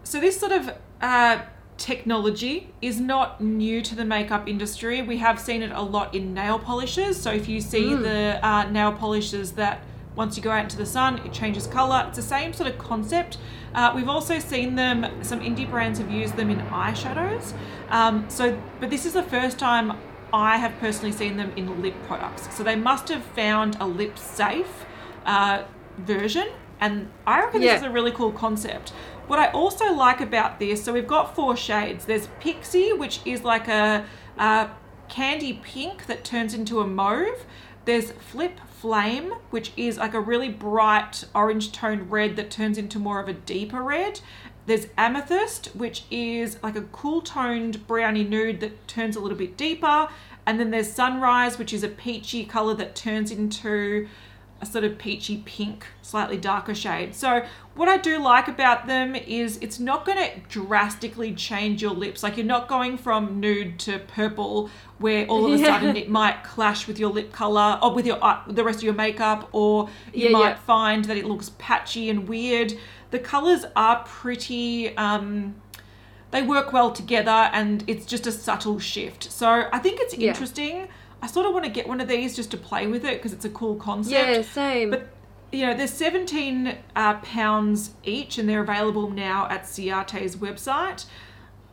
So 0.05 0.21
this 0.21 0.39
sort 0.39 0.53
of 0.53 0.75
uh, 1.01 1.43
technology 1.79 2.73
is 2.83 3.01
not 3.01 3.41
new 3.41 3.81
to 3.83 3.95
the 3.95 4.05
makeup 4.05 4.49
industry. 4.49 5.03
We 5.03 5.19
have 5.19 5.41
seen 5.41 5.63
it 5.63 5.73
a 5.73 5.83
lot 5.83 6.15
in 6.15 6.35
nail 6.35 6.59
polishes. 6.59 7.21
So 7.21 7.33
if 7.33 7.49
you 7.49 7.61
see 7.61 7.95
the 7.95 8.39
uh, 8.47 8.69
nail 8.71 8.93
polishes 8.93 9.53
that 9.53 9.81
once 10.17 10.37
you 10.37 10.43
go 10.43 10.51
out 10.51 10.65
into 10.65 10.79
the 10.79 10.87
sun, 10.87 11.19
it 11.19 11.33
changes 11.33 11.67
color. 11.67 12.05
It's 12.09 12.17
the 12.17 12.23
same 12.23 12.53
sort 12.53 12.71
of 12.71 12.79
concept. 12.79 13.39
Uh, 13.77 13.93
we've 13.95 14.09
also 14.09 14.39
seen 14.39 14.75
them. 14.75 15.07
Some 15.23 15.41
indie 15.41 15.69
brands 15.71 15.99
have 15.99 16.11
used 16.11 16.35
them 16.37 16.51
in 16.51 16.59
eyeshadows. 16.61 17.53
Um, 17.91 18.25
so, 18.29 18.59
but 18.81 18.91
this 18.91 19.05
is 19.07 19.13
the 19.13 19.23
first 19.23 19.59
time 19.59 19.97
I 20.33 20.57
have 20.57 20.73
personally 20.81 21.13
seen 21.13 21.37
them 21.37 21.53
in 21.57 21.83
lip 21.83 21.95
products. 22.07 22.55
So 22.57 22.63
they 22.65 22.75
must 22.75 23.09
have 23.11 23.23
found 23.23 23.77
a 23.79 23.87
lip 23.87 24.19
safe 24.19 24.87
uh, 25.25 25.65
version, 25.99 26.49
and 26.81 27.09
I 27.27 27.41
reckon 27.41 27.63
Yeah. 27.63 27.75
this 27.75 27.83
is 27.83 27.87
a 27.87 27.91
really 27.91 28.13
cool 28.13 28.33
concept. 28.33 28.91
What 29.29 29.39
I 29.39 29.49
also 29.51 29.93
like 29.93 30.21
about 30.21 30.59
this, 30.59 30.83
so 30.83 30.93
we've 30.93 31.07
got 31.07 31.35
four 31.35 31.57
shades. 31.57 32.07
There's 32.07 32.29
Pixie, 32.41 32.93
which 32.93 33.21
is 33.25 33.45
like 33.45 33.69
a, 33.69 34.05
a 34.39 34.71
candy 35.09 35.61
pink 35.63 36.07
that 36.07 36.25
turns 36.25 36.55
into 36.55 36.81
a 36.81 36.87
mauve. 36.87 37.45
There's 37.85 38.13
Flip 38.13 38.59
Flame, 38.81 39.33
which 39.51 39.73
is 39.77 39.97
like 39.97 40.15
a 40.15 40.21
really 40.21 40.49
bright 40.49 41.25
orange 41.35 41.73
toned 41.73 42.11
red 42.11 42.37
that 42.37 42.51
turns 42.51 42.77
into 42.77 42.99
more 42.99 43.21
of 43.21 43.29
a 43.29 43.33
deeper 43.33 43.83
red. 43.83 44.21
There's 44.67 44.89
Amethyst, 44.99 45.69
which 45.75 46.05
is 46.11 46.63
like 46.63 46.77
a 46.77 46.83
cool 46.83 47.23
toned 47.23 47.87
brownie 47.87 48.25
nude 48.25 48.61
that 48.61 48.87
turns 48.87 49.17
a 49.17 49.21
little 49.21 49.39
bit 49.39 49.57
deeper. 49.57 50.09
And 50.45 50.61
then 50.61 50.71
there's 50.71 50.93
Sunrise, 50.93 51.59
which 51.59 51.73
is 51.73 51.83
a 51.83 51.89
peachy 51.89 52.45
color 52.45 52.75
that 52.75 52.95
turns 52.95 53.31
into 53.31 54.09
a 54.67 54.73
sort 54.73 54.85
of 54.85 54.99
peachy 54.99 55.43
pink, 55.45 55.87
slightly 56.03 56.37
darker 56.37 56.75
shade. 56.75 57.15
So 57.15 57.45
what 57.75 57.89
I 57.89 57.97
do 57.99 58.19
like 58.19 58.49
about 58.49 58.87
them 58.87 59.15
is 59.15 59.59
it's 59.61 59.79
not 59.79 60.05
going 60.05 60.19
to 60.19 60.41
drastically 60.49 61.35
change 61.35 61.83
your 61.83 61.93
lips. 61.93 62.23
Like 62.23 62.37
you're 62.37 62.47
not 62.47 62.69
going 62.69 62.97
from 62.99 63.41
nude 63.41 63.79
to 63.81 63.99
purple 63.99 64.71
where 64.99 65.27
all 65.27 65.47
of 65.47 65.53
a 65.53 65.57
Yeah. 65.63 65.79
sudden 65.79 65.97
it 65.97 66.09
might 66.09 66.43
clash 66.45 66.87
with 66.87 66.99
your 66.99 67.11
lip 67.11 67.33
color 67.33 67.79
or 67.83 67.95
with 67.95 68.07
your 68.07 68.23
uh, 68.25 68.41
the 68.47 68.65
rest 68.65 68.79
of 68.79 68.85
your 68.85 68.95
makeup 68.95 69.49
or 69.53 69.89
you 70.13 70.27
Yeah, 70.27 70.31
might 70.31 70.49
yeah. 70.51 70.57
find 70.57 71.05
that 71.07 71.17
it 71.17 71.25
looks 71.27 71.51
patchy 71.59 72.09
and 72.11 72.29
weird. 72.29 72.75
The 73.11 73.19
colors 73.19 73.65
are 73.77 74.03
pretty 74.05 74.97
um 74.97 75.57
they 76.33 76.43
work 76.43 76.73
well 76.73 76.91
together 76.91 77.31
and 77.53 77.85
it's 77.87 78.05
just 78.05 78.27
a 78.27 78.33
subtle 78.33 78.79
shift. 78.79 79.31
So 79.31 79.69
I 79.73 79.79
think 79.79 80.01
it's 80.01 80.13
interesting. 80.15 80.89
I 81.23 81.27
sort 81.27 81.47
of 81.47 81.53
want 81.53 81.65
to 81.65 81.71
get 81.71 81.89
one 81.89 82.01
of 82.01 82.09
these 82.09 82.37
just 82.37 82.51
to 82.53 82.57
play 82.57 82.87
with 82.87 83.05
it 83.05 83.15
because 83.19 83.33
it's 83.33 83.45
a 83.45 83.51
cool 83.51 83.77
concept. 83.77 84.13
Yeah, 84.13 84.43
same. 84.43 84.91
But 84.91 85.09
you 85.53 85.65
know, 85.67 85.75
they're 85.75 85.87
17 85.87 86.77
uh, 86.95 87.15
pounds 87.21 87.91
each 88.05 88.39
and 88.39 88.49
they're 88.49 88.63
available 88.63 89.11
now 89.11 89.47
at 89.49 89.63
Ciate's 89.63 90.37
website. 90.37 91.07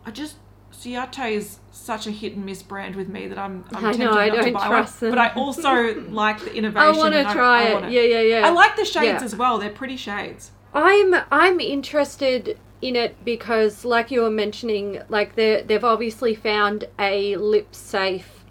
I 0.06 0.12
just 0.12 0.38
Ciate 0.72 1.32
is 1.32 1.60
such 1.72 2.08
a 2.08 2.12
hit 2.12 2.36
and 2.36 2.46
miss 2.46 2.62
brand 2.62 2.96
with 2.96 3.08
me 3.08 3.28
that 3.28 3.38
I'm, 3.38 3.64
I'm 3.72 3.78
I 3.86 3.94
tempted 3.94 4.00
know, 4.06 4.12
I 4.12 4.28
not 4.30 4.36
to 4.36 4.42
don't 4.44 4.54
buy 4.54 4.68
trust 4.68 5.02
one. 5.02 5.12
them. 5.12 5.18
But 5.18 5.32
I 5.32 5.40
also 5.40 6.02
like 6.10 6.40
the 6.40 6.54
innovation. 6.54 6.88
I 6.88 6.98
want 6.98 7.14
to 7.14 7.24
try 7.24 7.64
I 7.64 7.88
it. 7.88 7.92
Yeah, 7.92 8.02
yeah, 8.02 8.22
yeah. 8.22 8.48
I 8.48 8.50
like 8.50 8.76
the 8.76 8.86
shades 8.86 9.22
Yeah. 9.22 9.24
as 9.24 9.36
well. 9.36 9.58
They're 9.58 9.70
pretty 9.70 9.98
shades. 9.98 10.52
I'm 10.74 11.16
I'm 11.32 11.60
interested 11.60 12.58
in 12.82 12.96
it 12.96 13.24
because, 13.24 13.86
like 13.86 14.12
you 14.12 14.22
were 14.22 14.30
mentioning, 14.30 15.02
like 15.10 15.36
they 15.36 15.64
they've 15.66 15.84
obviously 15.84 16.36
found 16.36 16.86
a 17.00 17.36
lip 17.38 17.74
safe 17.76 18.43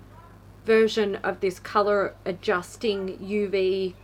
version 0.64 1.16
of 1.16 1.40
this 1.40 1.58
color 1.58 2.14
adjusting 2.24 3.18
UV 3.18 3.94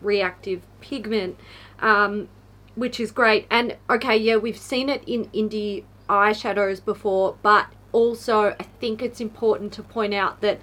reactive 0.00 0.62
pigment, 0.80 1.38
um, 1.80 2.28
which 2.74 3.00
is 3.00 3.10
great. 3.10 3.46
And 3.50 3.76
okay, 3.88 4.16
yeah, 4.16 4.36
we've 4.36 4.58
seen 4.58 4.88
it 4.88 5.02
in 5.06 5.26
indie 5.26 5.84
eyeshadows 6.08 6.84
before, 6.84 7.36
but 7.42 7.66
also 7.92 8.54
I 8.58 8.64
think 8.80 9.02
it's 9.02 9.20
important 9.20 9.72
to 9.74 9.82
point 9.82 10.14
out 10.14 10.40
that 10.40 10.60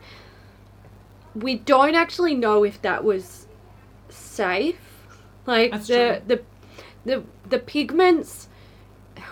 we 1.36 1.56
don't 1.56 1.96
actually 1.96 2.36
know 2.36 2.64
if 2.64 2.82
that 2.82 3.04
was 3.04 3.48
safe. 4.10 4.80
Like 5.46 5.72
That's 5.72 5.88
the 5.88 6.22
the 6.26 6.44
the 7.06 7.24
the 7.50 7.60
pigments 7.60 8.48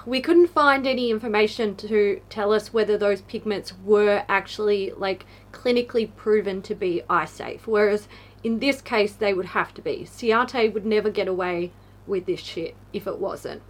we 0.05 0.21
couldn't 0.21 0.47
find 0.47 0.87
any 0.87 1.11
information 1.11 1.75
to 1.75 2.21
tell 2.29 2.53
us 2.53 2.73
whether 2.73 2.97
those 2.97 3.21
pigments 3.21 3.73
were 3.83 4.23
actually 4.27 4.91
like 4.97 5.25
clinically 5.61 6.09
proven 6.15 6.61
to 6.61 6.75
be 6.75 7.01
eye 7.09 7.25
safe 7.25 7.67
whereas 7.67 8.07
in 8.43 8.59
this 8.59 8.81
case 8.81 9.13
they 9.13 9.33
would 9.33 9.47
have 9.47 9.73
to 9.73 9.81
be. 9.81 10.05
Ciate 10.05 10.73
would 10.73 10.85
never 10.85 11.09
get 11.09 11.27
away 11.27 11.71
with 12.07 12.25
this 12.25 12.39
shit 12.39 12.75
if 12.93 13.05
it 13.05 13.19
wasn't. 13.19 13.61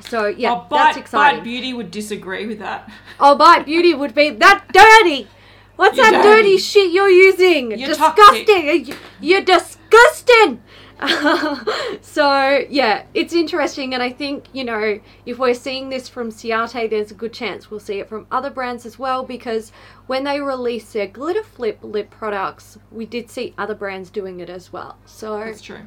So 0.00 0.26
yeah 0.26 0.52
oh, 0.52 0.66
that's 0.70 0.96
exciting. 0.96 1.40
Bite 1.40 1.44
Beauty 1.44 1.72
would 1.72 1.90
disagree 1.90 2.46
with 2.46 2.58
that. 2.60 2.90
oh 3.20 3.36
bite 3.36 3.64
beauty 3.64 3.94
would 3.94 4.14
be 4.14 4.30
that 4.30 4.64
dirty! 4.72 5.28
What's 5.76 5.96
You're 5.96 6.10
that 6.10 6.22
dirty. 6.22 6.42
dirty 6.42 6.58
shit 6.58 6.92
you're 6.92 7.10
using? 7.10 7.78
You're 7.78 7.88
disgusting! 7.88 8.94
you're 9.20 9.42
disgusting! 9.42 10.62
So 12.00 12.64
yeah, 12.70 13.04
it's 13.12 13.34
interesting, 13.34 13.92
and 13.92 14.02
I 14.02 14.10
think 14.10 14.46
you 14.54 14.64
know 14.64 15.00
if 15.26 15.38
we're 15.38 15.52
seeing 15.52 15.90
this 15.90 16.08
from 16.08 16.30
Ciate, 16.30 16.88
there's 16.88 17.10
a 17.10 17.14
good 17.14 17.34
chance 17.34 17.70
we'll 17.70 17.78
see 17.80 17.98
it 17.98 18.08
from 18.08 18.26
other 18.30 18.48
brands 18.48 18.86
as 18.86 18.98
well. 18.98 19.22
Because 19.22 19.70
when 20.06 20.24
they 20.24 20.40
released 20.40 20.92
their 20.92 21.06
glitter 21.06 21.42
flip 21.42 21.78
lip 21.82 22.10
products, 22.10 22.78
we 22.90 23.06
did 23.06 23.30
see 23.30 23.54
other 23.58 23.74
brands 23.74 24.10
doing 24.10 24.40
it 24.40 24.50
as 24.50 24.72
well. 24.72 24.98
So 25.04 25.38
That's 25.38 25.60
true. 25.60 25.80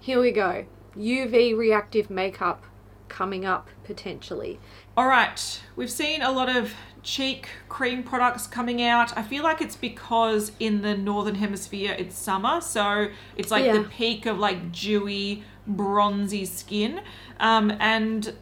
here 0.00 0.20
we 0.20 0.32
go, 0.32 0.66
UV 0.96 1.56
reactive 1.56 2.10
makeup 2.10 2.64
coming 3.08 3.44
up 3.44 3.68
potentially. 3.84 4.58
All 4.96 5.06
right, 5.06 5.60
we've 5.76 5.90
seen 5.90 6.22
a 6.22 6.32
lot 6.32 6.48
of 6.48 6.74
cheek 7.02 7.48
cream 7.68 8.02
products 8.02 8.46
coming 8.46 8.82
out. 8.82 9.16
I 9.16 9.22
feel 9.22 9.44
like 9.44 9.60
it's 9.60 9.76
because 9.76 10.52
in 10.58 10.82
the 10.82 10.96
northern 10.96 11.34
hemisphere 11.36 11.94
it's 11.98 12.16
summer, 12.16 12.60
so 12.60 13.08
it's 13.36 13.50
like 13.50 13.70
the 13.70 13.88
peak 13.88 14.26
of 14.26 14.38
like 14.38 14.72
dewy, 14.72 15.44
bronzy 15.66 16.44
skin. 16.44 17.02
Um, 17.40 17.72
and 17.78 18.34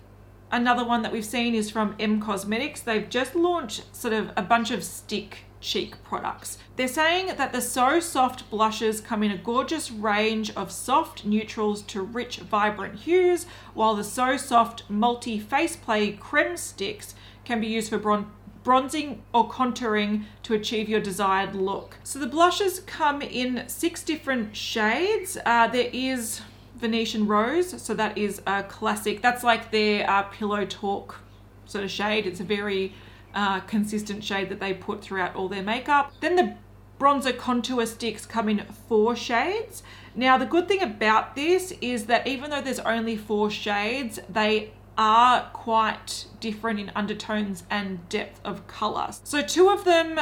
another 0.53 0.85
one 0.85 1.03
that 1.03 1.11
we've 1.11 1.25
seen 1.25 1.55
is 1.55 1.71
from 1.71 1.97
M 1.99 2.21
Cosmetics. 2.21 2.81
They've 2.81 3.09
just 3.09 3.35
launched 3.35 3.97
sort 3.97 4.13
of 4.13 4.31
a 4.37 4.43
bunch 4.43 4.71
of 4.71 4.85
stick 4.85 5.47
cheek 5.61 5.95
products. 6.03 6.59
They're 6.77 6.89
saying 6.89 7.37
that 7.37 7.53
the 7.53 7.61
So 7.61 8.01
Soft 8.01 8.51
blushes 8.51 9.01
come 9.01 9.23
in 9.23 9.31
a 9.31 9.39
gorgeous 9.39 9.91
range 9.91 10.51
of 10.57 10.71
soft 10.71 11.25
neutrals 11.25 11.83
to 11.83 12.03
rich, 12.03 12.39
vibrant 12.39 13.01
hues, 13.01 13.47
while 13.73 13.95
the 13.95 14.05
So 14.05 14.37
Soft 14.37 14.83
multi 14.91 15.39
face 15.39 15.77
play 15.77 16.13
creme 16.13 16.57
sticks 16.57 17.15
can 17.45 17.61
be 17.61 17.69
used 17.69 17.91
for 17.91 17.99
bron- 17.99 18.31
bronzing 18.65 19.23
or 19.33 19.49
contouring 19.49 20.25
to 20.43 20.55
achieve 20.55 20.89
your 20.89 21.01
desired 21.01 21.55
look. 21.55 21.97
So 22.03 22.19
the 22.19 22.27
blushes 22.27 22.81
come 22.81 23.23
in 23.23 23.65
six 23.69 24.03
different 24.03 24.57
shades. 24.57 25.39
Uh, 25.47 25.69
there 25.69 25.91
is 25.93 26.43
Venetian 26.83 27.27
Rose, 27.27 27.81
so 27.81 27.95
that 27.95 28.19
is 28.19 28.43
a 28.47 28.65
classic. 28.65 29.23
That's 29.23 29.43
like 29.43 29.71
their 29.71 30.09
uh, 30.11 30.25
Pillow 30.25 30.67
Talk 30.67 31.21
sort 31.65 31.85
of 31.85 31.91
shade. 31.91 32.27
It's 32.27 32.41
a 32.41 32.45
very 32.45 32.93
uh, 33.35 33.61
consistent 33.61 34.23
shade 34.23 34.51
that 34.51 34.61
they 34.61 34.75
put 34.75 35.01
throughout 35.01 35.35
all 35.35 35.49
their 35.49 35.63
makeup. 35.63 36.13
Then 36.21 36.37
the 36.37 36.57
bronzer 36.99 37.37
contour 37.37 37.87
sticks 37.87 38.27
come 38.27 38.49
in 38.49 38.67
four 38.89 39.17
shades. 39.17 39.83
Now, 40.15 40.37
the 40.37 40.45
good 40.45 40.69
thing 40.69 40.83
about 40.83 41.35
this 41.35 41.73
is 41.81 42.07
that 42.07 42.27
even 42.27 42.51
though 42.51 42.61
there's 42.61 42.81
only 42.81 43.17
four 43.17 43.51
shades, 43.51 44.19
they 44.29 44.73
are 44.99 45.49
quite 45.53 46.27
different 46.41 46.79
in 46.79 46.91
undertones 46.95 47.65
and 47.71 48.07
depth 48.09 48.41
of 48.45 48.67
color. 48.67 49.09
So, 49.25 49.41
two 49.41 49.71
of 49.71 49.85
them 49.85 50.21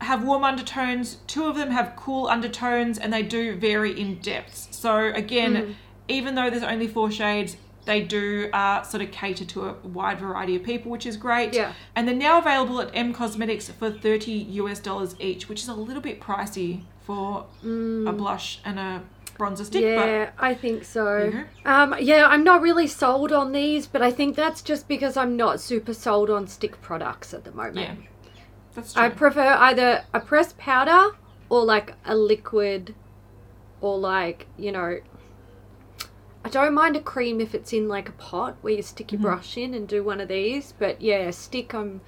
have 0.00 0.24
warm 0.24 0.44
undertones, 0.44 1.18
two 1.26 1.46
of 1.46 1.56
them 1.56 1.70
have 1.70 1.94
cool 1.96 2.26
undertones, 2.26 2.98
and 2.98 3.12
they 3.12 3.22
do 3.22 3.56
vary 3.56 3.98
in 3.98 4.16
depths. 4.16 4.68
So, 4.72 5.12
again, 5.14 5.76
even 6.08 6.34
though 6.34 6.50
there's 6.50 6.62
only 6.62 6.86
four 6.88 7.10
shades, 7.10 7.56
they 7.84 8.00
do 8.02 8.48
uh, 8.52 8.82
sort 8.82 9.02
of 9.02 9.10
cater 9.10 9.44
to 9.44 9.66
a 9.68 9.72
wide 9.86 10.18
variety 10.18 10.56
of 10.56 10.62
people, 10.62 10.90
which 10.90 11.06
is 11.06 11.16
great. 11.16 11.52
Yeah. 11.54 11.72
And 11.94 12.08
they're 12.08 12.14
now 12.14 12.38
available 12.38 12.80
at 12.80 12.90
M 12.94 13.12
Cosmetics 13.12 13.68
for 13.68 13.90
30 13.90 14.32
US 14.32 14.80
dollars 14.80 15.14
each, 15.20 15.48
which 15.48 15.60
is 15.60 15.68
a 15.68 15.74
little 15.74 16.02
bit 16.02 16.20
pricey 16.20 16.82
for 17.04 17.46
a 17.62 18.12
blush 18.12 18.60
and 18.64 18.78
a 18.78 19.02
bronzer 19.38 19.64
stick. 19.66 19.82
Yeah, 19.82 20.30
I 20.38 20.54
think 20.54 20.84
so. 20.84 21.04
Mhm. 21.04 21.46
Um, 21.66 21.94
yeah, 22.00 22.26
I'm 22.26 22.44
not 22.44 22.62
really 22.62 22.86
sold 22.86 23.32
on 23.32 23.52
these, 23.52 23.86
but 23.86 24.00
I 24.00 24.10
think 24.10 24.36
that's 24.36 24.62
just 24.62 24.88
because 24.88 25.16
I'm 25.16 25.36
not 25.36 25.60
super 25.60 25.92
sold 25.92 26.30
on 26.30 26.46
stick 26.46 26.80
products 26.80 27.34
at 27.34 27.44
the 27.44 27.50
moment. 27.52 27.76
Yeah, 27.76 27.94
that's 28.74 28.94
true. 28.94 29.02
I 29.02 29.08
prefer 29.10 29.56
either 29.58 30.04
a 30.14 30.20
pressed 30.20 30.56
powder 30.56 31.16
or 31.50 31.64
like 31.64 31.94
a 32.06 32.14
liquid 32.16 32.94
or 33.80 33.98
like, 33.98 34.46
you 34.56 34.72
know, 34.72 35.00
I 36.44 36.48
don't 36.50 36.74
mind 36.74 36.94
a 36.96 37.00
cream 37.00 37.40
if 37.40 37.54
it's 37.54 37.72
in 37.72 37.88
like 37.88 38.08
a 38.08 38.12
pot 38.12 38.56
where 38.60 38.74
you 38.74 38.82
stick 38.82 39.08
Mm-hmm. 39.08 39.22
your 39.22 39.32
brush 39.32 39.56
in 39.56 39.74
and 39.74 39.88
do 39.88 40.04
one 40.04 40.20
of 40.20 40.28
these, 40.28 40.74
but 40.78 41.00
yeah, 41.00 41.30
stick 41.30 41.74
I'm 41.74 42.00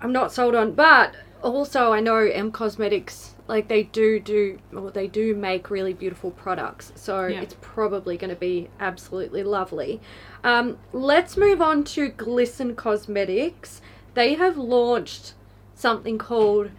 I'm 0.00 0.12
not 0.12 0.32
sold 0.32 0.54
on. 0.54 0.72
But 0.72 1.14
also 1.42 1.92
I 1.92 2.00
know 2.00 2.16
M 2.16 2.50
Cosmetics 2.50 3.34
like 3.46 3.68
they 3.68 3.82
do 3.84 4.18
do 4.18 4.58
or 4.74 4.90
they 4.90 5.06
do 5.06 5.34
make 5.34 5.70
really 5.70 5.92
beautiful 5.92 6.30
products. 6.30 6.92
So 6.96 7.26
Yeah. 7.26 7.42
it's 7.42 7.56
probably 7.60 8.16
going 8.16 8.30
to 8.30 8.36
be 8.36 8.68
absolutely 8.80 9.42
lovely. 9.42 10.00
Um, 10.42 10.78
let's 10.92 11.36
move 11.36 11.60
on 11.62 11.84
to 11.84 12.08
Glisten 12.08 12.74
Cosmetics. 12.74 13.80
They 14.14 14.34
have 14.34 14.56
launched 14.56 15.34
something 15.74 16.18
called 16.18 16.70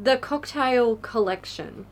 the 0.00 0.16
Cocktail 0.16 0.96
Collection. 0.96 1.86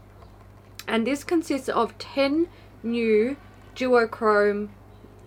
And 0.89 1.07
this 1.07 1.25
consists 1.25 1.69
of 1.69 1.97
10 1.99 2.49
new 2.83 3.37
duochrome 3.77 4.71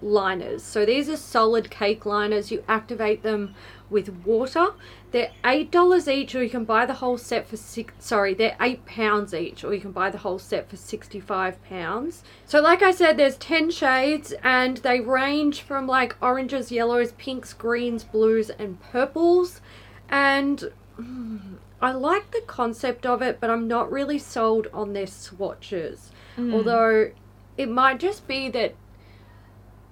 liners. 0.02 0.64
So 0.64 0.86
these 0.86 1.10
are 1.10 1.18
solid 1.18 1.70
cake 1.70 2.06
liners. 2.06 2.52
You 2.52 2.64
activate 2.68 3.22
them 3.22 3.54
with 3.90 4.10
water. 4.26 4.68
They're 5.12 5.32
eight 5.44 5.72
dollars 5.72 6.08
each, 6.08 6.36
or 6.36 6.44
you 6.44 6.50
can 6.50 6.64
buy 6.64 6.86
the 6.86 6.94
whole 6.96 7.18
set 7.18 7.48
for 7.48 7.58
six. 7.58 7.94
Sorry, 8.00 8.34
they're 8.34 8.56
eight 8.62 8.86
pounds 8.86 9.34
each, 9.34 9.64
or 9.64 9.74
you 9.74 9.82
can 9.82 9.92
buy 9.92 10.10
the 10.10 10.20
whole 10.20 10.40
set 10.40 10.70
for 10.70 10.78
sixty-five 10.78 11.64
pounds. 11.64 12.24
So, 12.46 12.62
like 12.62 12.82
I 12.84 12.92
said, 12.92 13.18
there's 13.18 13.38
ten 13.38 13.72
shades, 13.72 14.34
and 14.44 14.78
they 14.78 15.00
range 15.00 15.62
from 15.62 15.88
like 15.88 16.16
oranges, 16.22 16.72
yellows, 16.72 17.14
pinks, 17.14 17.54
greens, 17.54 18.04
blues, 18.04 18.52
and 18.52 18.80
purples. 18.80 19.60
And 20.08 20.72
mm, 21.00 21.58
I 21.82 21.92
like 21.92 22.32
the 22.32 22.44
concept 22.46 23.06
of 23.06 23.22
it, 23.24 23.40
but 23.40 23.50
I'm 23.50 23.68
not 23.68 23.92
really 23.92 24.20
sold 24.20 24.68
on 24.74 24.94
their 24.94 25.08
swatches. 25.08 26.12
Although 26.38 27.12
it 27.60 27.70
might 27.70 28.00
just 28.00 28.26
be 28.26 28.48
that 28.48 28.74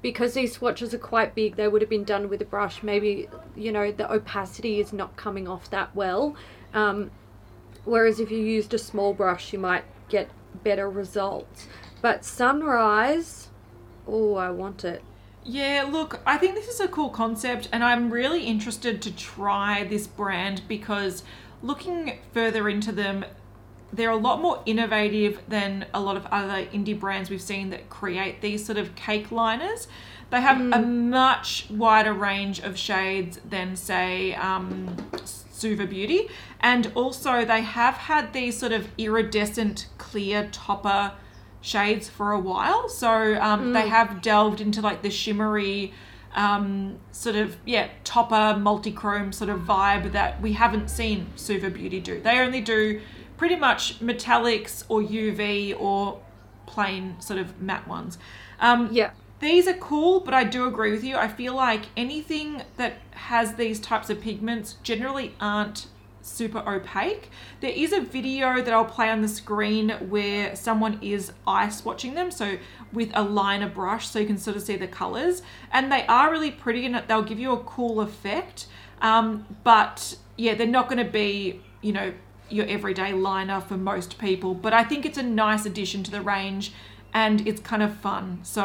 because 0.01 0.36
these 0.36 0.53
swatches 0.53 0.93
are 0.93 0.97
quite 0.99 1.36
big, 1.36 1.58
they 1.58 1.67
would 1.67 1.82
have 1.82 1.89
been 1.89 2.06
done 2.06 2.30
with 2.30 2.41
a 2.41 2.45
brush. 2.45 2.82
Maybe, 2.82 3.27
you 3.58 3.73
know, 3.73 3.91
the 3.91 4.10
opacity 4.10 4.80
is 4.80 4.93
not 4.93 5.17
coming 5.17 5.49
off 5.49 5.69
that 5.71 5.93
well. 5.93 6.38
Um, 6.73 7.12
whereas 7.84 8.21
if 8.21 8.32
you 8.32 8.38
used 8.38 8.73
a 8.73 8.77
small 8.77 9.13
brush, 9.13 9.51
you 9.51 9.60
might 9.60 9.84
get 10.08 10.30
better 10.63 10.89
results. 10.89 11.67
But 12.01 12.23
Sunrise, 12.23 13.49
oh, 14.08 14.36
I 14.36 14.49
want 14.49 14.86
it. 14.86 15.03
Yeah, 15.43 15.89
look, 15.91 16.21
I 16.25 16.38
think 16.38 16.56
this 16.56 16.69
is 16.69 16.80
a 16.80 16.88
cool 16.88 17.10
concept, 17.10 17.67
and 17.73 17.84
I'm 17.84 18.12
really 18.12 18.45
interested 18.45 19.01
to 19.01 19.13
try 19.13 19.84
this 19.84 20.08
brand 20.08 20.62
because 20.69 21.23
looking 21.62 22.19
further 22.34 22.69
into 22.69 22.93
them, 22.93 23.25
they're 23.93 24.10
a 24.10 24.17
lot 24.17 24.41
more 24.41 24.62
innovative 24.65 25.39
than 25.47 25.86
a 25.93 26.02
lot 26.02 26.17
of 26.17 26.26
other 26.28 26.65
indie 26.67 27.00
brands 27.00 27.30
we've 27.30 27.41
seen 27.41 27.69
that 27.69 27.89
create 27.89 28.41
these 28.41 28.65
sort 28.65 28.78
of 28.78 28.95
cake 28.95 29.32
liners. 29.32 29.88
They 30.30 30.41
have 30.41 30.60
a 30.60 30.82
much 30.82 31.67
wider 31.69 32.13
range 32.13 32.60
of 32.60 32.78
shades 32.78 33.39
than, 33.50 33.78
say, 33.78 34.36
um, 34.36 34.93
Suva 35.23 35.88
Beauty, 35.88 36.28
and 36.60 36.91
also 36.95 37.45
they 37.45 37.62
have 37.62 37.95
had 37.95 38.34
these 38.34 38.58
sort 38.58 38.73
of 38.73 38.89
iridescent 38.97 39.88
clear 39.97 40.50
topper 40.52 41.13
shades 41.62 42.10
for 42.10 42.32
a 42.34 42.39
while. 42.39 42.89
So 42.89 43.36
um, 43.41 43.73
they 43.73 43.88
have 43.88 44.21
delved 44.21 44.60
into 44.60 44.82
like 44.82 45.02
the 45.02 45.10
shimmery, 45.10 45.93
um, 46.36 47.00
sort 47.12 47.36
of 47.36 47.56
yeah 47.65 47.89
topper 48.04 48.60
multi-chrome 48.60 49.32
sort 49.32 49.50
of 49.50 49.62
vibe 49.62 50.12
that 50.12 50.41
we 50.41 50.54
haven't 50.54 50.89
seen 50.89 51.28
Suva 51.36 51.69
Beauty 51.69 52.00
do. 52.00 52.19
They 52.19 52.39
only 52.39 52.62
do 52.62 53.02
pretty 53.38 53.56
much 53.56 54.00
metallics 54.00 54.84
or 54.89 55.02
UV 55.02 55.73
or 55.80 56.19
plain 56.65 57.15
sort 57.19 57.39
of 57.39 57.62
matte 57.62 57.88
ones. 57.88 58.17
Um, 58.60 58.89
Yeah. 58.91 59.12
these 59.39 59.67
are 59.67 59.73
cool, 59.73 60.19
but 60.19 60.34
I 60.34 60.43
do 60.43 60.65
agree 60.65 60.91
with 60.91 61.04
you. 61.04 61.15
I 61.15 61.28
feel 61.28 61.54
like 61.54 61.84
anything 61.95 62.63
that 62.78 62.93
has 63.12 63.54
these 63.54 63.80
types 63.80 64.10
of 64.10 64.19
pigments 64.19 64.78
generally 64.84 65.36
aren't 65.39 65.88
super 66.21 66.62
opaque. 66.67 67.30
There 67.62 67.71
is 67.71 67.93
a 67.93 68.02
video 68.02 68.62
that 68.62 68.73
I'll 68.73 68.84
play 68.84 69.10
on 69.10 69.21
the 69.21 69.30
screen 69.30 69.91
where 70.10 70.56
someone 70.56 71.00
is 71.02 71.32
eye 71.45 71.67
swatching 71.67 72.15
them, 72.15 72.32
so 72.32 72.58
with 72.91 73.12
a 73.13 73.23
liner 73.23 73.69
brush, 73.69 74.10
so 74.10 74.19
you 74.19 74.26
can 74.26 74.38
sort 74.38 74.58
of 74.58 74.63
see 74.63 74.76
the 74.76 74.88
colors, 74.88 75.41
and 75.71 75.89
they 75.89 76.06
are 76.08 76.30
really 76.30 76.52
pretty 76.52 76.86
and 76.86 77.02
they'll 77.08 77.21
give 77.21 77.39
you 77.39 77.54
a 77.54 77.60
cool 77.63 78.02
effect. 78.02 78.65
Um, 79.02 79.45
but 79.63 80.17
yeah, 80.36 80.56
they're 80.56 80.67
not 80.67 80.89
going 80.89 81.04
to 81.06 81.10
be, 81.12 81.62
you 81.82 81.93
know, 81.93 82.12
your 82.49 82.65
everyday 82.67 83.13
liner 83.13 83.60
for 83.62 83.77
most 83.77 84.17
people. 84.17 84.53
But 84.53 84.73
I 84.73 84.83
think 84.83 85.05
it's 85.05 85.17
a 85.17 85.23
nice 85.23 85.65
addition 85.65 86.03
to 86.03 86.12
the 86.12 86.21
range, 86.21 86.71
and 87.13 87.45
it's 87.47 87.62
kind 87.62 87.83
of 87.83 87.95
fun. 87.97 88.39
So 88.43 88.63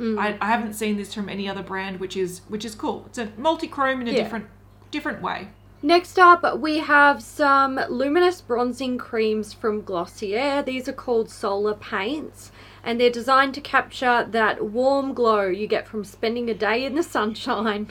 I, 0.00 0.36
I 0.40 0.46
haven't 0.46 0.72
seen 0.74 0.96
this 0.96 1.14
from 1.14 1.28
any 1.28 1.48
other 1.48 1.62
brand, 1.62 2.00
which 2.00 2.16
is 2.16 2.40
which 2.48 2.64
is 2.64 2.74
cool. 2.74 3.04
It's 3.06 3.18
a 3.18 3.30
multi-chrome 3.36 4.00
in 4.00 4.08
a 4.08 4.12
Yeah. 4.12 4.22
different 4.24 4.46
different 4.90 5.22
way. 5.22 5.48
Next 5.82 6.18
up, 6.18 6.58
we 6.60 6.78
have 6.78 7.22
some 7.22 7.78
luminous 7.90 8.40
bronzing 8.40 8.96
creams 8.96 9.52
from 9.52 9.82
Glossier. 9.82 10.62
These 10.62 10.88
are 10.88 10.94
called 10.94 11.28
solar 11.28 11.74
paints, 11.74 12.50
and 12.82 12.98
they're 12.98 13.10
designed 13.10 13.52
to 13.54 13.60
capture 13.60 14.26
that 14.30 14.64
warm 14.64 15.12
glow 15.12 15.42
you 15.42 15.66
get 15.66 15.86
from 15.86 16.02
spending 16.02 16.48
a 16.48 16.54
day 16.54 16.86
in 16.86 16.94
the 16.94 17.02
sunshine. 17.02 17.88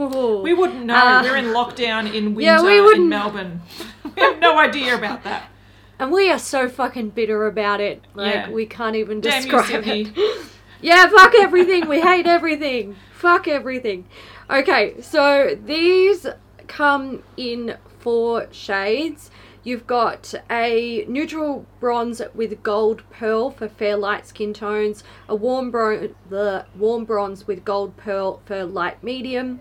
Ooh. 0.00 0.40
We 0.42 0.54
wouldn't 0.54 0.86
know. 0.86 0.94
Uh, 0.96 1.22
We're 1.22 1.36
in 1.36 1.46
lockdown 1.46 2.12
in 2.14 2.34
winter 2.34 2.40
yeah, 2.50 2.62
we 2.62 2.94
in 2.94 3.10
Melbourne. 3.10 3.60
We 4.18 4.24
have 4.32 4.38
no 4.40 4.58
idea 4.58 4.96
about 4.96 5.24
that. 5.24 5.48
and 5.98 6.10
we 6.12 6.30
are 6.30 6.38
so 6.38 6.68
fucking 6.68 7.10
bitter 7.10 7.46
about 7.46 7.80
it. 7.80 8.04
Like, 8.14 8.34
Yeah. 8.34 8.50
we 8.50 8.66
can't 8.66 8.96
even 8.96 9.20
Damn 9.20 9.44
you, 9.44 9.50
describe 9.50 9.84
Sydney. 9.84 10.12
it. 10.16 10.44
Yeah, 10.80 11.08
fuck 11.08 11.34
everything. 11.34 11.88
We 11.88 12.00
hate 12.00 12.26
everything. 12.28 12.94
Fuck 13.12 13.48
everything. 13.48 14.06
Okay, 14.48 14.94
so 15.00 15.58
these 15.64 16.24
come 16.68 17.24
in 17.36 17.76
four 17.98 18.46
shades. 18.52 19.32
You've 19.64 19.88
got 19.88 20.34
a 20.48 21.04
neutral 21.08 21.66
bronze 21.80 22.22
with 22.32 22.62
gold 22.62 23.02
pearl 23.10 23.50
for 23.50 23.68
fair 23.68 23.96
light 23.96 24.28
skin 24.28 24.54
tones, 24.54 25.02
a 25.28 25.34
warm 25.34 25.72
bron- 25.72 26.14
the 26.30 26.64
warm 26.76 27.04
bronze 27.04 27.48
with 27.48 27.64
gold 27.64 27.96
pearl 27.96 28.40
for 28.44 28.64
light 28.64 29.02
medium. 29.02 29.60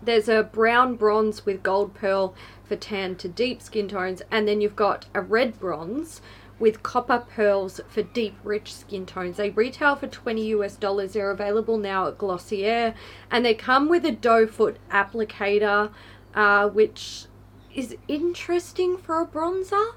There's 0.00 0.30
a 0.30 0.44
brown 0.44 0.94
bronze 0.96 1.44
with 1.44 1.62
gold 1.62 1.92
pearl 1.92 2.34
for 2.68 2.76
tan 2.76 3.16
to 3.16 3.28
deep 3.28 3.62
skin 3.62 3.88
tones, 3.88 4.22
and 4.30 4.46
then 4.46 4.60
you've 4.60 4.76
got 4.76 5.06
a 5.14 5.20
red 5.20 5.58
bronze 5.58 6.20
with 6.58 6.82
copper 6.82 7.20
pearls 7.20 7.80
for 7.88 8.02
deep, 8.02 8.36
rich 8.42 8.74
skin 8.74 9.06
tones. 9.06 9.36
They 9.36 9.50
retail 9.50 9.96
for 9.96 10.08
20 10.08 10.46
US 10.48 10.76
dollars. 10.76 11.12
They're 11.12 11.30
available 11.30 11.78
now 11.78 12.08
at 12.08 12.18
Glossier, 12.18 12.94
and 13.30 13.44
they 13.44 13.54
come 13.54 13.88
with 13.88 14.04
a 14.04 14.12
doe 14.12 14.46
foot 14.46 14.78
applicator, 14.90 15.92
uh, 16.34 16.68
which 16.68 17.26
is 17.74 17.96
interesting 18.08 18.96
for 18.98 19.20
a 19.20 19.26
bronzer. 19.26 19.92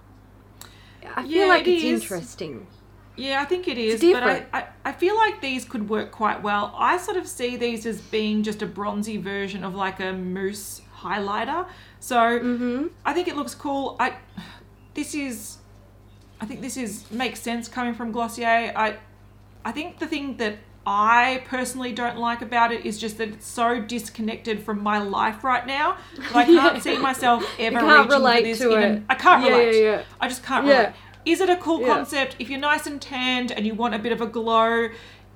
I 1.15 1.23
feel 1.23 1.47
Yeah, 1.47 1.47
like 1.47 1.67
it 1.67 1.67
it's 1.67 1.83
is. 1.83 2.03
interesting. 2.03 2.67
Yeah, 3.15 3.41
I 3.41 3.45
think 3.45 3.67
it 3.67 3.77
is, 3.77 4.05
but 4.05 4.23
I. 4.23 4.45
I, 4.53 4.67
I 4.85 4.91
feel 4.93 5.15
like 5.15 5.41
these 5.41 5.65
could 5.65 5.89
work 5.89 6.11
quite 6.11 6.41
well. 6.41 6.73
I 6.77 6.97
sort 6.97 7.17
of 7.17 7.27
see 7.27 7.57
these 7.57 7.85
as 7.85 8.01
being 8.01 8.41
just 8.43 8.61
a 8.61 8.65
bronzy 8.65 9.17
version 9.17 9.63
of 9.63 9.75
like 9.75 9.99
a 9.99 10.13
mousse 10.13 10.81
highlighter. 11.01 11.67
So 12.01 12.17
Mm-hmm. 12.17 12.87
I 13.05 13.13
think 13.13 13.27
it 13.29 13.35
looks 13.37 13.55
cool. 13.55 13.95
I 13.99 14.15
this 14.95 15.15
is 15.15 15.57
I 16.41 16.45
think 16.45 16.59
this 16.61 16.75
is 16.75 17.09
makes 17.11 17.39
sense 17.39 17.69
coming 17.69 17.93
from 17.93 18.11
Glossier. 18.11 18.73
I 18.75 18.97
I 19.63 19.71
think 19.71 19.99
the 19.99 20.07
thing 20.07 20.37
that 20.37 20.55
I 20.85 21.43
personally 21.47 21.93
don't 21.93 22.17
like 22.17 22.41
about 22.41 22.71
it 22.71 22.83
is 22.87 22.97
just 22.99 23.19
that 23.19 23.29
it's 23.29 23.45
so 23.45 23.79
disconnected 23.79 24.63
from 24.63 24.81
my 24.81 24.97
life 24.97 25.43
right 25.43 25.65
now. 25.67 25.97
that 26.17 26.35
I 26.35 26.45
can't 26.45 26.75
Yeah. 26.75 26.81
see 26.81 26.97
myself 27.09 27.45
ever 27.59 27.79
can't 27.79 28.09
reaching 28.09 28.11
relate 28.11 28.41
for 28.41 28.47
this. 28.47 28.57
to 28.59 28.71
even, 28.71 28.83
it. 28.97 29.03
I 29.07 29.15
can't 29.15 29.43
Yeah, 29.45 29.49
relate. 29.57 29.75
yeah, 29.83 29.89
yeah. 29.97 30.03
I 30.19 30.27
just 30.27 30.43
can't 30.43 30.65
relate. 30.65 30.89
Is 31.23 31.39
it 31.39 31.49
a 31.51 31.55
cool 31.57 31.85
concept? 31.85 32.35
If 32.39 32.49
you're 32.49 32.59
nice 32.59 32.87
and 32.87 32.99
tanned 32.99 33.51
and 33.51 33.67
you 33.67 33.75
want 33.75 33.93
a 33.93 33.99
bit 33.99 34.11
of 34.11 34.21
a 34.21 34.25
glow, 34.25 34.89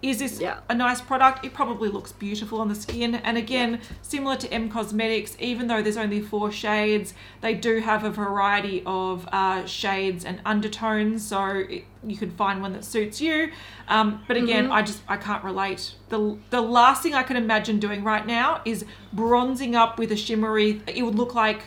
is 0.10 0.20
this 0.20 0.40
Yeah. 0.40 0.60
a 0.70 0.76
nice 0.76 1.02
product? 1.02 1.44
It 1.46 1.54
probably 1.54 1.90
looks 1.90 2.12
beautiful 2.12 2.62
on 2.62 2.68
the 2.70 2.76
skin. 2.76 3.16
And 3.16 3.38
again, 3.38 3.80
similar 4.02 4.36
to 4.38 4.54
M 4.54 4.70
Cosmetics, 4.70 5.36
even 5.40 5.68
though 5.68 5.82
there's 5.82 5.98
only 5.98 6.22
four 6.22 6.52
shades, 6.52 7.14
they 7.42 7.54
do 7.56 7.80
have 7.80 8.04
a 8.04 8.10
variety 8.12 8.84
of 8.86 9.28
uh, 9.32 9.66
shades 9.66 10.24
and 10.24 10.40
undertones, 10.46 11.26
so 11.28 11.46
it, 11.70 11.86
you 12.06 12.16
can 12.18 12.30
find 12.32 12.62
one 12.62 12.74
that 12.74 12.86
suits 12.86 13.20
you. 13.20 13.52
Um, 13.88 14.24
but 14.28 14.38
again, 14.38 14.70
I 14.72 14.82
just 14.84 15.02
I 15.08 15.18
can't 15.18 15.44
relate. 15.44 15.94
the 16.10 16.38
The 16.52 16.62
last 16.62 17.02
thing 17.02 17.14
I 17.16 17.24
can 17.24 17.36
imagine 17.38 17.80
doing 17.80 18.04
right 18.04 18.26
now 18.28 18.62
is 18.66 18.86
bronzing 19.14 19.76
up 19.76 19.98
with 19.98 20.12
a 20.12 20.16
shimmery. 20.18 20.82
It 20.88 21.04
would 21.04 21.16
look 21.16 21.34
like 21.34 21.62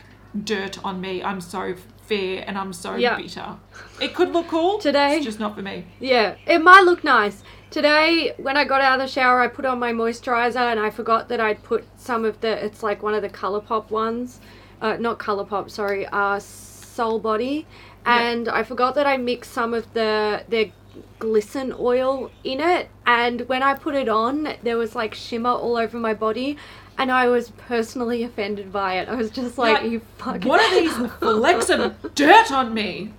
dirt 0.45 0.79
on 0.85 1.01
me. 1.01 1.23
I'm 1.23 1.41
so 1.41 1.75
fair 2.07 2.43
and 2.47 2.57
I'm 2.57 2.73
so 2.73 2.95
Yeah. 2.97 3.17
bitter. 3.17 3.57
It 4.01 4.15
could 4.15 4.33
look 4.33 4.49
cool 4.49 4.79
Today- 4.79 5.17
It's 5.17 5.25
just 5.27 5.41
not 5.41 5.55
for 5.55 5.61
me. 5.63 5.85
Yeah, 6.01 6.37
it 6.47 6.63
might 6.63 6.85
look 6.85 7.05
nice. 7.05 7.43
Today, 7.71 8.33
when 8.39 8.57
I 8.57 8.65
got 8.65 8.81
out 8.81 8.99
of 8.99 9.07
the 9.07 9.13
shower, 9.13 9.41
I 9.41 9.49
put 9.49 9.67
on 9.67 9.79
my 9.79 9.93
moisturizer 9.93 10.57
and 10.57 10.81
I 10.81 10.89
forgot 10.89 11.29
that 11.29 11.39
I'd 11.39 11.63
put 11.63 11.85
some 11.99 12.25
of 12.25 12.41
the, 12.41 12.65
it's 12.65 12.83
like 12.83 13.03
one 13.03 13.13
of 13.13 13.21
the 13.21 13.29
Colourpop 13.29 13.91
ones. 13.91 14.41
Uh, 14.81 14.97
not 14.97 15.19
Colourpop, 15.19 15.71
sorry, 15.71 16.07
uh, 16.07 16.39
Sol 16.39 17.19
Body. 17.19 17.67
And 18.07 18.49
I 18.49 18.63
forgot 18.63 18.95
that 18.95 19.07
I 19.07 19.19
mixed 19.19 19.53
some 19.53 19.75
of 19.75 19.93
the, 19.93 20.45
their 20.49 20.73
glisten 21.19 21.75
oil 21.79 22.31
in 22.43 22.61
it. 22.61 22.89
And 23.07 23.43
when 23.49 23.63
I 23.63 23.75
put 23.75 23.95
it 23.95 24.09
on, 24.09 24.55
there 24.63 24.79
was 24.79 24.95
like 24.95 25.13
shimmer 25.13 25.51
all 25.51 25.77
over 25.77 25.99
my 25.99 26.15
body. 26.15 26.57
And 26.97 27.13
I 27.13 27.29
was 27.29 27.51
personally 27.51 28.23
offended 28.25 28.73
by 28.73 28.95
it. 28.95 29.11
I 29.11 29.15
was 29.15 29.31
just 29.31 29.59
like, 29.59 29.83
Like, 29.83 29.91
you 29.91 30.01
fucking. 30.17 30.49
What 30.49 30.61
are 30.63 30.81
these 30.81 31.13
flecks 31.19 31.69
of 31.69 32.15
dirt 32.15 32.51
on 32.51 32.73
me? 32.73 33.13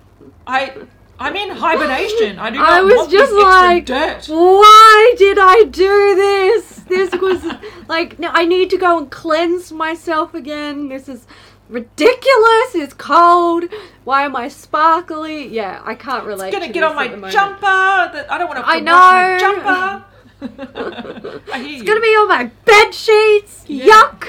I 0.44 0.74
I'm 1.22 1.36
in 1.36 1.50
hibernation. 1.50 2.38
I 2.38 2.48
do 2.50 2.58
not 2.58 2.68
I 2.70 2.80
was 2.80 2.94
want 2.96 3.10
just 3.10 3.30
this 3.30 3.42
like, 3.44 3.84
dirt. 3.84 4.26
why 4.28 5.14
did 5.18 5.38
I 5.38 5.64
do 5.64 6.14
this? 6.16 6.80
This 6.88 7.12
was 7.12 7.44
like, 7.88 8.18
no, 8.18 8.30
I 8.32 8.46
need 8.46 8.70
to 8.70 8.78
go 8.78 8.96
and 8.98 9.10
cleanse 9.10 9.70
myself 9.70 10.32
again. 10.34 10.88
This 10.88 11.08
is 11.10 11.26
ridiculous. 11.68 12.74
It's 12.74 12.94
cold. 12.94 13.64
Why 14.04 14.22
am 14.24 14.34
I 14.34 14.48
sparkly? 14.48 15.46
Yeah, 15.48 15.82
I 15.84 15.94
can't 15.94 16.24
relate. 16.24 16.48
It's 16.48 16.56
gonna 16.56 16.68
to 16.68 16.72
get 16.72 16.82
on 16.84 16.96
my 16.96 17.04
at 17.04 17.10
the 17.10 17.16
moment. 17.18 17.32
jumper. 17.34 17.60
That 17.60 18.26
I 18.32 18.38
don't 18.38 18.48
want 18.48 18.60
to 18.60 18.66
I 18.66 18.80
know. 18.80 19.38
jumper. 19.38 20.04
I 21.52 21.58
hear 21.58 21.68
you. 21.68 21.74
It's 21.74 21.82
gonna 21.82 22.00
be 22.00 22.06
on 22.08 22.28
my 22.28 22.44
bed 22.64 22.94
sheets. 22.94 23.64
Yeah. 23.68 23.84
Yuck. 23.86 24.20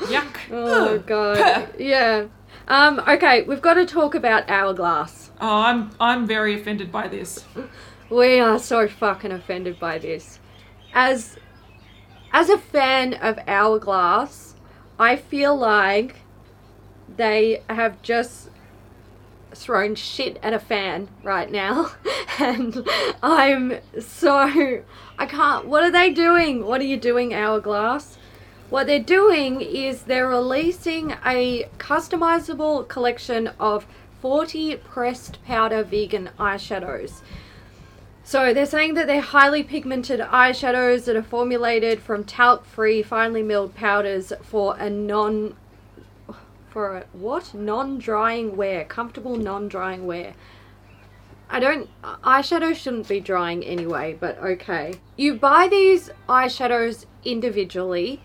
Yuck. 0.00 0.36
Oh 0.52 0.98
god. 0.98 1.74
Yeah. 1.78 2.26
Um. 2.70 3.00
Okay, 3.00 3.42
we've 3.42 3.60
got 3.60 3.74
to 3.74 3.84
talk 3.84 4.14
about 4.14 4.48
Hourglass. 4.48 5.32
Oh, 5.40 5.56
I'm 5.62 5.90
I'm 5.98 6.24
very 6.24 6.54
offended 6.54 6.92
by 6.92 7.08
this. 7.08 7.44
We 8.08 8.38
are 8.38 8.60
so 8.60 8.86
fucking 8.86 9.32
offended 9.32 9.80
by 9.80 9.98
this. 9.98 10.38
As 10.94 11.36
as 12.32 12.48
a 12.48 12.58
fan 12.58 13.14
of 13.14 13.40
Hourglass, 13.48 14.54
I 15.00 15.16
feel 15.16 15.56
like 15.56 16.20
they 17.16 17.64
have 17.68 18.00
just 18.02 18.50
thrown 19.52 19.96
shit 19.96 20.38
at 20.40 20.52
a 20.52 20.60
fan 20.60 21.08
right 21.24 21.50
now. 21.50 21.90
and 22.38 22.88
I'm 23.20 23.80
so 23.98 24.84
I 25.18 25.26
can't 25.26 25.66
what 25.66 25.82
are 25.82 25.90
they 25.90 26.12
doing? 26.12 26.64
What 26.64 26.80
are 26.80 26.84
you 26.84 26.96
doing, 26.96 27.34
Hourglass? 27.34 28.16
What 28.70 28.86
they're 28.86 29.00
doing 29.00 29.60
is 29.60 30.04
they're 30.04 30.28
releasing 30.28 31.16
a 31.26 31.68
customizable 31.78 32.86
collection 32.86 33.48
of 33.58 33.84
40 34.22 34.76
pressed 34.76 35.44
powder 35.44 35.82
vegan 35.82 36.30
eyeshadows. 36.38 37.20
So 38.22 38.54
they're 38.54 38.66
saying 38.66 38.94
that 38.94 39.08
they're 39.08 39.20
highly 39.20 39.64
pigmented 39.64 40.20
eyeshadows 40.20 41.06
that 41.06 41.16
are 41.16 41.22
formulated 41.22 42.00
from 42.00 42.22
talc-free, 42.22 43.02
finely 43.02 43.42
milled 43.42 43.74
powders 43.74 44.32
for 44.40 44.76
a 44.76 44.88
non 44.88 45.56
for 46.68 46.98
a 46.98 47.04
what 47.12 47.52
non-drying 47.52 48.56
wear, 48.56 48.84
comfortable 48.84 49.34
non-drying 49.34 50.06
wear. 50.06 50.34
I 51.48 51.58
don't 51.58 51.90
eyeshadow 52.04 52.76
shouldn't 52.76 53.08
be 53.08 53.18
drying 53.18 53.64
anyway, 53.64 54.16
but 54.20 54.38
okay. 54.38 54.94
You 55.16 55.34
buy 55.34 55.66
these 55.66 56.10
eyeshadows 56.28 57.06
individually 57.24 58.22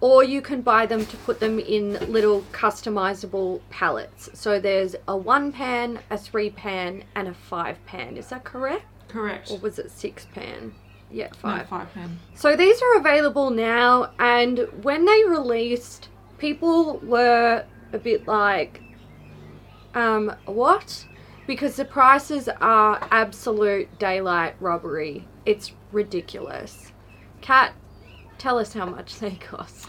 or 0.00 0.22
you 0.22 0.42
can 0.42 0.60
buy 0.60 0.86
them 0.86 1.06
to 1.06 1.16
put 1.18 1.40
them 1.40 1.58
in 1.58 1.94
little 2.12 2.42
customizable 2.52 3.60
palettes. 3.70 4.28
So 4.34 4.60
there's 4.60 4.94
a 5.08 5.16
1 5.16 5.52
pan, 5.52 6.00
a 6.10 6.18
3 6.18 6.50
pan 6.50 7.04
and 7.14 7.28
a 7.28 7.34
5 7.34 7.86
pan. 7.86 8.16
Is 8.16 8.28
that 8.28 8.44
correct? 8.44 8.84
Correct. 9.08 9.50
Or 9.50 9.58
was 9.58 9.78
it 9.78 9.90
6 9.90 10.26
pan? 10.34 10.74
Yeah, 11.10 11.28
five. 11.40 11.58
No, 11.58 11.64
5. 11.64 11.68
five 11.68 11.94
pen. 11.94 12.18
So 12.34 12.56
these 12.56 12.80
are 12.82 12.96
available 12.96 13.50
now, 13.50 14.10
and 14.18 14.66
when 14.82 15.04
they 15.04 15.24
released, 15.24 16.08
people 16.38 16.98
were 16.98 17.64
a 17.92 17.98
bit 17.98 18.26
like, 18.26 18.82
um, 19.94 20.34
what? 20.46 21.06
Because 21.46 21.76
the 21.76 21.84
prices 21.84 22.48
are 22.60 23.06
absolute 23.10 23.98
daylight 23.98 24.56
robbery. 24.60 25.26
It's 25.44 25.72
ridiculous. 25.92 26.92
Kat, 27.40 27.72
tell 28.38 28.58
us 28.58 28.72
how 28.72 28.86
much 28.86 29.18
they 29.18 29.32
cost. 29.32 29.88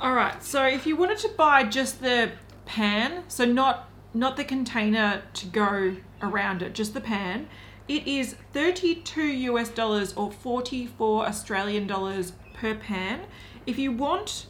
All 0.00 0.14
right. 0.14 0.42
So 0.42 0.64
if 0.64 0.86
you 0.86 0.96
wanted 0.96 1.18
to 1.18 1.28
buy 1.36 1.64
just 1.64 2.00
the 2.00 2.32
pan, 2.64 3.24
so 3.28 3.44
not 3.44 3.88
not 4.12 4.36
the 4.36 4.44
container 4.44 5.22
to 5.34 5.46
go 5.46 5.96
around 6.20 6.62
it, 6.62 6.74
just 6.74 6.94
the 6.94 7.00
pan, 7.00 7.48
it 7.86 8.06
is 8.06 8.34
32 8.52 9.22
US 9.22 9.68
dollars 9.68 10.12
or 10.14 10.30
44 10.30 11.26
Australian 11.26 11.86
dollars 11.86 12.32
per 12.54 12.74
pan. 12.74 13.20
If 13.66 13.78
you 13.78 13.92
want 13.92 14.46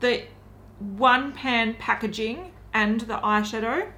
the 0.00 0.24
one 0.78 1.32
pan 1.32 1.74
packaging 1.74 2.52
and 2.72 3.02
the 3.02 3.18
eyeshadow, 3.18 3.90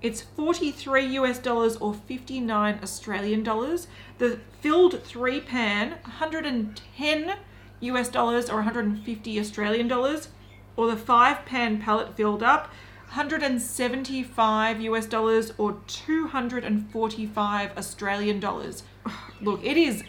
it's 0.00 0.20
43 0.20 1.06
US 1.18 1.38
dollars 1.38 1.76
or 1.76 1.94
59 1.94 2.80
Australian 2.82 3.42
dollars. 3.42 3.86
The 4.18 4.40
filled 4.60 5.02
three 5.02 5.40
pan, 5.40 5.92
110 6.02 7.34
US 7.82 8.08
dollars 8.08 8.48
or 8.50 8.56
150 8.56 9.38
Australian 9.40 9.88
dollars. 9.88 10.28
Or 10.76 10.86
the 10.86 10.96
five 10.96 11.44
pan 11.44 11.78
palette 11.80 12.16
filled 12.16 12.42
up, 12.42 12.68
175 13.08 14.80
US 14.80 15.06
dollars 15.06 15.52
or 15.58 15.76
245 15.86 17.76
Australian 17.76 18.40
dollars. 18.40 18.82
Look, 19.42 19.62
it 19.64 19.76
is 19.76 20.02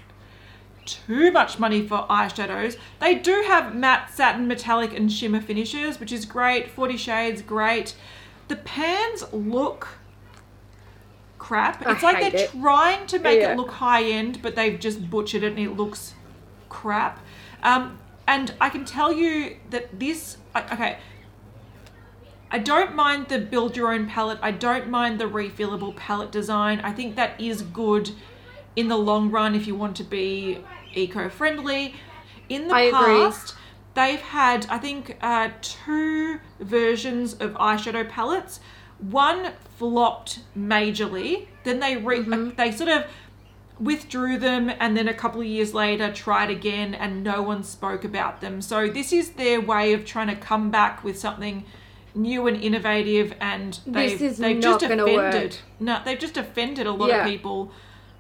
too 0.86 1.32
much 1.32 1.60
money 1.60 1.86
for 1.88 2.06
eyeshadows. 2.10 2.78
They 3.00 3.16
do 3.16 3.44
have 3.48 3.76
matte, 3.76 4.10
satin, 4.14 4.48
metallic, 4.48 4.94
and 4.94 5.12
shimmer 5.12 5.42
finishes, 5.42 6.00
which 6.00 6.12
is 6.12 6.26
great. 6.26 6.70
40 6.70 6.98
shades, 6.98 7.42
great. 7.42 7.96
The 8.50 8.58
pans 8.58 9.24
look 9.32 9.88
crap. 11.40 11.86
I 11.86 11.92
It's 11.94 12.04
like 12.04 12.18
hate 12.18 12.34
they're 12.34 12.46
it. 12.46 12.52
trying 12.52 13.08
to 13.08 13.20
make 13.20 13.40
Yeah. 13.42 13.52
it 13.54 13.58
look 13.58 13.72
high 13.72 14.04
end, 14.04 14.42
but 14.42 14.56
they've 14.56 14.80
just 14.80 15.10
butchered 15.10 15.44
it 15.44 15.52
and 15.54 15.60
it 15.60 15.72
looks 15.78 16.14
crap. 16.70 17.20
Um, 17.64 17.98
and 18.28 18.54
I 18.62 18.70
can 18.70 18.86
tell 18.86 19.12
you 19.12 19.58
that 19.72 20.00
this, 20.00 20.38
okay, 20.56 20.98
I 22.52 22.60
don't 22.60 22.94
mind 22.96 23.30
the 23.30 23.40
build 23.40 23.76
your 23.76 23.94
own 23.94 24.08
palette. 24.08 24.38
I 24.42 24.52
don't 24.52 24.90
mind 24.90 25.20
the 25.20 25.26
refillable 25.26 25.96
palette 25.96 26.32
design. 26.32 26.80
I 26.82 26.92
think 26.92 27.16
that 27.16 27.40
is 27.42 27.62
good 27.64 28.12
in 28.76 28.88
the 28.90 28.98
long 28.98 29.32
run 29.32 29.56
if 29.56 29.66
you 29.66 29.76
want 29.76 29.96
to 29.98 30.04
be 30.04 30.60
eco 30.94 31.30
friendly. 31.30 31.96
In 32.50 32.68
the 32.68 32.76
I 32.76 32.82
agree. 32.82 33.00
past, 33.00 33.56
they've 33.96 34.20
had, 34.22 34.68
I 34.70 34.78
think, 34.78 35.18
uh, 35.22 35.50
two 35.62 36.40
versions 36.60 37.34
of 37.34 37.54
eyeshadow 37.54 38.08
palettes. 38.08 38.60
One 39.00 39.54
flopped 39.78 40.40
majorly. 40.58 41.48
Then 41.64 41.80
they 41.80 41.98
re- 41.98 42.20
Mm-hmm. 42.20 42.56
they 42.56 42.72
sort 42.72 42.90
of 42.90 43.06
withdrew 43.84 44.38
them 44.38 44.72
and 44.80 44.96
then 44.96 45.08
a 45.08 45.14
couple 45.14 45.42
of 45.42 45.48
years 45.48 45.74
later 45.74 46.12
tried 46.12 46.50
again 46.50 46.94
and 46.94 47.24
no 47.24 47.42
one 47.42 47.64
spoke 47.64 48.04
about 48.04 48.40
them. 48.42 48.62
So 48.62 48.88
this 48.88 49.12
is 49.12 49.32
their 49.32 49.60
way 49.60 49.94
of 49.94 50.06
trying 50.06 50.28
to 50.28 50.36
come 50.36 50.72
back 50.72 51.04
with 51.04 51.18
something 51.20 51.66
new 52.16 52.48
and 52.48 52.62
innovative 52.62 53.34
and 53.40 53.80
they've, 53.86 54.12
This 54.18 54.22
is 54.34 54.38
they've 54.38 54.56
not 54.58 54.80
just 54.80 54.84
offended. 54.86 55.16
work. 55.16 55.54
No, 55.80 56.00
they've 56.06 56.20
just 56.20 56.38
offended 56.38 56.86
a 56.88 56.92
lot 56.92 57.10
Yeah. 57.10 57.26
of 57.26 57.30
people 57.30 57.72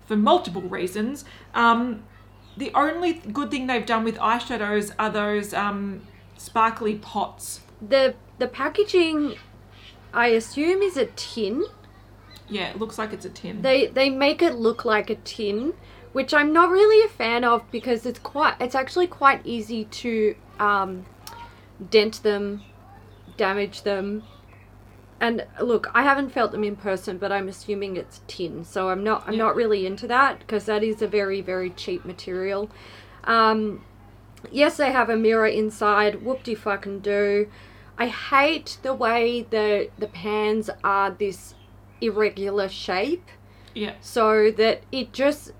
for 0.05 0.15
multiple 0.15 0.63
reasons. 0.63 1.23
Um, 1.53 2.03
the 2.57 2.71
only 2.75 3.13
good 3.13 3.49
thing 3.51 3.67
they've 3.67 3.85
done 3.85 4.03
with 4.03 4.17
eyeshadows 4.17 4.93
are 4.99 5.09
those 5.09 5.53
um, 5.53 6.01
sparkly 6.37 6.95
pots. 6.95 7.61
The 7.81 8.15
the 8.39 8.47
packaging, 8.47 9.35
I 10.13 10.27
assume, 10.27 10.81
is 10.81 10.97
a 10.97 11.05
tin. 11.15 11.63
Yeah, 12.49 12.69
it 12.69 12.77
looks 12.79 12.97
like 12.97 13.13
it's 13.13 13.25
a 13.25 13.29
tin. 13.29 13.61
They 13.61 13.87
they 13.87 14.09
make 14.09 14.41
it 14.41 14.55
look 14.55 14.85
like 14.85 15.09
a 15.09 15.15
tin, 15.15 15.73
which 16.11 16.33
I'm 16.33 16.51
not 16.53 16.69
really 16.69 17.03
a 17.05 17.09
fan 17.09 17.43
of 17.43 17.69
because 17.71 18.05
it's 18.05 18.19
quite 18.19 18.55
it's 18.59 18.75
actually 18.75 19.07
quite 19.07 19.41
easy 19.45 19.85
to 19.85 20.35
um, 20.59 21.05
dent 21.89 22.21
them, 22.23 22.61
damage 23.37 23.83
them. 23.83 24.23
And 25.19 25.45
look, 25.61 25.89
I 25.93 26.03
haven't 26.03 26.31
felt 26.31 26.51
them 26.51 26.65
in 26.65 26.75
person, 26.75 27.17
but 27.17 27.31
I'm 27.31 27.47
assuming 27.47 27.95
it's 27.95 28.21
tin, 28.27 28.65
so 28.65 28.89
I'm 28.89 29.03
not 29.03 29.23
I'm 29.25 29.33
Yeah. 29.33 29.39
not 29.43 29.55
really 29.55 29.85
into 29.85 30.05
that 30.07 30.39
because 30.39 30.65
that 30.65 30.83
is 30.83 31.01
a 31.01 31.07
very 31.07 31.39
very 31.41 31.69
cheap 31.69 32.03
material. 32.03 32.69
Um, 33.23 33.85
yes, 34.51 34.75
they 34.75 34.91
have 34.91 35.09
a 35.09 35.15
mirror 35.15 35.47
inside. 35.47 36.23
Whoop 36.23 36.43
de 36.43 36.55
fucking 36.55 36.99
do. 36.99 37.47
I 37.97 38.07
hate 38.07 38.79
the 38.83 38.93
way 38.93 39.45
the 39.49 39.89
the 39.97 40.07
pans 40.07 40.69
are 40.83 41.09
this 41.11 41.53
irregular 42.05 42.67
shape 42.69 43.27
yeah. 43.73 43.93
so 44.01 44.51
that 44.51 44.81
it 44.91 45.11
just 45.13 45.51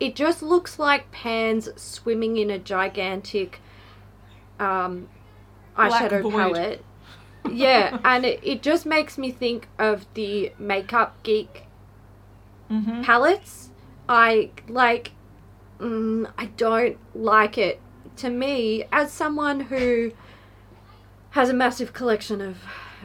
it 0.00 0.14
just 0.16 0.42
looks 0.42 0.78
like 0.78 1.10
pans 1.12 1.68
swimming 1.76 2.36
in 2.36 2.50
a 2.50 2.58
gigantic 2.58 3.60
um 4.58 5.08
Black 5.76 6.10
eyeshadow 6.10 6.22
void. 6.22 6.32
palette 6.32 6.84
yeah 7.50 7.98
and 8.04 8.24
it, 8.24 8.40
it 8.42 8.62
just 8.62 8.84
makes 8.86 9.16
me 9.18 9.30
think 9.30 9.68
of 9.78 10.06
the 10.14 10.52
makeup 10.58 11.20
geek 11.22 11.64
Mm-hmm. 12.70 13.02
palettes 13.02 13.68
i 14.08 14.48
like 14.66 15.10
mm, 15.78 16.30
i 16.38 16.46
don't 16.46 16.96
like 17.14 17.58
it 17.58 17.80
to 18.16 18.30
me 18.30 18.84
as 18.90 19.12
someone 19.12 19.60
who 19.60 20.12
has 21.30 21.50
a 21.50 21.52
massive 21.54 21.92
collection 21.92 22.40
of 22.40 22.56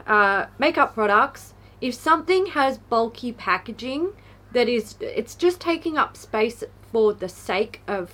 uh, 0.06 0.46
makeup 0.58 0.94
products 0.94 1.54
if 1.82 1.94
something 1.94 2.48
has 2.48 2.78
bulky 2.78 3.32
packaging 3.32 4.14
that 4.52 4.68
is 4.68 4.96
it's 5.02 5.36
just 5.36 5.60
taking 5.60 5.98
up 5.98 6.16
space 6.18 6.64
for 6.92 7.14
the 7.14 7.30
sake 7.30 7.82
of 7.88 8.12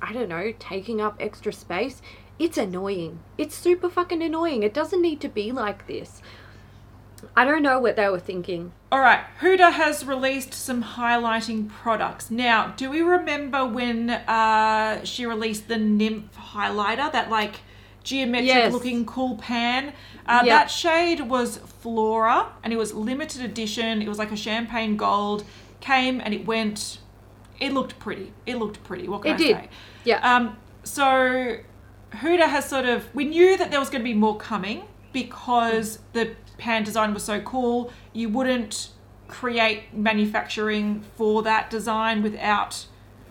i 0.00 0.12
don't 0.12 0.28
know 0.28 0.52
taking 0.58 1.00
up 1.00 1.16
extra 1.18 1.52
space 1.52 2.02
it's 2.42 2.58
annoying. 2.58 3.20
It's 3.38 3.54
super 3.54 3.88
fucking 3.88 4.20
annoying. 4.20 4.64
It 4.64 4.74
doesn't 4.74 5.00
need 5.00 5.20
to 5.20 5.28
be 5.28 5.52
like 5.52 5.86
this. 5.86 6.20
I 7.36 7.44
don't 7.44 7.62
know 7.62 7.78
what 7.78 7.94
they 7.94 8.08
were 8.08 8.18
thinking. 8.18 8.72
All 8.90 8.98
right, 8.98 9.24
Huda 9.40 9.72
has 9.72 10.04
released 10.04 10.52
some 10.52 10.82
highlighting 10.82 11.68
products. 11.68 12.32
Now, 12.32 12.74
do 12.76 12.90
we 12.90 13.00
remember 13.00 13.64
when 13.64 14.10
uh, 14.10 15.04
she 15.04 15.24
released 15.24 15.68
the 15.68 15.78
Nymph 15.78 16.36
highlighter, 16.36 17.12
that 17.12 17.30
like 17.30 17.60
geometric 18.02 18.48
Yes. 18.48 18.72
looking 18.72 19.04
cool 19.04 19.36
pan? 19.36 19.92
Uh, 20.26 20.42
Yep. 20.44 20.46
That 20.46 20.70
shade 20.70 21.20
was 21.22 21.58
Flora 21.58 22.48
and 22.62 22.72
it 22.72 22.76
was 22.76 22.92
limited 22.94 23.42
edition. 23.42 24.02
It 24.02 24.08
was 24.08 24.18
like 24.18 24.32
a 24.32 24.36
champagne 24.36 24.96
gold. 24.96 25.44
Came 25.80 26.20
and 26.20 26.32
it 26.34 26.46
went. 26.46 26.98
It 27.60 27.72
looked 27.72 27.98
pretty. 27.98 28.32
It 28.46 28.56
looked 28.58 28.82
pretty. 28.84 29.08
What 29.08 29.22
can 29.22 29.32
It 29.32 29.34
I 29.34 29.36
did. 29.38 29.56
say? 29.56 29.68
yeah 30.04 30.36
Um, 30.36 30.56
so 30.84 31.58
Huda 32.12 32.48
has 32.48 32.68
sort 32.68 32.84
of 32.86 33.04
we 33.14 33.24
knew 33.24 33.56
that 33.56 33.70
there 33.70 33.80
was 33.80 33.88
going 33.90 34.02
to 34.02 34.04
be 34.04 34.14
more 34.14 34.36
coming 34.36 34.82
because 35.12 35.98
the 36.12 36.32
pan 36.58 36.84
design 36.84 37.14
was 37.14 37.22
so 37.24 37.40
cool. 37.40 37.92
You 38.12 38.28
wouldn't 38.28 38.90
create 39.28 39.94
manufacturing 39.94 41.02
for 41.16 41.42
that 41.42 41.70
design 41.70 42.22
without 42.22 42.86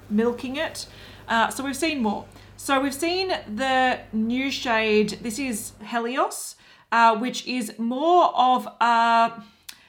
milking 0.10 0.56
it. 0.56 0.88
Uh, 1.28 1.50
so 1.50 1.64
we've 1.64 1.76
seen 1.78 2.02
more. 2.02 2.26
So 2.64 2.80
we've 2.80 2.94
seen 2.94 3.30
the 3.30 4.02
new 4.14 4.52
shade. 4.52 5.18
This 5.24 5.40
is 5.40 5.72
Helios, 5.84 6.58
uh, 6.92 7.18
which 7.18 7.48
is 7.48 7.74
more 7.80 8.26
of 8.36 8.68
a 8.80 9.44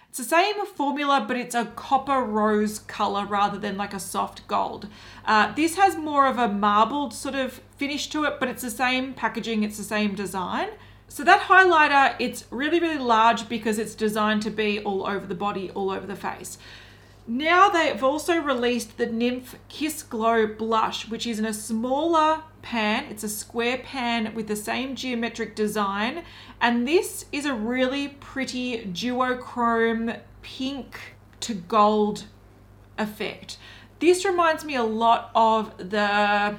it's 0.09 0.17
the 0.17 0.25
same 0.25 0.65
formula, 0.65 1.23
but 1.29 1.37
it's 1.37 1.55
a 1.55 1.67
copper 1.67 2.23
rose 2.23 2.79
color 2.79 3.27
rather 3.27 3.59
than 3.59 3.77
like 3.77 3.93
a 3.93 4.01
soft 4.01 4.49
gold. 4.49 4.89
Uh, 5.27 5.55
this 5.55 5.77
has 5.77 5.97
more 5.97 6.27
of 6.27 6.39
a 6.39 6.49
marbled 6.49 7.13
sort 7.13 7.35
of 7.35 7.61
finish 7.77 8.09
to 8.09 8.25
it, 8.25 8.41
but 8.41 8.49
it's 8.49 8.63
the 8.63 8.71
same 8.71 9.13
packaging, 9.13 9.65
it's 9.65 9.77
the 9.77 9.85
same 9.85 10.15
design. 10.15 10.71
So 11.09 11.25
that 11.25 11.43
highlighter, 11.43 12.17
it's 12.19 12.47
really, 12.51 12.81
really 12.81 12.97
large 12.97 13.51
because 13.51 13.79
it's 13.79 13.95
designed 13.95 14.41
to 14.45 14.51
be 14.51 14.81
all 14.81 15.07
over 15.07 15.27
the 15.27 15.35
body, 15.35 15.71
all 15.73 15.91
over 15.91 16.07
the 16.07 16.17
face. 16.17 16.57
Now 17.27 17.69
they've 17.69 18.03
also 18.03 18.37
released 18.41 18.97
the 18.99 19.07
Nymph 19.07 19.57
Kiss 19.69 20.03
Glow 20.03 20.47
Blush, 20.47 21.09
which 21.09 21.27
is 21.27 21.39
in 21.39 21.45
a 21.45 21.55
smaller 21.55 22.43
pan. 22.63 23.05
It's 23.11 23.23
a 23.23 23.29
square 23.29 23.79
pan 23.79 24.35
with 24.35 24.49
the 24.49 24.57
same 24.57 24.97
geometric 24.97 25.55
design. 25.55 26.25
And 26.61 26.87
this 26.87 27.27
is 27.33 27.47
a 27.47 27.55
really 27.55 28.09
pretty 28.09 28.85
duochrome 28.87 30.19
pink 30.43 30.99
to 31.41 31.55
gold 31.55 32.25
effect. 32.99 33.57
This 34.01 34.25
reminds 34.25 34.65
me 34.65 34.75
a 34.75 34.83
lot 34.83 35.31
of 35.35 35.77
the 35.79 36.57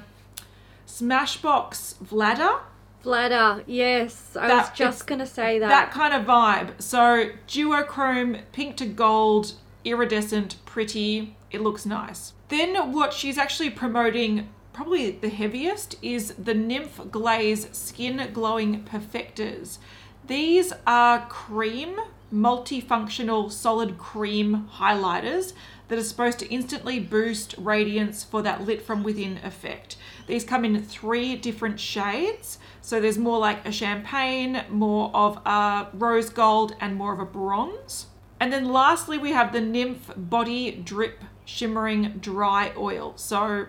Smashbox 0.87 1.95
Vlada. 2.03 2.59
Vlada, 3.03 3.63
yes. 3.67 4.37
I 4.39 4.47
That- 4.47 4.57
was 4.69 4.69
just 4.77 5.07
going 5.07 5.19
to 5.19 5.25
say 5.25 5.59
that. 5.59 5.67
That 5.67 5.91
kind 5.91 6.13
of 6.13 6.25
vibe. 6.25 6.81
So 6.81 7.31
duochrome, 7.49 8.41
pink 8.53 8.77
to 8.77 8.85
gold, 8.85 9.53
iridescent, 9.85 10.57
pretty. 10.65 11.35
It 11.51 11.61
looks 11.61 11.85
nice. 11.85 12.33
Then 12.49 12.91
what 12.91 13.13
she's 13.13 13.37
actually 13.37 13.69
promoting, 13.69 14.49
probably 14.71 15.11
the 15.11 15.29
heaviest, 15.29 15.95
is 16.01 16.33
the 16.33 16.53
Nymph 16.53 16.99
Glaze 17.11 17.67
Skin 17.71 18.29
Glowing 18.33 18.83
Perfectors. 18.83 19.79
These 20.25 20.73
are 20.87 21.27
cream, 21.27 21.99
multifunctional 22.33 23.51
solid 23.51 23.97
cream 23.97 24.69
highlighters 24.75 25.53
that 25.89 25.99
are 25.99 26.03
supposed 26.03 26.39
to 26.39 26.49
instantly 26.49 26.99
boost 26.99 27.53
radiance 27.57 28.23
for 28.23 28.41
that 28.41 28.65
lit 28.65 28.81
from 28.81 29.03
within 29.03 29.37
effect. 29.43 29.97
These 30.25 30.43
come 30.43 30.65
in 30.65 30.81
three 30.81 31.35
different 31.35 31.79
shades. 31.79 32.57
So 32.81 32.99
there's 32.99 33.17
more 33.17 33.37
like 33.37 33.67
a 33.67 33.71
champagne, 33.71 34.63
more 34.69 35.11
of 35.13 35.37
a 35.45 35.89
rose 35.93 36.29
gold, 36.29 36.75
and 36.79 36.95
more 36.95 37.13
of 37.13 37.19
a 37.19 37.25
bronze. 37.25 38.07
And 38.39 38.51
then 38.51 38.71
lastly, 38.71 39.17
we 39.17 39.31
have 39.31 39.53
the 39.53 39.61
Nymph 39.61 40.11
Body 40.17 40.71
Drip 40.71 41.23
Shimmering 41.45 42.19
Dry 42.19 42.73
Oil. 42.77 43.13
So 43.15 43.67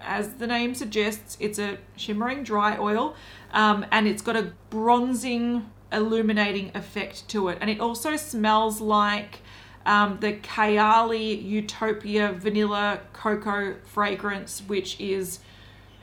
as 0.00 0.34
the 0.34 0.46
name 0.46 0.74
suggests, 0.74 1.36
it's 1.40 1.58
a 1.58 1.78
shimmering 1.96 2.42
dry 2.42 2.76
oil 2.76 3.14
um, 3.52 3.86
and 3.90 4.06
it's 4.06 4.22
got 4.22 4.36
a 4.36 4.52
bronzing, 4.70 5.70
illuminating 5.92 6.70
effect 6.74 7.28
to 7.28 7.48
it. 7.48 7.58
And 7.60 7.70
it 7.70 7.80
also 7.80 8.16
smells 8.16 8.80
like 8.80 9.40
um, 9.84 10.18
the 10.20 10.34
Kayali 10.34 11.42
Utopia 11.42 12.32
Vanilla 12.32 13.00
Cocoa 13.12 13.76
fragrance, 13.84 14.62
which 14.66 15.00
is 15.00 15.40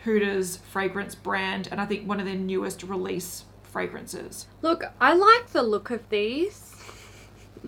Huda's 0.03 0.57
fragrance 0.57 1.15
brand 1.15 1.67
and 1.71 1.79
I 1.79 1.85
think 1.85 2.07
one 2.07 2.19
of 2.19 2.25
their 2.25 2.35
newest 2.35 2.83
release 2.83 3.45
fragrances. 3.63 4.47
Look, 4.61 4.83
I 4.99 5.13
like 5.13 5.47
the 5.47 5.63
look 5.63 5.89
of 5.89 6.07
these. 6.09 6.72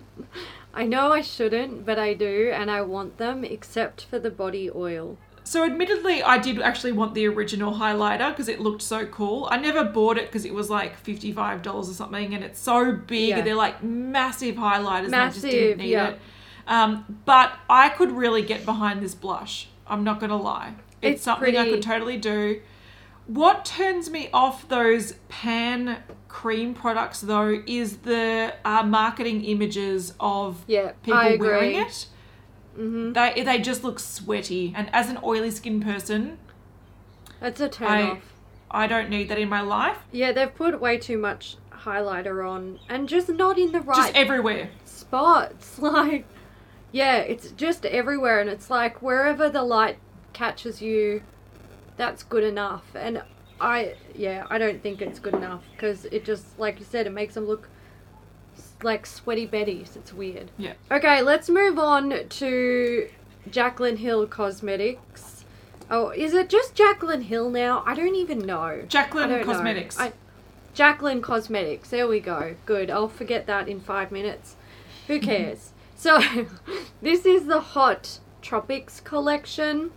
I 0.74 0.84
know 0.84 1.12
I 1.12 1.22
shouldn't, 1.22 1.86
but 1.86 1.98
I 1.98 2.12
do, 2.14 2.50
and 2.52 2.70
I 2.70 2.82
want 2.82 3.16
them, 3.16 3.44
except 3.44 4.04
for 4.04 4.18
the 4.18 4.30
body 4.30 4.70
oil. 4.70 5.16
So, 5.46 5.64
admittedly, 5.64 6.24
I 6.24 6.38
did 6.38 6.60
actually 6.60 6.90
want 6.90 7.14
the 7.14 7.26
original 7.28 7.74
highlighter 7.74 8.30
because 8.30 8.48
it 8.48 8.58
looked 8.58 8.82
so 8.82 9.06
cool. 9.06 9.46
I 9.48 9.58
never 9.58 9.84
bought 9.84 10.18
it 10.18 10.26
because 10.26 10.44
it 10.44 10.52
was 10.52 10.68
like 10.68 11.00
$55 11.02 11.64
or 11.66 11.84
something 11.84 12.34
and 12.34 12.42
it's 12.42 12.58
so 12.58 12.92
big. 12.92 13.28
Yeah. 13.28 13.40
They're 13.42 13.54
like 13.54 13.80
massive 13.80 14.56
highlighters 14.56 15.04
and 15.06 15.14
I 15.14 15.26
just 15.28 15.44
Massive, 15.44 15.50
didn't 15.50 15.78
need 15.78 15.90
yeah. 15.90 16.08
it. 16.08 16.20
Um, 16.66 17.20
but 17.24 17.52
I 17.70 17.90
could 17.90 18.10
really 18.10 18.42
get 18.42 18.64
behind 18.64 19.00
this 19.00 19.14
blush. 19.14 19.68
I'm 19.86 20.02
not 20.02 20.18
going 20.18 20.30
to 20.30 20.36
lie. 20.36 20.74
It's, 21.00 21.16
It's 21.16 21.22
something 21.22 21.56
I 21.56 21.70
could 21.70 21.82
totally 21.82 22.16
do. 22.16 22.60
What 23.28 23.64
turns 23.64 24.10
me 24.10 24.28
off 24.32 24.68
those 24.68 25.12
pan 25.28 26.02
cream 26.36 26.74
products 26.74 27.22
though 27.22 27.62
is 27.66 27.96
the 27.98 28.52
uh, 28.62 28.82
marketing 28.82 29.42
images 29.42 30.12
of 30.20 30.62
Yeah, 30.66 30.92
people 31.02 31.38
wearing 31.38 31.76
it. 31.76 32.08
They 32.76 33.42
they 33.42 33.58
just 33.58 33.82
look 33.82 33.98
sweaty, 33.98 34.74
and 34.76 34.90
as 34.92 35.08
an 35.08 35.18
oily 35.24 35.50
skin 35.50 35.80
person, 35.80 36.36
That's 37.40 37.58
a 37.58 37.70
turn 37.70 37.88
I 37.88 38.02
off. 38.02 38.34
I 38.70 38.86
don't 38.86 39.08
need 39.08 39.30
that 39.30 39.38
in 39.38 39.48
my 39.48 39.62
life. 39.62 39.96
Yeah, 40.12 40.32
they've 40.32 40.54
put 40.54 40.78
way 40.78 40.98
too 40.98 41.16
much 41.16 41.56
highlighter 41.72 42.46
on, 42.46 42.80
and 42.86 43.08
just 43.08 43.30
not 43.30 43.58
in 43.58 43.72
the 43.72 43.80
right 43.80 43.96
Just 43.96 44.14
everywhere. 44.14 44.68
spots. 44.84 45.78
Like, 45.80 46.26
yeah, 46.92 47.16
it's 47.16 47.50
just 47.52 47.86
everywhere, 47.86 48.40
and 48.40 48.50
it's 48.50 48.68
like 48.68 49.00
wherever 49.00 49.48
the 49.48 49.62
light 49.62 49.96
catches 50.34 50.82
you, 50.82 51.22
that's 51.96 52.22
good 52.22 52.44
enough. 52.44 52.84
And 52.94 53.22
I, 53.60 53.94
yeah, 54.14 54.46
I 54.50 54.58
don't 54.58 54.82
think 54.82 55.00
it's 55.00 55.18
good 55.18 55.34
enough 55.34 55.62
because 55.72 56.04
it 56.06 56.24
just, 56.24 56.58
like 56.58 56.78
you 56.78 56.84
said, 56.84 57.06
it 57.06 57.12
makes 57.12 57.34
them 57.34 57.46
look 57.46 57.68
s- 58.56 58.72
like 58.82 59.06
sweaty 59.06 59.46
Bettys. 59.46 59.96
It's 59.96 60.12
weird. 60.12 60.50
Yeah. 60.58 60.74
Okay, 60.90 61.22
let's 61.22 61.48
move 61.48 61.78
on 61.78 62.28
to 62.28 63.08
Jaclyn 63.50 63.96
Hill 63.98 64.26
Cosmetics. 64.26 65.44
Oh, 65.90 66.10
is 66.10 66.34
it 66.34 66.48
just 66.50 66.74
Jaclyn 66.74 67.22
Hill 67.22 67.48
now? 67.48 67.82
I 67.86 67.94
don't 67.94 68.14
even 68.16 68.40
know. 68.40 68.58
I 68.58 68.84
don't 68.88 69.30
know. 69.30 69.44
Cosmetics. 69.44 69.98
I, 69.98 70.12
Jaclyn 70.74 71.22
Cosmetics. 71.22 71.88
There 71.90 72.06
we 72.08 72.20
go. 72.20 72.56
Good. 72.66 72.90
I'll 72.90 73.08
forget 73.08 73.46
that 73.46 73.68
in 73.68 73.80
five 73.80 74.10
minutes. 74.12 74.56
Who 75.06 75.18
cares? 75.20 75.72
so, 75.96 76.20
this 77.00 77.24
is 77.24 77.46
the 77.46 77.60
Hot 77.60 78.18
Tropics 78.42 79.00
collection. 79.00 79.92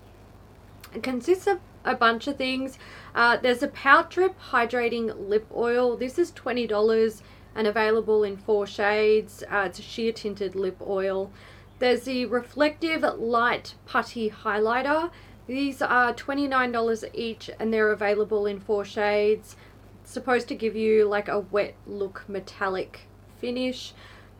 It 0.95 1.03
consists 1.03 1.45
of 1.47 1.59
a 1.83 1.95
bunch 1.95 2.27
of 2.27 2.37
things. 2.37 2.77
Uh, 3.15 3.37
there's 3.37 3.63
a 3.63 3.67
Pout 3.67 4.09
Drip 4.09 4.39
Hydrating 4.51 5.27
Lip 5.27 5.47
Oil. 5.55 5.97
This 5.97 6.19
is 6.19 6.31
$20 6.31 7.21
and 7.55 7.67
available 7.67 8.23
in 8.23 8.37
four 8.37 8.67
shades. 8.67 9.43
Uh, 9.51 9.63
it's 9.67 9.79
a 9.79 9.81
sheer 9.81 10.11
tinted 10.11 10.55
lip 10.55 10.77
oil. 10.81 11.31
There's 11.79 12.03
the 12.03 12.25
Reflective 12.25 13.01
Light 13.17 13.75
Putty 13.85 14.29
Highlighter. 14.29 15.11
These 15.47 15.81
are 15.81 16.13
$29 16.13 17.05
each 17.13 17.49
and 17.59 17.73
they're 17.73 17.91
available 17.91 18.45
in 18.45 18.59
four 18.59 18.85
shades. 18.85 19.55
It's 20.03 20.11
supposed 20.11 20.47
to 20.49 20.55
give 20.55 20.75
you 20.75 21.05
like 21.05 21.27
a 21.27 21.39
wet 21.39 21.75
look 21.87 22.23
metallic 22.27 23.01
finish. 23.39 23.93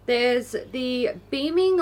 There's 0.05 0.55
the 0.71 1.11
Beaming 1.29 1.77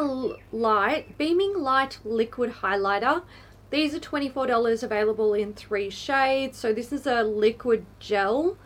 Light, 0.51 1.17
Beaming 1.17 1.57
Light 1.57 1.99
Liquid 2.03 2.51
Highlighter. 2.61 3.23
These 3.69 3.93
are 3.95 3.99
$24 3.99 4.83
available 4.83 5.33
in 5.33 5.53
three 5.53 5.89
shades. 5.89 6.57
So 6.57 6.73
this 6.73 6.93
is 6.93 7.05
a 7.05 7.23
liquid 7.23 7.85
gel. 7.99 8.57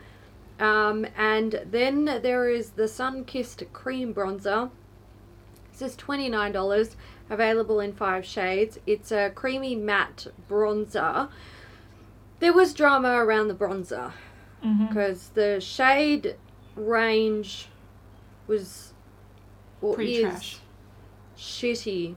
Um, 0.60 1.08
and 1.18 1.62
then 1.72 2.06
there 2.06 2.48
is 2.50 2.72
the 2.72 2.88
Sun 2.88 3.26
Kissed 3.26 3.64
Cream 3.74 4.14
Bronzer. 4.14 4.70
This 5.72 5.82
is 5.82 5.98
$29, 5.98 6.96
available 7.32 7.80
in 7.80 7.94
five 7.94 8.24
shades. 8.26 8.78
It's 8.86 9.12
a 9.12 9.32
creamy 9.34 9.76
matte 9.76 10.28
bronzer. 10.48 11.30
There 12.40 12.54
was 12.54 12.74
drama 12.74 13.14
around 13.24 13.48
the 13.48 13.56
bronzer 13.56 14.12
because 14.88 15.30
the 15.30 15.60
shade 15.60 16.36
range 16.76 17.68
was 18.46 18.94
or 19.82 19.96
Pretty 19.96 20.18
is 20.18 20.22
trash. 20.22 20.58
shitty. 21.38 22.16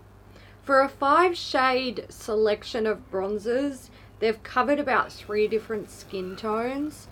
For 0.65 0.81
a 0.81 0.89
five 0.89 1.37
shade 1.37 2.07
selection 2.09 2.87
of 2.87 3.11
bronzers, 3.11 3.91
they've 4.19 4.43
covered 4.43 4.81
about 4.81 5.13
three 5.13 5.47
different 5.47 5.91
skin 5.91 6.37
tones 6.37 7.07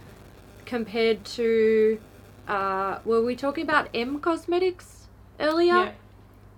compared 0.64 1.24
to 1.24 2.00
uh 2.48 2.98
were 3.04 3.22
we 3.22 3.36
talking 3.36 3.62
about 3.62 3.88
M 3.94 4.20
Cosmetics 4.20 5.06
earlier? 5.38 5.74
Yeah. 5.74 5.92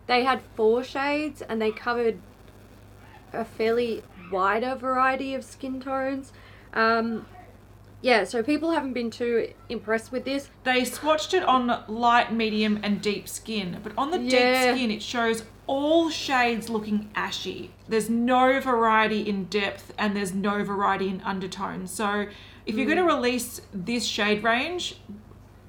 They 0.06 0.22
had 0.22 0.40
four 0.54 0.84
shades 0.84 1.42
and 1.42 1.60
they 1.60 1.72
covered 1.72 2.18
a 3.32 3.44
fairly 3.44 4.02
wider 4.30 4.76
variety 4.76 5.34
of 5.34 5.42
skin 5.44 5.80
tones. 5.80 6.32
Um 6.72 7.26
yeah, 8.04 8.24
so 8.24 8.42
people 8.42 8.72
haven't 8.72 8.92
been 8.92 9.10
too 9.10 9.48
impressed 9.70 10.12
with 10.12 10.26
this. 10.26 10.50
They 10.62 10.82
swatched 10.82 11.32
it 11.32 11.42
on 11.42 11.82
light, 11.88 12.34
medium, 12.34 12.78
and 12.82 13.00
deep 13.00 13.26
skin, 13.26 13.80
but 13.82 13.92
on 13.96 14.10
the 14.10 14.20
Yeah. 14.20 14.28
deep 14.66 14.76
skin, 14.76 14.90
it 14.90 15.02
shows 15.02 15.44
all 15.66 16.10
shades 16.10 16.68
looking 16.68 17.08
ashy. 17.14 17.70
There's 17.88 18.10
no 18.10 18.60
variety 18.60 19.26
in 19.26 19.44
depth 19.44 19.94
and 19.96 20.14
there's 20.14 20.34
no 20.34 20.62
variety 20.62 21.08
in 21.08 21.22
undertones. 21.22 21.90
So, 21.92 22.26
if 22.66 22.74
you're 22.74 22.84
going 22.84 22.98
to 22.98 23.04
release 23.04 23.62
this 23.72 24.04
shade 24.04 24.44
range, 24.44 24.96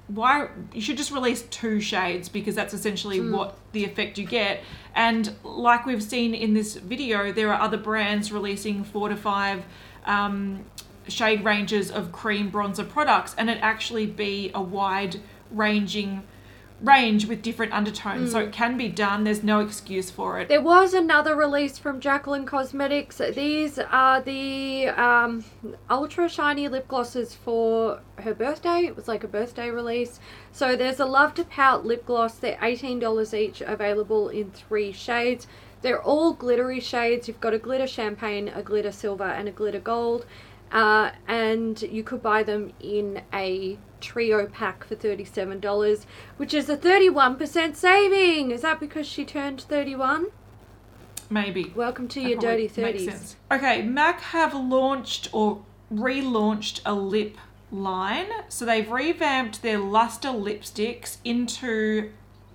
why 0.08 0.48
you 0.74 0.82
should 0.82 0.98
just 0.98 1.10
release 1.10 1.40
two 1.44 1.80
shades 1.80 2.28
because 2.28 2.54
that's 2.54 2.74
essentially 2.74 3.18
what 3.18 3.56
the 3.72 3.82
effect 3.84 4.18
you 4.18 4.26
get. 4.26 4.62
And 4.94 5.32
like 5.42 5.86
we've 5.86 6.02
seen 6.02 6.34
in 6.34 6.52
this 6.52 6.74
video, 6.74 7.32
there 7.32 7.50
are 7.50 7.60
other 7.60 7.78
brands 7.78 8.30
releasing 8.30 8.84
four 8.84 9.08
to 9.08 9.16
five 9.16 9.64
um, 10.04 10.64
shade 11.08 11.44
ranges 11.44 11.90
of 11.90 12.12
cream 12.12 12.50
bronzer 12.50 12.88
products, 12.88 13.34
and 13.38 13.50
it 13.50 13.58
actually 13.60 14.06
be 14.06 14.50
a 14.54 14.62
wide 14.62 15.20
ranging 15.50 16.22
range 16.82 17.26
with 17.26 17.40
different 17.42 17.72
undertones. 17.72 18.32
So 18.32 18.40
it 18.40 18.52
can 18.52 18.76
be 18.76 18.88
done. 18.88 19.24
There's 19.24 19.42
no 19.42 19.60
excuse 19.60 20.10
for 20.10 20.38
it. 20.38 20.48
There 20.48 20.60
was 20.60 20.92
another 20.92 21.34
release 21.34 21.78
from 21.78 22.00
Jaclyn 22.00 22.46
Cosmetics. 22.46 23.20
These 23.34 23.78
are 23.78 24.20
the 24.20 24.88
um, 24.88 25.44
ultra 25.88 26.28
shiny 26.28 26.68
lip 26.68 26.86
glosses 26.88 27.34
for 27.34 28.00
her 28.18 28.34
birthday. 28.34 28.84
It 28.84 28.94
was 28.94 29.08
like 29.08 29.24
a 29.24 29.28
birthday 29.28 29.70
release. 29.70 30.20
So 30.52 30.76
there's 30.76 31.00
a 31.00 31.06
Love 31.06 31.34
to 31.34 31.44
Pout 31.44 31.86
lip 31.86 32.04
gloss. 32.06 32.34
They're 32.34 32.56
$18 32.56 33.34
each, 33.34 33.60
available 33.62 34.28
in 34.28 34.50
three 34.50 34.92
shades. 34.92 35.46
They're 35.82 36.02
all 36.02 36.32
glittery 36.32 36.80
shades. 36.80 37.28
You've 37.28 37.40
got 37.40 37.54
a 37.54 37.58
glitter 37.58 37.86
champagne, 37.86 38.48
a 38.48 38.62
glitter 38.62 38.92
silver, 38.92 39.24
and 39.24 39.48
a 39.48 39.52
glitter 39.52 39.80
gold. 39.80 40.26
Uh, 40.72 41.10
and 41.28 41.80
you 41.82 42.02
could 42.02 42.22
buy 42.22 42.42
them 42.42 42.72
in 42.80 43.22
a 43.32 43.78
trio 44.00 44.46
pack 44.46 44.84
for 44.84 44.96
$37, 44.96 46.04
which 46.36 46.52
is 46.52 46.68
a 46.68 46.76
31% 46.76 47.76
saving. 47.76 48.50
Is 48.50 48.62
that 48.62 48.80
because 48.80 49.06
she 49.06 49.24
turned 49.24 49.60
31? 49.60 50.26
Maybe. 51.30 51.72
Welcome 51.74 52.08
to 52.08 52.20
That 52.20 52.28
your 52.28 52.38
dirty 52.38 52.68
30s. 52.68 53.34
Okay, 53.50 53.82
MAC 53.82 54.20
have 54.20 54.54
launched 54.54 55.28
or 55.32 55.62
relaunched 55.92 56.80
a 56.84 56.94
lip 56.94 57.36
line. 57.70 58.28
So 58.48 58.64
they've 58.64 58.90
revamped 58.90 59.62
their 59.62 59.78
luster 59.78 60.28
lipsticks 60.28 61.18
into 61.24 62.10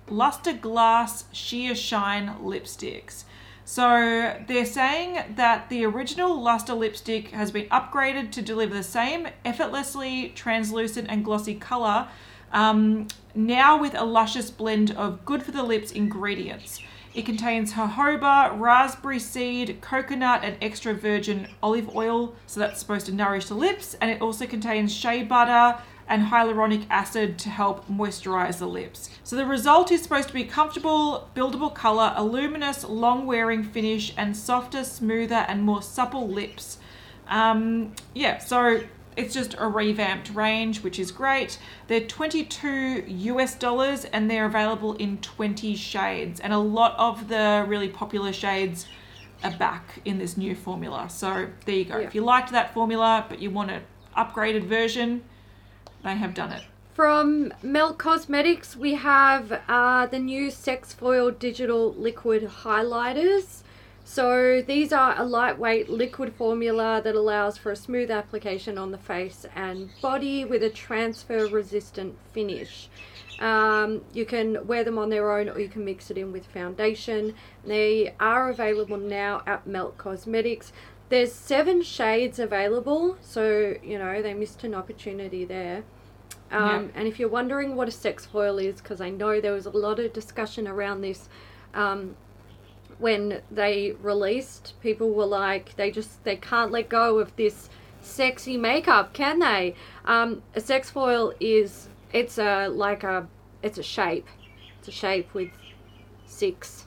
luster 0.08 0.52
glass 0.52 1.24
sheer 1.32 1.74
shine 1.74 2.36
lipsticks. 2.42 3.24
So 3.64 4.36
they're 4.46 4.66
saying 4.66 5.36
that 5.36 5.68
the 5.68 5.84
original 5.84 6.40
luster 6.40 6.74
lipstick 6.74 7.28
has 7.28 7.50
been 7.50 7.66
upgraded 7.66 8.32
to 8.32 8.42
deliver 8.42 8.74
the 8.74 8.82
same 8.82 9.28
effortlessly 9.44 10.30
translucent 10.34 11.08
and 11.08 11.24
glossy 11.24 11.54
color, 11.54 12.08
um, 12.52 13.08
now 13.34 13.80
with 13.80 13.94
a 13.94 14.04
luscious 14.04 14.50
blend 14.50 14.90
of 14.90 15.24
good 15.24 15.42
for 15.42 15.52
the 15.52 15.62
lips 15.62 15.92
ingredients. 15.92 16.80
It 17.14 17.26
contains 17.26 17.74
jojoba, 17.74 18.58
raspberry 18.58 19.18
seed, 19.18 19.80
coconut, 19.82 20.42
and 20.42 20.56
extra 20.62 20.94
virgin 20.94 21.46
olive 21.62 21.94
oil, 21.94 22.34
so 22.46 22.58
that's 22.58 22.80
supposed 22.80 23.06
to 23.06 23.12
nourish 23.12 23.46
the 23.46 23.54
lips. 23.54 23.94
And 24.00 24.10
it 24.10 24.22
also 24.22 24.46
contains 24.46 24.94
shea 24.94 25.22
butter 25.22 25.78
and 26.08 26.26
hyaluronic 26.26 26.86
acid 26.90 27.38
to 27.38 27.48
help 27.48 27.88
moisturize 27.88 28.58
the 28.58 28.66
lips. 28.66 29.10
So 29.24 29.36
the 29.36 29.46
result 29.46 29.90
is 29.90 30.02
supposed 30.02 30.28
to 30.28 30.34
be 30.34 30.44
comfortable, 30.44 31.28
buildable 31.34 31.74
color, 31.74 32.12
a 32.16 32.24
luminous, 32.24 32.84
long 32.84 33.26
wearing 33.26 33.62
finish, 33.62 34.12
and 34.16 34.36
softer, 34.36 34.84
smoother, 34.84 35.44
and 35.48 35.62
more 35.62 35.82
supple 35.82 36.28
lips. 36.28 36.78
Um, 37.28 37.94
yeah, 38.14 38.38
so 38.38 38.82
it's 39.16 39.34
just 39.34 39.54
a 39.58 39.66
revamped 39.66 40.30
range, 40.30 40.82
which 40.82 40.98
is 40.98 41.10
great. 41.10 41.58
They're 41.88 42.00
22 42.00 43.04
US 43.06 43.54
dollars 43.54 44.04
and 44.06 44.30
they're 44.30 44.46
available 44.46 44.94
in 44.94 45.18
20 45.18 45.74
shades. 45.76 46.40
And 46.40 46.52
a 46.52 46.58
lot 46.58 46.94
of 46.98 47.28
the 47.28 47.64
really 47.68 47.88
popular 47.88 48.32
shades 48.32 48.86
are 49.44 49.52
back 49.52 50.00
in 50.04 50.18
this 50.18 50.36
new 50.36 50.54
formula. 50.54 51.08
So 51.10 51.48
there 51.66 51.74
you 51.74 51.84
go. 51.84 51.98
Yeah. 51.98 52.06
If 52.06 52.14
you 52.14 52.22
liked 52.22 52.52
that 52.52 52.72
formula 52.72 53.26
but 53.28 53.40
you 53.40 53.50
want 53.50 53.70
an 53.70 53.82
upgraded 54.16 54.64
version, 54.64 55.22
they 56.04 56.16
have 56.16 56.34
done 56.34 56.52
it. 56.52 56.62
From 56.94 57.54
Melt 57.62 57.96
Cosmetics, 57.96 58.76
we 58.76 58.94
have 58.94 59.60
uh, 59.66 60.06
the 60.06 60.18
new 60.18 60.50
Sex 60.50 60.92
Foil 60.92 61.30
Digital 61.30 61.94
Liquid 61.94 62.42
Highlighters. 62.64 63.62
So 64.04 64.60
these 64.60 64.92
are 64.92 65.18
a 65.18 65.24
lightweight 65.24 65.88
liquid 65.88 66.34
formula 66.34 67.00
that 67.02 67.14
allows 67.14 67.56
for 67.56 67.72
a 67.72 67.76
smooth 67.76 68.10
application 68.10 68.76
on 68.76 68.90
the 68.90 68.98
face 68.98 69.46
and 69.54 69.88
body 70.02 70.44
with 70.44 70.62
a 70.62 70.68
transfer 70.68 71.46
resistant 71.46 72.18
finish. 72.32 72.90
Um, 73.40 74.02
you 74.12 74.26
can 74.26 74.66
wear 74.66 74.84
them 74.84 74.98
on 74.98 75.08
their 75.08 75.32
own 75.32 75.48
or 75.48 75.58
you 75.58 75.68
can 75.68 75.84
mix 75.84 76.10
it 76.10 76.18
in 76.18 76.30
with 76.30 76.46
foundation. 76.46 77.34
They 77.64 78.14
are 78.20 78.50
available 78.50 78.98
now 78.98 79.42
at 79.46 79.66
Melt 79.66 79.96
Cosmetics. 79.98 80.72
There's 81.12 81.30
seven 81.30 81.82
shades 81.82 82.38
available, 82.38 83.18
so 83.20 83.74
you 83.82 83.98
know 83.98 84.22
they 84.22 84.32
missed 84.32 84.64
an 84.64 84.74
opportunity 84.74 85.44
there. 85.44 85.84
Um, 86.50 86.90
And 86.94 87.06
if 87.06 87.18
you're 87.18 87.28
wondering 87.28 87.76
what 87.76 87.86
a 87.86 87.90
sex 87.90 88.24
foil 88.24 88.56
is, 88.56 88.80
because 88.80 89.02
I 89.02 89.10
know 89.10 89.38
there 89.38 89.52
was 89.52 89.66
a 89.66 89.70
lot 89.70 89.98
of 89.98 90.14
discussion 90.14 90.66
around 90.66 91.02
this 91.02 91.28
um, 91.74 92.16
when 92.98 93.42
they 93.50 93.92
released, 94.00 94.72
people 94.80 95.12
were 95.12 95.26
like, 95.26 95.76
they 95.76 95.90
just 95.90 96.24
they 96.24 96.36
can't 96.36 96.72
let 96.72 96.88
go 96.88 97.18
of 97.18 97.36
this 97.36 97.68
sexy 98.00 98.56
makeup, 98.56 99.12
can 99.12 99.38
they? 99.38 99.74
Um, 100.06 100.42
a 100.54 100.62
sex 100.62 100.88
foil 100.88 101.34
is 101.38 101.90
it's 102.14 102.38
a 102.38 102.68
like 102.68 103.04
a 103.04 103.28
it's 103.62 103.76
a 103.76 103.82
shape, 103.82 104.28
it's 104.78 104.88
a 104.88 104.92
shape 104.92 105.34
with 105.34 105.50
six 106.24 106.86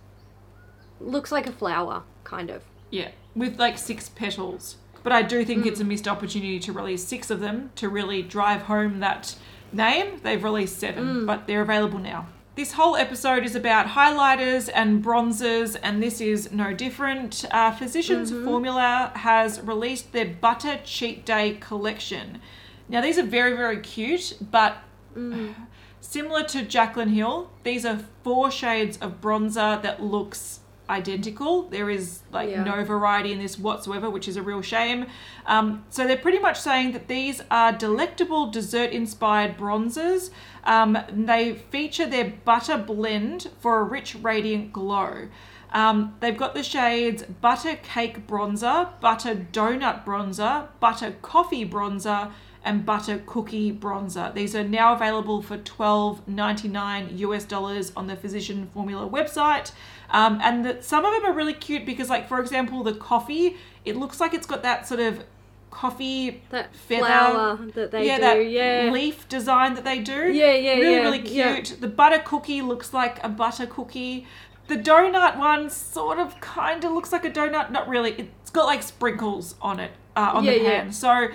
looks 0.99 1.31
like 1.31 1.45
a 1.45 1.51
flower, 1.51 2.01
kind 2.23 2.49
of. 2.49 2.63
Yeah, 2.89 3.11
with 3.35 3.59
like 3.59 3.77
six 3.77 4.09
petals. 4.09 4.77
But 5.03 5.11
I 5.11 5.21
do 5.21 5.45
think 5.45 5.65
it's 5.65 5.79
a 5.79 5.83
mm. 5.83 5.89
missed 5.89 6.07
opportunity 6.07 6.59
to 6.59 6.73
release 6.73 7.03
six 7.03 7.29
of 7.29 7.39
them 7.39 7.71
to 7.75 7.89
really 7.89 8.23
drive 8.23 8.63
home 8.63 8.99
that 9.01 9.35
name. 9.71 10.19
They've 10.23 10.43
released 10.43 10.79
seven, 10.79 11.05
mm. 11.05 11.27
but 11.27 11.45
they're 11.45 11.61
available 11.61 11.99
now. 11.99 12.27
This 12.55 12.71
whole 12.71 12.95
episode 12.95 13.43
is 13.43 13.53
about 13.53 13.87
highlighters 13.87 14.69
and 14.73 15.03
bronzers, 15.03 15.77
and 15.83 16.01
this 16.01 16.21
is 16.21 16.51
no 16.51 16.73
different. 16.73 17.45
Uh, 17.51 17.71
Physicians 17.71 18.31
mm-hmm. 18.31 18.45
Formula 18.45 19.11
has 19.15 19.59
released 19.61 20.13
their 20.13 20.25
Butter 20.25 20.79
Cheat 20.83 21.25
Day 21.25 21.57
collection. 21.59 22.39
Now, 22.87 23.01
these 23.01 23.19
are 23.19 23.23
very, 23.23 23.55
very 23.55 23.81
cute, 23.81 24.37
but 24.41 24.77
mm. 25.15 25.53
Similar 26.07 26.43
to 26.43 26.59
Jaclyn 26.59 27.09
Hill, 27.09 27.49
these 27.63 27.83
are 27.83 27.99
four 28.23 28.51
shades 28.51 28.97
of 28.97 29.21
bronzer 29.21 29.81
that 29.81 30.03
looks 30.03 30.59
identical. 30.89 31.63
There 31.63 31.89
is 31.89 32.21
like 32.31 32.49
Yeah. 32.49 32.63
no 32.63 32.83
variety 32.83 33.31
in 33.31 33.39
this 33.39 33.57
whatsoever, 33.59 34.09
which 34.09 34.27
is 34.27 34.37
a 34.37 34.41
real 34.41 34.61
shame. 34.61 35.07
Um, 35.45 35.83
so 35.89 36.05
they're 36.07 36.17
pretty 36.17 36.39
much 36.39 36.59
saying 36.59 36.91
that 36.93 37.07
these 37.07 37.41
are 37.49 37.71
delectable 37.71 38.47
dessert-inspired 38.47 39.57
bronzers. 39.57 40.29
Um, 40.63 40.97
they 41.11 41.53
feature 41.55 42.05
their 42.05 42.33
butter 42.43 42.77
blend 42.77 43.49
for 43.59 43.79
a 43.79 43.83
rich, 43.83 44.15
radiant 44.15 44.73
glow. 44.73 45.27
Um, 45.73 46.15
they've 46.21 46.37
got 46.37 46.53
the 46.53 46.63
shades 46.63 47.23
butter 47.23 47.75
cake 47.75 48.27
bronzer, 48.27 48.89
butter 49.01 49.35
donut 49.51 50.05
bronzer, 50.05 50.67
butter 50.79 51.15
coffee 51.21 51.65
bronzer, 51.67 52.31
and 52.63 52.83
butter 52.85 53.21
cookie 53.27 53.71
bronzer. 53.71 54.33
These 54.33 54.55
are 54.55 54.63
now 54.63 54.93
available 54.93 55.41
for 55.41 55.57
$12.99 55.57 57.17
US 57.19 57.43
dollars 57.45 57.91
on 57.95 58.07
the 58.07 58.15
Physician 58.15 58.69
Formula 58.73 59.07
website. 59.07 59.71
Um, 60.15 60.39
and 60.41 60.65
the, 60.65 60.81
some 60.81 61.03
of 61.03 61.13
them 61.13 61.25
are 61.29 61.33
really 61.33 61.53
cute 61.53 61.85
because, 61.85 62.09
like, 62.09 62.27
for 62.29 62.39
example, 62.39 62.83
the 62.83 62.93
coffee, 62.93 63.57
it 63.83 63.97
looks 63.97 64.19
like 64.21 64.33
it's 64.33 64.47
got 64.47 64.63
that 64.63 64.87
sort 64.87 65.01
of 65.01 65.23
coffee 65.71 66.41
That 66.51 66.73
feather. 66.73 67.05
flower 67.05 67.57
that 67.73 67.91
they 67.91 68.07
yeah, 68.07 68.15
do, 68.15 68.21
that 68.21 68.49
yeah. 68.49 68.89
leaf 68.93 69.27
design 69.27 69.73
that 69.73 69.83
they 69.83 69.99
do. 69.99 70.31
Yeah, 70.31 70.53
yeah, 70.53 70.75
really, 70.75 70.91
yeah, 70.93 71.01
really 71.01 71.29
yeah. 71.29 71.53
cute. 71.59 71.81
The 71.81 71.89
butter 71.89 72.19
cookie 72.25 72.61
looks 72.61 72.93
like 72.93 73.21
a 73.25 73.29
butter 73.29 73.65
cookie. 73.67 74.25
The 74.67 74.77
donut 74.77 75.37
one 75.37 75.69
sort 75.69 76.17
of 76.17 76.39
kind 76.39 76.83
of 76.85 76.93
looks 76.93 77.11
like 77.11 77.25
a 77.25 77.29
donut. 77.29 77.71
Not 77.71 77.89
really. 77.89 78.13
It's 78.13 78.51
got 78.51 78.65
like 78.67 78.83
sprinkles 78.83 79.55
on 79.61 79.81
it 79.81 79.91
uh, 80.15 80.31
on 80.35 80.45
Yeah, 80.45 80.51
the 80.53 80.57
yeah. 80.63 80.69
pan. 80.81 80.91
So 80.93 81.27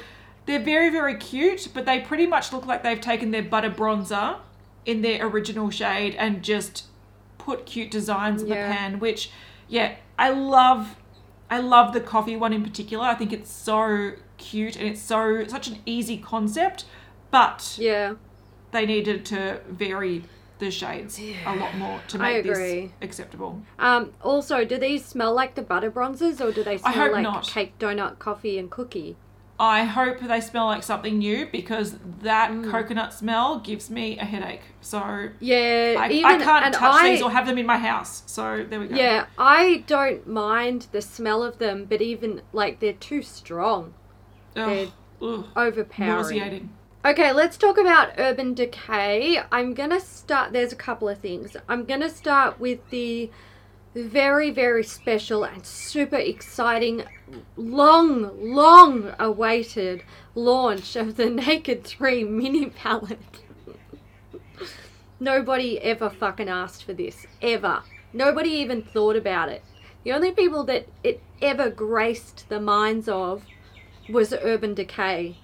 they're 0.46 0.64
very, 0.64 0.88
very 0.88 1.16
cute, 1.16 1.68
but 1.74 1.84
they 1.84 2.00
pretty 2.00 2.26
much 2.26 2.50
look 2.52 2.64
like 2.64 2.82
they've 2.82 3.00
taken 3.00 3.30
their 3.30 3.42
butter 3.42 3.70
bronzer 3.70 4.38
in 4.86 5.02
their 5.02 5.26
original 5.26 5.68
shade 5.70 6.14
and 6.14 6.42
just 6.42 6.86
put 7.44 7.66
cute 7.66 7.90
designs 7.90 8.42
in 8.42 8.48
Yeah. 8.48 8.68
the 8.68 8.74
pan. 8.74 8.98
Which, 9.00 9.30
yeah, 9.68 9.96
I 10.18 10.30
love. 10.30 10.96
I 11.52 11.58
love 11.58 11.92
the 11.92 12.00
coffee 12.00 12.36
one 12.36 12.52
in 12.52 12.62
particular. 12.62 13.04
I 13.04 13.14
think 13.16 13.32
it's 13.32 13.50
so 13.50 14.12
cute 14.38 14.76
and 14.76 14.86
it's 14.88 15.00
so 15.02 15.44
such 15.48 15.66
an 15.66 15.78
easy 15.84 16.16
concept, 16.16 16.84
but 17.32 17.76
Yeah. 17.76 18.14
they 18.70 18.86
needed 18.86 19.24
to 19.26 19.60
vary 19.68 20.22
the 20.60 20.70
shades 20.70 21.18
a 21.46 21.56
lot 21.56 21.74
more 21.76 22.00
to 22.06 22.18
make 22.18 22.44
this 22.44 22.90
acceptable. 23.02 23.62
Um, 23.80 24.12
also, 24.22 24.64
do 24.64 24.78
these 24.78 25.04
smell 25.04 25.34
like 25.34 25.54
the 25.56 25.62
butter 25.62 25.90
bronzes 25.90 26.40
or 26.40 26.52
do 26.52 26.62
they 26.62 26.78
smell 26.78 27.10
like 27.12 27.22
not. 27.22 27.48
cake, 27.48 27.76
donut, 27.80 28.18
coffee, 28.20 28.56
and 28.58 28.70
cookie? 28.70 29.16
I 29.62 29.84
hope 29.84 30.20
they 30.20 30.40
smell 30.40 30.66
like 30.66 30.82
something 30.82 31.18
new 31.18 31.46
because 31.52 31.96
that 32.22 32.50
Mm. 32.50 32.70
coconut 32.70 33.12
smell 33.12 33.58
gives 33.58 33.90
me 33.90 34.18
a 34.18 34.24
headache. 34.24 34.62
So 34.80 35.28
Yeah, 35.38 35.96
I, 35.98 36.08
even 36.10 36.40
I 36.40 36.42
can't 36.42 36.74
touch 36.74 36.94
I, 36.94 37.10
these 37.10 37.20
or 37.22 37.30
have 37.30 37.46
them 37.46 37.58
in 37.58 37.66
my 37.66 37.76
house. 37.76 38.22
So 38.24 38.64
there 38.68 38.80
we 38.80 38.86
go. 38.86 38.96
Yeah, 38.96 39.26
I 39.36 39.84
don't 39.86 40.26
mind 40.26 40.86
the 40.92 41.02
smell 41.02 41.42
of 41.42 41.58
them, 41.58 41.84
but 41.84 42.00
even 42.00 42.40
like 42.54 42.80
they're 42.80 42.94
too 42.94 43.20
strong, 43.20 43.92
Ugh, 44.56 44.88
ugh, 45.20 45.44
overpowering. 45.54 46.16
nauseating. 46.16 46.70
Okay, 47.04 47.30
let's 47.32 47.58
talk 47.58 47.76
about 47.76 48.12
Urban 48.16 48.54
Decay. 48.54 49.42
I'm 49.52 49.74
gonna 49.74 50.00
start. 50.00 50.52
There's 50.54 50.72
a 50.72 50.76
couple 50.76 51.08
of 51.08 51.18
things. 51.18 51.54
I'm 51.68 51.84
gonna 51.84 52.08
start 52.10 52.58
with 52.58 52.88
the 52.88 53.30
very, 53.94 54.50
very 54.50 54.84
special 54.84 55.44
and 55.44 55.64
super 55.66 56.16
exciting, 56.16 57.04
long, 57.56 58.30
long 58.54 59.14
awaited 59.18 60.02
launch 60.34 60.96
of 60.96 61.16
the 61.16 61.28
Naked 61.30 61.84
3 61.84 62.24
mini 62.24 62.66
palette. 62.66 63.42
Nobody 65.18 65.78
ever 65.80 66.08
fucking 66.08 66.48
asked 66.48 66.84
for 66.84 66.94
this. 66.94 67.26
Ever. 67.42 67.82
Nobody 68.12 68.50
even 68.50 68.82
thought 68.82 69.16
about 69.16 69.48
it. 69.48 69.62
The 70.04 70.12
only 70.12 70.32
people 70.32 70.64
that 70.64 70.88
it 71.04 71.22
ever 71.42 71.68
graced 71.68 72.48
the 72.48 72.60
minds 72.60 73.08
of 73.08 73.44
was 74.08 74.32
Urban 74.32 74.74
Decay. 74.74 75.36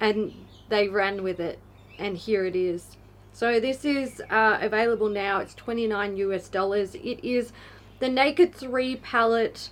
And 0.00 0.34
they 0.68 0.88
ran 0.88 1.22
with 1.22 1.40
it. 1.40 1.58
And 1.98 2.16
here 2.16 2.44
it 2.44 2.56
is. 2.56 2.96
So 3.40 3.58
this 3.58 3.86
is 3.86 4.20
uh, 4.28 4.58
available 4.60 5.08
now. 5.08 5.38
It's 5.38 5.54
29 5.54 6.18
US 6.18 6.50
dollars. 6.50 6.94
It 6.94 7.24
is 7.24 7.54
the 7.98 8.06
Naked 8.06 8.54
3 8.54 8.96
palette 8.96 9.70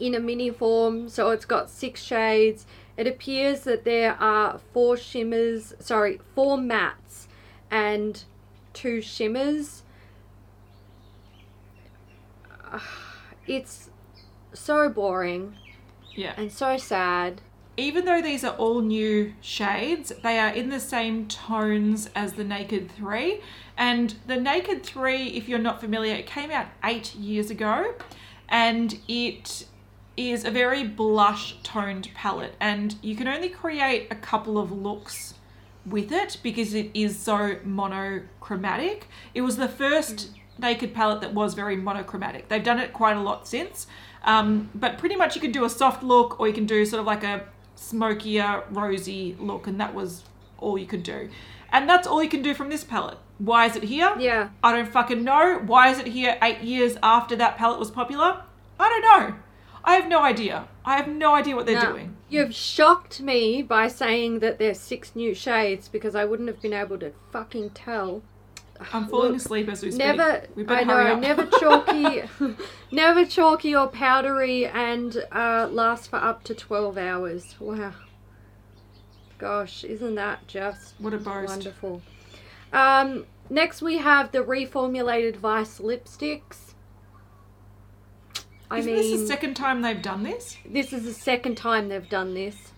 in 0.00 0.12
a 0.12 0.18
mini 0.18 0.50
form, 0.50 1.08
so 1.08 1.30
it's 1.30 1.44
got 1.44 1.70
six 1.70 2.02
shades. 2.02 2.66
It 2.96 3.06
appears 3.06 3.60
that 3.60 3.84
there 3.84 4.14
are 4.14 4.58
four 4.72 4.96
shimmers, 4.96 5.72
sorry, 5.78 6.18
four 6.34 6.56
mattes 6.56 7.28
and 7.70 8.24
two 8.72 9.00
shimmers. 9.02 9.84
It's 13.46 13.88
so 14.52 14.88
boring 14.88 15.54
Yeah. 16.16 16.34
and 16.36 16.50
so 16.50 16.76
sad. 16.76 17.40
Even 17.78 18.04
though 18.04 18.20
these 18.20 18.42
are 18.42 18.56
all 18.56 18.80
new 18.80 19.32
shades, 19.40 20.12
they 20.22 20.38
are 20.38 20.48
in 20.48 20.68
the 20.68 20.80
same 20.80 21.28
tones 21.28 22.10
as 22.14 22.32
the 22.32 22.42
Naked 22.42 22.90
3. 22.90 23.40
And 23.76 24.16
the 24.26 24.36
Naked 24.36 24.82
3, 24.82 25.28
if 25.28 25.48
you're 25.48 25.60
not 25.60 25.80
familiar, 25.80 26.14
it 26.14 26.26
came 26.26 26.50
out 26.50 26.66
eight 26.82 27.14
years 27.14 27.50
ago 27.50 27.94
and 28.48 28.98
it 29.06 29.66
is 30.16 30.44
a 30.44 30.50
very 30.50 30.82
blush 30.82 31.56
toned 31.62 32.10
palette. 32.14 32.56
And 32.58 32.96
you 33.00 33.14
can 33.14 33.28
only 33.28 33.48
create 33.48 34.08
a 34.10 34.16
couple 34.16 34.58
of 34.58 34.72
looks 34.72 35.34
with 35.86 36.10
it 36.10 36.38
because 36.42 36.74
it 36.74 36.90
is 36.94 37.16
so 37.16 37.58
monochromatic. 37.62 39.06
It 39.34 39.42
was 39.42 39.56
the 39.56 39.68
first 39.68 40.30
naked 40.58 40.92
palette 40.92 41.20
that 41.20 41.32
was 41.32 41.54
very 41.54 41.76
monochromatic. 41.76 42.48
They've 42.48 42.64
done 42.64 42.80
it 42.80 42.92
quite 42.92 43.16
a 43.16 43.22
lot 43.22 43.46
since. 43.46 43.86
Um, 44.24 44.68
but 44.74 44.98
pretty 44.98 45.14
much 45.14 45.36
you 45.36 45.40
can 45.40 45.52
do 45.52 45.64
a 45.64 45.70
soft 45.70 46.02
look 46.02 46.40
or 46.40 46.48
you 46.48 46.52
can 46.54 46.66
do 46.66 46.84
sort 46.84 46.98
of 46.98 47.06
like 47.06 47.22
a 47.22 47.46
smokier, 47.78 48.64
rosy 48.70 49.36
look, 49.38 49.66
and 49.66 49.80
that 49.80 49.94
was 49.94 50.24
all 50.58 50.76
you 50.78 50.86
could 50.86 51.02
do. 51.02 51.28
And 51.72 51.88
that's 51.88 52.06
all 52.06 52.22
you 52.22 52.28
can 52.28 52.42
do 52.42 52.54
from 52.54 52.68
this 52.70 52.84
palette. 52.84 53.18
Why 53.38 53.66
is 53.66 53.76
it 53.76 53.84
here? 53.84 54.14
Yeah. 54.18 54.48
I 54.62 54.74
don't 54.74 54.90
fucking 54.90 55.22
know. 55.22 55.58
Why 55.64 55.88
is 55.90 55.98
it 55.98 56.08
here 56.08 56.36
eight 56.42 56.60
years 56.62 56.96
after 57.02 57.36
that 57.36 57.56
palette 57.56 57.78
was 57.78 57.90
popular? 57.90 58.42
I 58.80 58.88
don't 58.88 59.02
know. 59.02 59.36
I 59.84 59.94
have 59.94 60.08
no 60.08 60.22
idea. 60.22 60.66
I 60.84 60.96
have 60.96 61.08
no 61.08 61.34
idea 61.34 61.54
what 61.54 61.66
they're 61.66 61.80
No. 61.82 61.92
doing. 61.92 62.16
You've 62.28 62.54
shocked 62.54 63.20
me 63.20 63.62
by 63.62 63.88
saying 63.88 64.40
that 64.40 64.58
there's 64.58 64.78
six 64.80 65.14
new 65.14 65.34
shades 65.34 65.88
because 65.88 66.14
I 66.14 66.24
wouldn't 66.24 66.48
have 66.48 66.60
been 66.60 66.72
able 66.74 66.98
to 66.98 67.12
fucking 67.30 67.70
tell. 67.70 68.22
I'm 68.92 69.08
falling 69.08 69.32
Look, 69.32 69.40
asleep 69.40 69.68
as 69.68 69.82
we 69.82 69.90
speak. 69.90 69.98
Never, 69.98 70.46
we 70.54 70.62
better 70.62 70.92
I 70.92 71.14
know, 71.14 71.18
never 71.18 71.46
chalky, 71.46 72.22
never 72.92 73.24
chalky 73.26 73.74
or 73.74 73.88
powdery, 73.88 74.66
and 74.66 75.24
uh, 75.32 75.68
lasts 75.70 76.06
for 76.06 76.16
up 76.16 76.44
to 76.44 76.54
twelve 76.54 76.96
hours. 76.96 77.54
Wow, 77.58 77.92
gosh, 79.38 79.84
isn't 79.84 80.14
that 80.14 80.46
just 80.46 80.94
What 80.98 81.12
a 81.14 81.18
boast. 81.18 81.48
wonderful? 81.48 82.02
Um, 82.72 83.26
next 83.50 83.82
we 83.82 83.98
have 83.98 84.30
the 84.32 84.40
reformulated 84.40 85.36
Vice 85.36 85.78
lipsticks. 85.80 86.74
I 88.70 88.78
Isn't 88.78 88.92
mean, 88.94 89.02
this 89.02 89.20
the 89.22 89.26
second 89.26 89.54
time 89.54 89.80
they've 89.82 90.02
done 90.02 90.22
this? 90.22 90.58
this 90.68 90.92
is 90.92 91.04
the 91.04 91.14
second 91.14 91.56
time 91.56 91.88
they've 91.88 92.08
done 92.08 92.34
this. 92.34 92.72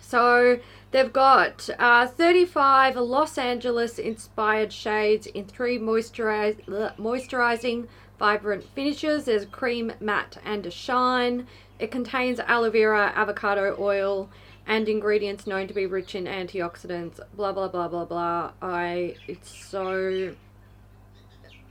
So 0.00 0.58
they've 0.90 1.12
got 1.12 1.68
uh, 1.78 2.06
35 2.06 2.96
Los 2.96 3.38
Angeles 3.38 3.98
inspired 3.98 4.72
shades 4.72 5.26
in 5.26 5.44
three 5.44 5.78
moisturize, 5.78 6.64
moisturizing, 6.96 7.86
vibrant 8.18 8.64
finishes. 8.74 9.24
There's 9.24 9.46
cream, 9.46 9.92
matte, 10.00 10.38
and 10.44 10.66
a 10.66 10.70
shine. 10.70 11.46
It 11.78 11.90
contains 11.90 12.40
aloe 12.40 12.70
vera, 12.70 13.12
avocado 13.14 13.76
oil, 13.78 14.28
and 14.66 14.88
ingredients 14.88 15.46
known 15.46 15.68
to 15.68 15.74
be 15.74 15.86
rich 15.86 16.14
in 16.14 16.24
antioxidants. 16.24 17.20
Blah 17.34 17.52
blah 17.52 17.68
blah 17.68 17.88
blah 17.88 18.04
blah. 18.04 18.52
I. 18.60 19.16
It's 19.26 19.50
so. 19.50 20.34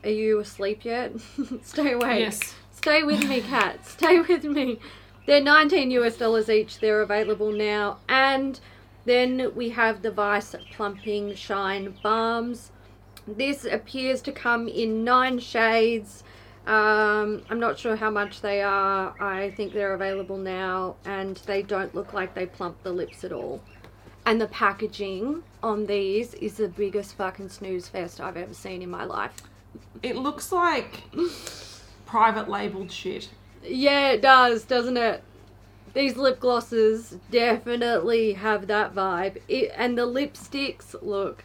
Are 0.03 0.09
you 0.09 0.39
asleep 0.39 0.86
yet? 0.86 1.13
Stay 1.63 1.93
awake. 1.93 2.20
Yes. 2.20 2.55
Stay 2.72 3.03
with 3.03 3.28
me, 3.28 3.41
Kat. 3.41 3.86
Stay 3.86 4.22
with 4.22 4.43
me. 4.45 4.80
They're 5.26 5.41
19 5.41 5.91
US 5.91 6.15
dollars 6.15 6.49
each. 6.49 6.80
They're 6.80 7.01
available 7.01 7.51
now. 7.51 7.97
And 8.07 8.59
then 9.08 9.51
we 9.55 9.70
have 9.70 10.01
the 10.01 10.12
Vice 10.12 10.53
Plumping 10.72 11.34
Shine 11.34 11.95
Balms. 12.03 12.72
This 13.28 13.66
appears 13.66 14.22
to 14.24 14.32
come 14.32 14.68
in 14.68 15.03
nine 15.03 15.39
shades. 15.39 16.24
Um, 16.66 17.43
I'm 17.49 17.60
not 17.60 17.80
sure 17.80 17.95
how 17.95 18.10
much 18.10 18.41
they 18.41 18.62
are. 18.62 19.16
I 19.22 19.51
think 19.51 19.74
they're 19.74 19.93
available 19.93 20.38
now, 20.38 20.97
and 21.05 21.38
they 21.45 21.62
don't 21.62 21.95
look 21.95 22.14
like 22.14 22.34
they 22.34 22.45
plump 22.45 22.84
the 22.84 22.91
lips 22.91 23.24
at 23.24 23.32
all. 23.32 23.62
And 24.26 24.41
the 24.41 24.47
packaging 24.47 25.43
on 25.64 25.86
these 25.86 26.34
is 26.34 26.58
the 26.58 26.68
biggest 26.68 27.16
fucking 27.16 27.47
snooze 27.47 27.88
fest 27.88 28.20
I've 28.20 28.36
ever 28.36 28.53
seen 28.53 28.82
in 28.82 28.89
my 28.89 29.05
life. 29.05 29.32
It 30.03 30.18
looks 30.18 30.51
like 30.51 31.03
private 32.05 32.49
labeled 32.49 32.91
shit. 32.91 33.30
Yeah, 33.64 34.10
it 34.10 34.22
does, 34.22 34.66
doesn't 34.66 34.97
it? 34.97 35.24
These 35.93 36.17
lip 36.17 36.39
glosses 36.39 37.17
definitely 37.31 38.33
have 38.33 38.67
that 38.67 38.93
vibe. 38.93 39.41
It, 39.47 39.71
and 39.75 39.97
the 39.97 40.05
lipsticks 40.05 40.95
look. 41.01 41.43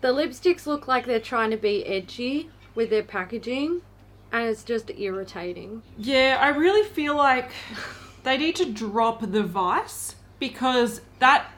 The 0.00 0.08
lipsticks 0.08 0.66
look 0.66 0.88
like 0.88 1.06
they're 1.06 1.20
trying 1.20 1.50
to 1.50 1.56
be 1.56 1.84
edgy 1.86 2.50
with 2.74 2.90
their 2.90 3.02
packaging, 3.02 3.82
and 4.32 4.48
it's 4.48 4.64
just 4.64 4.90
irritating. 4.90 5.82
Yeah, 5.98 6.38
I 6.40 6.48
really 6.48 6.88
feel 6.88 7.16
like 7.16 7.50
they 8.22 8.38
need 8.38 8.56
to 8.56 8.66
drop 8.66 9.20
the 9.30 9.42
vice 9.42 10.16
because 10.38 11.00
that 11.18 11.50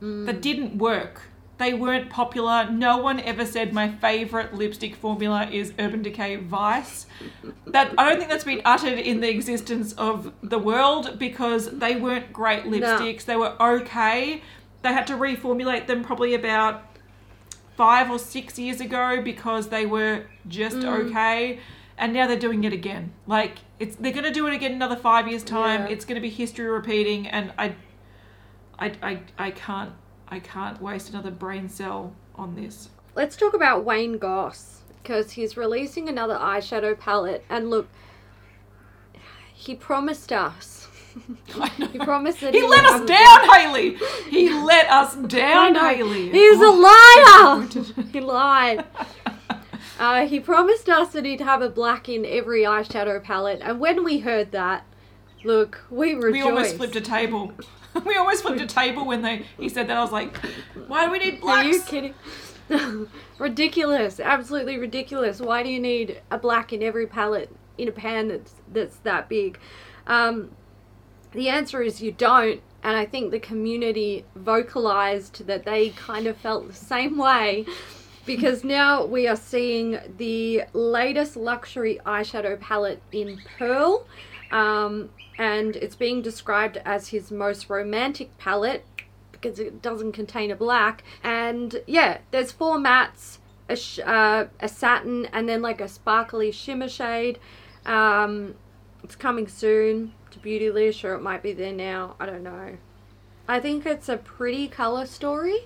that 0.00 0.36
mm. 0.36 0.40
didn't 0.40 0.78
work. 0.78 1.22
They 1.58 1.72
weren't 1.72 2.10
popular. 2.10 2.70
No 2.70 2.98
one 2.98 3.18
ever 3.20 3.46
said 3.46 3.72
my 3.72 3.88
favorite 3.88 4.54
lipstick 4.54 4.94
formula 4.94 5.48
is 5.50 5.72
Urban 5.78 6.02
Decay 6.02 6.36
Vice. 6.36 7.06
That 7.66 7.94
I 7.96 8.08
don't 8.08 8.18
think 8.18 8.30
that's 8.30 8.44
been 8.44 8.60
uttered 8.64 8.98
in 8.98 9.20
the 9.20 9.30
existence 9.30 9.94
of 9.94 10.32
the 10.42 10.58
world 10.58 11.18
because 11.18 11.78
they 11.78 11.96
weren't 11.96 12.32
great 12.32 12.64
lipsticks. 12.64 13.24
They 13.24 13.36
were 13.36 13.54
okay. 13.60 14.42
They 14.82 14.92
had 14.92 15.06
to 15.06 15.14
reformulate 15.14 15.86
them 15.86 16.04
probably 16.04 16.34
about 16.34 16.82
five 17.76 18.10
or 18.10 18.18
six 18.18 18.58
years 18.58 18.80
ago 18.80 19.20
because 19.22 19.68
they 19.68 19.86
were 19.86 20.24
just 20.48 20.76
mm. 20.76 21.06
okay 21.06 21.60
and 21.98 22.12
now 22.12 22.26
they're 22.26 22.38
doing 22.38 22.64
it 22.64 22.72
again 22.72 23.12
like 23.26 23.58
it's 23.78 23.96
they're 23.96 24.12
going 24.12 24.24
to 24.24 24.32
do 24.32 24.46
it 24.46 24.54
again 24.54 24.72
another 24.72 24.96
five 24.96 25.28
years 25.28 25.42
time 25.42 25.82
Yeah. 25.82 25.88
it's 25.92 26.04
going 26.04 26.14
to 26.14 26.20
be 26.20 26.30
history 26.30 26.66
repeating 26.66 27.26
and 27.26 27.52
I, 27.58 27.74
I 28.78 28.92
i 29.02 29.20
i 29.38 29.50
can't 29.50 29.92
i 30.28 30.38
can't 30.38 30.80
waste 30.82 31.10
another 31.10 31.30
brain 31.30 31.68
cell 31.68 32.12
on 32.34 32.54
this 32.54 32.88
Let's 33.14 33.34
talk 33.34 33.54
about 33.54 33.82
Wayne 33.82 34.18
Goss 34.18 34.82
because 35.02 35.30
he's 35.32 35.56
releasing 35.56 36.06
another 36.06 36.34
eyeshadow 36.34 36.98
palette. 37.00 37.42
And 37.48 37.70
look, 37.70 37.88
he 39.54 39.74
promised 39.74 40.32
us. 40.32 40.86
he 41.92 41.98
promised 41.98 42.42
that 42.42 42.52
he 42.52 42.60
would 42.62 42.68
let 42.68 42.84
us 42.84 43.08
down 43.08 43.48
haley 43.54 43.96
he 44.28 44.52
let 44.52 44.86
us 44.90 45.16
down 45.16 45.74
haley 45.74 46.28
He's 46.28 46.58
Oh, 46.60 46.68
a 46.68 47.62
liar. 47.64 48.04
he 48.12 48.20
lied. 48.20 48.84
Uh, 49.98 50.26
he 50.26 50.38
promised 50.38 50.90
us 50.90 51.08
that 51.14 51.24
he'd 51.24 51.40
have 51.40 51.62
a 51.62 51.70
black 51.70 52.06
in 52.06 52.26
every 52.26 52.64
eyeshadow 52.64 53.22
palette, 53.22 53.60
and 53.62 53.80
when 53.80 54.04
we 54.04 54.18
heard 54.18 54.52
that, 54.52 54.84
look, 55.42 55.80
we 55.88 56.12
rejoiced. 56.12 56.32
we 56.32 56.42
almost 56.42 56.76
flipped 56.76 56.96
a 56.96 57.00
table 57.00 57.50
we 58.04 58.16
almost 58.16 58.42
flipped 58.42 58.60
a 58.60 58.66
table 58.66 59.06
when 59.06 59.22
they 59.22 59.44
he 59.58 59.68
said 59.68 59.88
that 59.88 59.96
i 59.96 60.00
was 60.00 60.12
like 60.12 60.36
why 60.86 61.04
do 61.04 61.12
we 61.12 61.18
need 61.18 61.40
blacks? 61.40 61.66
Are 61.66 61.68
you 61.68 61.82
kidding? 61.82 62.14
ridiculous, 63.38 64.20
absolutely 64.20 64.78
ridiculous. 64.78 65.40
Why 65.40 65.62
do 65.62 65.68
you 65.68 65.80
need 65.80 66.20
a 66.30 66.38
black 66.38 66.72
in 66.72 66.82
every 66.82 67.06
palette 67.06 67.50
in 67.78 67.88
a 67.88 67.92
pan 67.92 68.28
that's 68.28 68.54
that's 68.72 68.96
that 68.98 69.28
big? 69.28 69.58
Um, 70.06 70.50
the 71.32 71.48
answer 71.48 71.82
is 71.82 72.00
you 72.00 72.12
don't, 72.12 72.60
and 72.82 72.96
I 72.96 73.04
think 73.04 73.30
the 73.30 73.40
community 73.40 74.24
vocalized 74.34 75.46
that 75.46 75.64
they 75.64 75.90
kind 75.90 76.26
of 76.26 76.36
felt 76.36 76.68
the 76.68 76.74
same 76.74 77.18
way 77.18 77.66
because 78.24 78.64
now 78.64 79.04
we 79.04 79.28
are 79.28 79.36
seeing 79.36 79.98
the 80.16 80.64
latest 80.72 81.36
luxury 81.36 82.00
eyeshadow 82.04 82.58
palette 82.60 83.02
in 83.12 83.40
pearl. 83.58 84.06
Um, 84.50 85.10
and 85.38 85.76
it's 85.76 85.96
being 85.96 86.22
described 86.22 86.78
as 86.84 87.08
his 87.08 87.30
most 87.30 87.68
romantic 87.68 88.36
palette 88.38 88.84
because 89.32 89.58
it 89.58 89.82
doesn't 89.82 90.12
contain 90.12 90.50
a 90.50 90.56
black. 90.56 91.02
And 91.22 91.82
yeah, 91.86 92.18
there's 92.30 92.52
four 92.52 92.78
mattes, 92.78 93.38
a, 93.68 93.76
sh- 93.76 94.00
uh, 94.04 94.46
a 94.60 94.68
satin, 94.68 95.26
and 95.26 95.48
then 95.48 95.62
like 95.62 95.80
a 95.80 95.88
sparkly 95.88 96.50
shimmer 96.50 96.88
shade. 96.88 97.38
Um, 97.84 98.54
it's 99.02 99.16
coming 99.16 99.46
soon 99.46 100.12
to 100.30 100.38
Beautylish, 100.38 101.04
or 101.04 101.14
it 101.14 101.22
might 101.22 101.42
be 101.42 101.52
there 101.52 101.72
now. 101.72 102.16
I 102.18 102.26
don't 102.26 102.42
know. 102.42 102.78
I 103.48 103.60
think 103.60 103.86
it's 103.86 104.08
a 104.08 104.16
pretty 104.16 104.66
color 104.66 105.06
story 105.06 105.58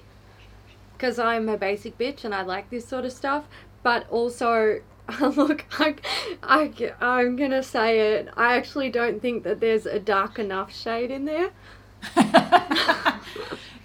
because 0.93 1.19
I'm 1.19 1.49
a 1.49 1.57
basic 1.57 1.97
bitch 1.97 2.25
and 2.25 2.35
I 2.35 2.43
like 2.43 2.69
this 2.69 2.87
sort 2.87 3.07
of 3.07 3.13
stuff. 3.13 3.49
But 3.83 4.07
also, 4.11 4.83
look, 5.37 5.65
I, 5.79 5.95
I, 6.43 6.93
I'm 7.01 7.37
gonna 7.37 7.63
say 7.63 8.15
it. 8.15 8.29
I 8.37 8.57
actually 8.57 8.91
don't 8.91 9.21
think 9.21 9.45
that 9.45 9.61
there's 9.61 9.87
a 9.87 9.99
dark 9.99 10.39
enough 10.39 10.75
shade 10.75 11.11
in 11.11 11.25
there. 11.25 11.51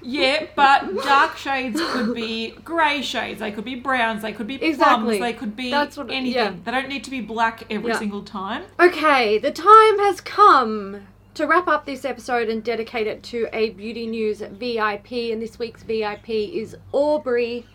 Yeah, 0.08 0.46
but 0.56 1.04
dark 1.04 1.36
shades 1.36 1.82
could 1.82 2.14
be 2.14 2.52
grey 2.64 3.02
shades. 3.02 3.40
They 3.40 3.52
could 3.52 3.66
be 3.66 3.74
browns. 3.74 4.22
They 4.22 4.34
could 4.34 4.46
be 4.46 4.60
plums. 4.60 4.74
Exactly. 4.76 5.20
They 5.20 5.34
could 5.34 5.56
be 5.56 5.72
That's 5.72 5.98
what- 5.98 6.12
anything. 6.12 6.32
yeah. 6.36 6.54
They 6.64 6.72
don't 6.72 6.88
need 6.90 7.04
to 7.06 7.10
be 7.10 7.22
black 7.22 7.64
every 7.72 7.90
Yeah. 7.92 7.98
single 7.98 8.22
time. 8.22 8.66
Okay, 8.80 9.40
the 9.40 9.50
time 9.52 9.98
has 9.98 10.22
come 10.22 11.08
to 11.34 11.48
wrap 11.48 11.68
up 11.68 11.88
this 11.88 12.06
episode 12.06 12.50
and 12.50 12.64
dedicate 12.64 13.08
it 13.08 13.24
to 13.24 13.48
a 13.52 13.72
Beauty 13.72 14.06
News 14.06 14.42
VIP. 14.42 15.32
And 15.32 15.42
this 15.42 15.58
week's 15.58 15.82
VIP 15.82 16.30
is 16.30 16.78
Aubrey. 16.92 17.66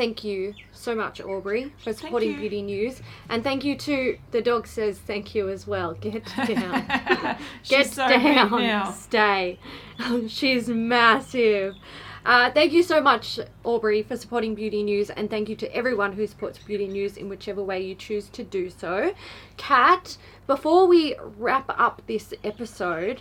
Thank 0.00 0.24
you 0.24 0.54
so 0.72 0.94
much, 0.94 1.20
Aubrey, 1.20 1.74
for 1.84 1.92
supporting. 1.92 2.34
Beauty 2.34 2.62
News. 2.62 3.02
And 3.28 3.44
thank 3.44 3.66
you 3.66 3.76
to 3.76 4.16
the 4.30 4.40
dog 4.40 4.66
says 4.66 4.98
thank 4.98 5.34
you 5.34 5.50
as 5.50 5.66
well. 5.66 5.92
Get 5.92 6.24
down. 6.46 7.36
Get 7.68 7.86
so 7.86 8.08
down. 8.08 8.94
Stay. 8.94 9.58
She's 10.28 10.68
massive. 10.68 11.76
Uh, 12.24 12.50
thank 12.50 12.72
you 12.72 12.82
so 12.82 13.02
much, 13.02 13.38
Aubrey, 13.62 14.02
for 14.02 14.16
supporting 14.16 14.54
Beauty 14.54 14.82
News, 14.82 15.10
and 15.10 15.28
thank 15.28 15.50
you 15.50 15.56
to 15.56 15.76
everyone 15.76 16.14
who 16.14 16.26
supports 16.26 16.56
Beauty 16.56 16.88
News 16.88 17.18
in 17.18 17.28
whichever 17.28 17.62
way 17.62 17.84
you 17.84 17.94
choose 17.94 18.30
to 18.30 18.42
do 18.42 18.70
so. 18.70 19.14
Kat, 19.58 20.16
before 20.46 20.86
we 20.86 21.14
wrap 21.36 21.66
up 21.78 22.00
this 22.06 22.32
episode, 22.42 23.20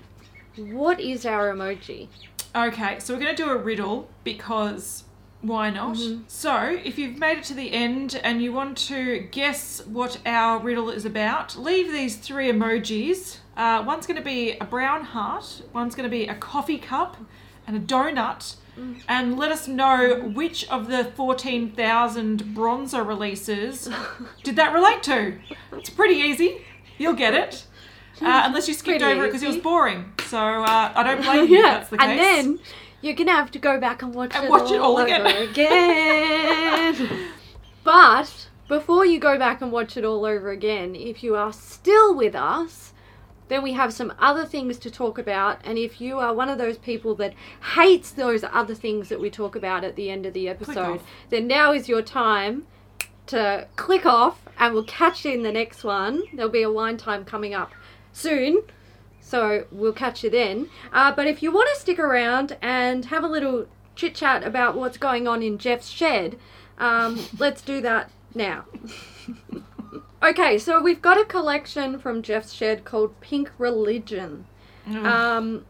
what 0.55 1.01
is 1.01 1.25
our 1.25 1.53
emoji? 1.53 2.07
Okay, 2.55 2.99
so 2.99 3.13
we're 3.13 3.19
going 3.19 3.35
to 3.35 3.43
do 3.43 3.49
a 3.49 3.57
riddle 3.57 4.07
because 4.23 5.03
why 5.41 5.69
not? 5.69 5.97
So, 6.27 6.77
if 6.83 6.97
you've 6.97 7.17
made 7.17 7.37
it 7.37 7.43
to 7.45 7.53
the 7.53 7.71
end 7.71 8.19
and 8.23 8.41
you 8.41 8.51
want 8.51 8.77
to 8.89 9.19
guess 9.31 9.85
what 9.85 10.19
our 10.25 10.59
riddle 10.59 10.89
is 10.89 11.05
about, 11.05 11.55
leave 11.55 11.91
these 11.91 12.17
three 12.17 12.51
emojis. 12.51 13.37
Uh, 13.55 13.83
one's 13.85 14.05
going 14.05 14.17
to 14.17 14.23
be 14.23 14.57
a 14.57 14.65
brown 14.65 15.03
heart, 15.05 15.61
one's 15.73 15.95
going 15.95 16.09
to 16.09 16.11
be 16.11 16.27
a 16.27 16.35
coffee 16.35 16.77
cup, 16.77 17.17
and 17.67 17.75
a 17.77 17.79
donut. 17.79 18.55
And 19.09 19.37
let 19.37 19.51
us 19.51 19.67
know 19.67 20.31
which 20.33 20.65
of 20.69 20.87
the 20.87 21.03
14,000 21.03 22.43
bronzer 22.55 23.05
releases 23.05 23.89
did 24.43 24.55
that 24.55 24.73
relate 24.73 25.03
to. 25.03 25.37
It's 25.73 25.89
pretty 25.89 26.15
easy. 26.15 26.61
You'll 26.97 27.13
get 27.13 27.33
it. 27.33 27.65
Uh, 28.21 28.43
unless 28.45 28.69
you 28.69 28.73
skipped 28.73 28.99
Pretty 28.99 29.03
over 29.13 29.25
it 29.25 29.27
because 29.27 29.43
it 29.43 29.47
was 29.47 29.57
boring. 29.57 30.13
So 30.27 30.37
uh, 30.37 30.93
I 30.95 31.03
don't 31.03 31.21
blame 31.25 31.47
you 31.49 31.59
if 31.59 31.65
that's 31.65 31.89
the 31.89 31.97
case. 31.97 32.07
and 32.07 32.19
then 32.19 32.59
you're 33.01 33.15
gonna 33.15 33.31
have 33.31 33.51
to 33.51 33.59
go 33.59 33.79
back 33.79 34.01
and 34.01 34.13
watch 34.13 34.35
And 34.35 34.45
it 34.45 34.49
watch 34.49 34.63
all, 34.63 34.73
it 34.73 34.79
all 34.79 34.97
over 34.97 35.05
again. 35.05 35.49
again. 35.49 37.29
but 37.83 38.49
before 38.67 39.05
you 39.05 39.19
go 39.19 39.37
back 39.37 39.61
and 39.61 39.71
watch 39.71 39.97
it 39.97 40.05
all 40.05 40.25
over 40.25 40.51
again, 40.51 40.95
if 40.95 41.23
you 41.23 41.35
are 41.35 41.53
still 41.53 42.15
with 42.15 42.35
us, 42.35 42.93
then 43.47 43.63
we 43.63 43.73
have 43.73 43.91
some 43.91 44.13
other 44.19 44.45
things 44.45 44.77
to 44.77 44.91
talk 44.91 45.17
about. 45.17 45.59
And 45.63 45.77
if 45.77 45.99
you 45.99 46.19
are 46.19 46.33
one 46.33 46.49
of 46.49 46.57
those 46.59 46.77
people 46.77 47.15
that 47.15 47.33
hates 47.73 48.11
those 48.11 48.43
other 48.43 48.75
things 48.75 49.09
that 49.09 49.19
we 49.19 49.29
talk 49.31 49.55
about 49.55 49.83
at 49.83 49.95
the 49.95 50.09
end 50.11 50.25
of 50.27 50.33
the 50.33 50.47
episode, 50.47 51.01
then 51.29 51.47
now 51.47 51.73
is 51.73 51.89
your 51.89 52.03
time 52.03 52.67
to 53.25 53.67
click 53.75 54.05
off 54.05 54.41
and 54.59 54.73
we'll 54.73 54.83
catch 54.83 55.25
you 55.25 55.31
in 55.31 55.41
the 55.43 55.51
next 55.51 55.83
one. 55.83 56.23
There'll 56.33 56.51
be 56.51 56.61
a 56.61 56.71
wine 56.71 56.97
time 56.97 57.25
coming 57.25 57.53
up 57.55 57.71
soon. 58.13 58.61
So 59.29 59.65
we'll 59.71 59.93
catch 59.93 60.23
you 60.23 60.31
then. 60.31 60.69
Uh, 60.91 61.11
but 61.11 61.27
if 61.27 61.43
you 61.43 61.51
want 61.51 61.69
to 61.71 61.79
stick 61.79 61.99
around 61.99 62.57
and 62.63 63.05
have 63.05 63.23
a 63.23 63.27
little 63.27 63.67
chit 63.95 64.15
chat 64.15 64.43
about 64.43 64.75
what's 64.75 64.97
going 64.97 65.27
on 65.27 65.43
in 65.43 65.59
Jeff's 65.59 65.89
shed, 65.89 66.35
um, 66.79 67.19
let's 67.37 67.61
do 67.61 67.79
that 67.81 68.09
now. 68.33 68.65
okay, 70.23 70.57
so 70.57 70.81
we've 70.81 71.01
got 71.01 71.21
a 71.21 71.25
collection 71.25 71.99
from 71.99 72.23
Jeff's 72.23 72.53
shed 72.53 72.85
called 72.85 73.21
Pink 73.21 73.51
Religion. 73.59 74.45
Um, 74.87 75.65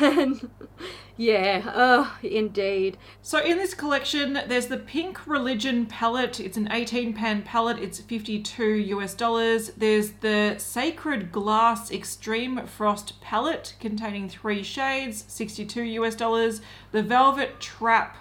and 0.00 0.50
yeah, 1.16 1.72
oh, 1.74 2.18
indeed. 2.22 2.98
So 3.22 3.42
in 3.42 3.58
this 3.58 3.74
collection, 3.74 4.40
there's 4.46 4.66
the 4.66 4.76
Pink 4.76 5.26
Religion 5.26 5.86
palette. 5.86 6.40
It's 6.40 6.56
an 6.56 6.68
18 6.70 7.14
pan 7.14 7.42
palette. 7.42 7.78
It's 7.78 8.00
52 8.00 8.64
US 8.64 9.14
dollars. 9.14 9.70
There's 9.70 10.12
the 10.12 10.56
Sacred 10.58 11.32
Glass 11.32 11.90
Extreme 11.90 12.66
Frost 12.66 13.20
palette 13.20 13.74
containing 13.80 14.28
three 14.28 14.62
shades, 14.62 15.24
62 15.28 15.82
US 15.82 16.14
dollars. 16.14 16.60
The 16.92 17.02
Velvet 17.02 17.60
Trap 17.60 18.16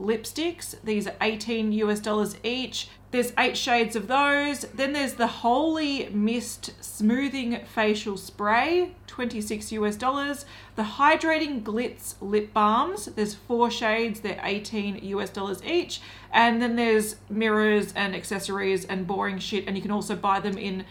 lipsticks. 0.00 0.74
These 0.82 1.06
are 1.06 1.14
18 1.20 1.72
US 1.72 2.00
dollars 2.00 2.36
each. 2.42 2.88
There's 3.10 3.32
eight 3.38 3.56
shades 3.56 3.96
of 3.96 4.06
those. 4.06 4.60
Then 4.72 4.92
there's 4.92 5.14
the 5.14 5.26
Holy 5.26 6.08
Mist 6.10 6.72
Smoothing 6.82 7.60
Facial 7.64 8.16
Spray, 8.16 8.94
26 9.08 9.72
US 9.72 9.96
dollars. 9.96 10.46
The 10.76 10.82
Hydrating 10.82 11.62
Glitz 11.62 12.14
Lip 12.20 12.52
Balms, 12.54 13.06
there's 13.06 13.34
four 13.34 13.70
shades, 13.70 14.20
they're 14.20 14.40
18 14.44 15.00
US 15.02 15.30
dollars 15.30 15.62
each. 15.64 16.00
And 16.32 16.62
then 16.62 16.76
there's 16.76 17.16
mirrors 17.28 17.92
and 17.96 18.14
accessories 18.14 18.84
and 18.84 19.06
boring 19.06 19.38
shit, 19.38 19.66
and 19.66 19.76
you 19.76 19.82
can 19.82 19.90
also 19.90 20.14
buy 20.14 20.38
them 20.38 20.56
in 20.56 20.84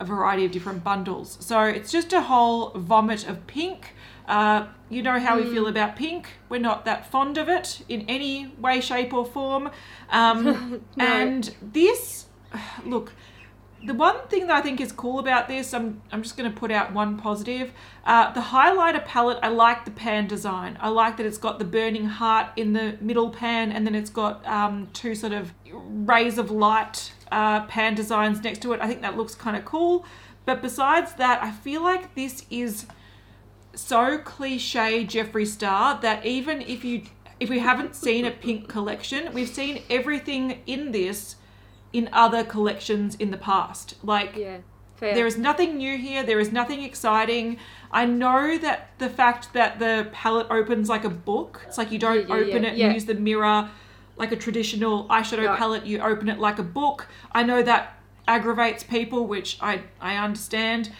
a 0.00 0.04
variety 0.04 0.44
of 0.44 0.52
different 0.52 0.84
bundles. 0.84 1.36
So 1.40 1.62
it's 1.64 1.90
just 1.92 2.12
a 2.12 2.22
whole 2.22 2.70
vomit 2.70 3.28
of 3.28 3.46
pink. 3.46 3.94
Uh, 4.28 4.66
you 4.90 5.02
know 5.02 5.18
how 5.18 5.38
we 5.38 5.44
feel 5.44 5.66
about 5.66 5.96
pink. 5.96 6.28
We're 6.48 6.60
not 6.60 6.84
that 6.84 7.10
fond 7.10 7.38
of 7.38 7.48
it 7.48 7.82
in 7.88 8.02
any 8.08 8.52
way, 8.58 8.80
shape, 8.80 9.12
or 9.12 9.24
form. 9.24 9.70
Um, 10.10 10.82
And 10.98 11.54
this, 11.62 12.26
look, 12.84 13.12
the 13.84 13.94
one 13.94 14.16
thing 14.28 14.48
that 14.48 14.56
I 14.56 14.60
think 14.60 14.80
is 14.80 14.92
cool 14.92 15.18
about 15.18 15.48
this, 15.48 15.72
I'm, 15.72 16.02
I'm 16.12 16.22
just 16.22 16.36
going 16.36 16.50
to 16.50 16.56
put 16.56 16.70
out 16.70 16.92
one 16.92 17.16
positive. 17.16 17.72
Uh, 18.04 18.32
the 18.32 18.40
highlighter 18.40 19.04
palette, 19.04 19.38
I 19.42 19.48
like 19.48 19.84
the 19.84 19.92
pan 19.92 20.26
design. 20.26 20.76
I 20.80 20.88
like 20.88 21.16
that 21.16 21.26
it's 21.26 21.38
got 21.38 21.58
the 21.58 21.64
burning 21.64 22.06
heart 22.06 22.48
in 22.56 22.72
the 22.72 22.98
middle 23.00 23.30
pan 23.30 23.72
and 23.72 23.86
then 23.86 23.94
it's 23.94 24.10
got 24.10 24.46
um, 24.46 24.88
two 24.92 25.14
sort 25.14 25.32
of 25.32 25.54
rays 25.72 26.38
of 26.38 26.50
light 26.50 27.12
uh, 27.30 27.64
pan 27.66 27.94
designs 27.94 28.42
next 28.42 28.62
to 28.62 28.72
it. 28.72 28.80
I 28.80 28.88
think 28.88 29.00
that 29.02 29.16
looks 29.16 29.34
kind 29.34 29.56
of 29.56 29.64
cool. 29.64 30.04
But 30.44 30.60
besides 30.60 31.14
that, 31.14 31.42
I 31.42 31.50
feel 31.50 31.82
like 31.82 32.14
this 32.14 32.44
is 32.50 32.86
so 33.78 34.18
cliche 34.18 35.04
Jeffree 35.06 35.46
Star 35.46 36.00
that 36.00 36.24
even 36.26 36.62
if 36.62 36.84
you 36.84 37.02
if 37.40 37.48
we 37.48 37.60
haven't 37.60 37.94
seen 37.94 38.24
a 38.24 38.30
pink 38.32 38.68
collection, 38.68 39.32
we've 39.32 39.48
seen 39.48 39.82
everything 39.88 40.60
in 40.66 40.90
this 40.90 41.36
in 41.92 42.08
other 42.12 42.42
collections 42.42 43.14
in 43.14 43.30
the 43.30 43.36
past. 43.38 43.94
Like 44.02 44.34
Yeah, 44.36 44.58
fair. 44.96 45.14
there 45.14 45.26
is 45.26 45.38
nothing 45.38 45.76
new 45.76 45.96
here. 45.96 46.24
There 46.24 46.40
is 46.40 46.50
nothing 46.52 46.82
exciting. 46.82 47.58
I 47.92 48.04
know 48.06 48.58
that 48.58 48.90
the 48.98 49.08
fact 49.08 49.52
that 49.52 49.78
the 49.78 50.08
palette 50.12 50.48
opens 50.50 50.88
like 50.88 51.04
a 51.04 51.10
book, 51.10 51.62
it's 51.66 51.78
like 51.78 51.92
you 51.92 51.98
don't 51.98 52.28
Yeah, 52.28 52.36
yeah, 52.36 52.42
open 52.46 52.64
it 52.64 52.78
and 52.78 52.92
use 52.94 53.04
the 53.04 53.14
mirror 53.14 53.70
like 54.16 54.32
a 54.32 54.36
traditional 54.36 55.06
eyeshadow 55.08 55.44
Yeah. 55.44 55.56
palette. 55.56 55.86
You 55.86 56.00
open 56.00 56.28
it 56.28 56.40
like 56.40 56.58
a 56.58 56.64
book. 56.64 57.06
I 57.32 57.44
know 57.44 57.62
that 57.62 57.94
aggravates 58.26 58.82
people, 58.82 59.26
which 59.28 59.56
I 59.60 59.82
I 60.00 60.16
understand. 60.16 60.90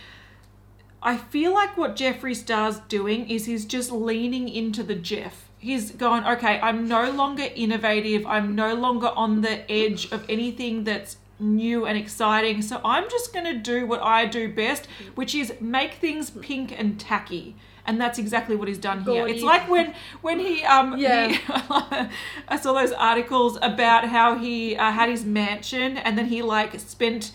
I 1.03 1.17
feel 1.17 1.53
like 1.55 1.77
what 1.77 1.97
Jeffree 1.97 2.35
Star's 2.37 2.79
doing 2.81 3.29
is 3.31 3.47
he's 3.47 3.65
just 3.65 3.91
leaning 3.93 4.49
into 4.49 4.83
the 4.83 4.95
Jeff. 4.95 5.49
He's 5.59 5.91
going, 5.93 6.25
okay, 6.25 6.59
I'm 6.61 6.87
no 6.89 7.11
longer 7.11 7.47
innovative. 7.55 8.27
I'm 8.27 8.55
no 8.55 8.75
longer 8.75 9.09
on 9.09 9.41
the 9.43 9.71
edge 9.71 10.11
of 10.13 10.25
anything 10.29 10.85
that's 10.85 11.17
new 11.41 11.85
and 11.87 11.97
exciting. 11.99 12.63
So 12.63 12.81
I'm 12.85 13.09
just 13.11 13.33
going 13.33 13.45
to 13.45 13.55
do 13.55 13.87
what 13.87 14.03
I 14.03 14.27
do 14.27 14.53
best, 14.53 14.87
which 15.15 15.35
is 15.35 15.53
make 15.61 15.95
things 15.95 16.31
pink 16.31 16.73
and 16.77 16.99
tacky. 16.99 17.57
And 17.87 18.01
that's 18.01 18.19
exactly 18.19 18.55
what 18.55 18.69
he's 18.69 18.79
done 18.79 19.03
here. 19.05 19.23
Gaudy. 19.23 19.33
It's 19.33 19.43
like 19.43 19.69
when 19.69 19.95
when 20.21 20.39
he 20.41 20.63
um 20.65 20.99
Yeah. 20.99 21.29
he- 21.29 21.39
I 22.49 22.57
saw 22.61 22.75
those 22.75 22.93
articles 22.93 23.57
about 23.63 24.05
how 24.09 24.37
he 24.37 24.77
uh, 24.77 24.91
had 24.93 25.09
his 25.09 25.25
mansion 25.25 25.97
and 25.97 26.19
then 26.19 26.27
he 26.27 26.43
like 26.43 26.79
spent 26.81 27.33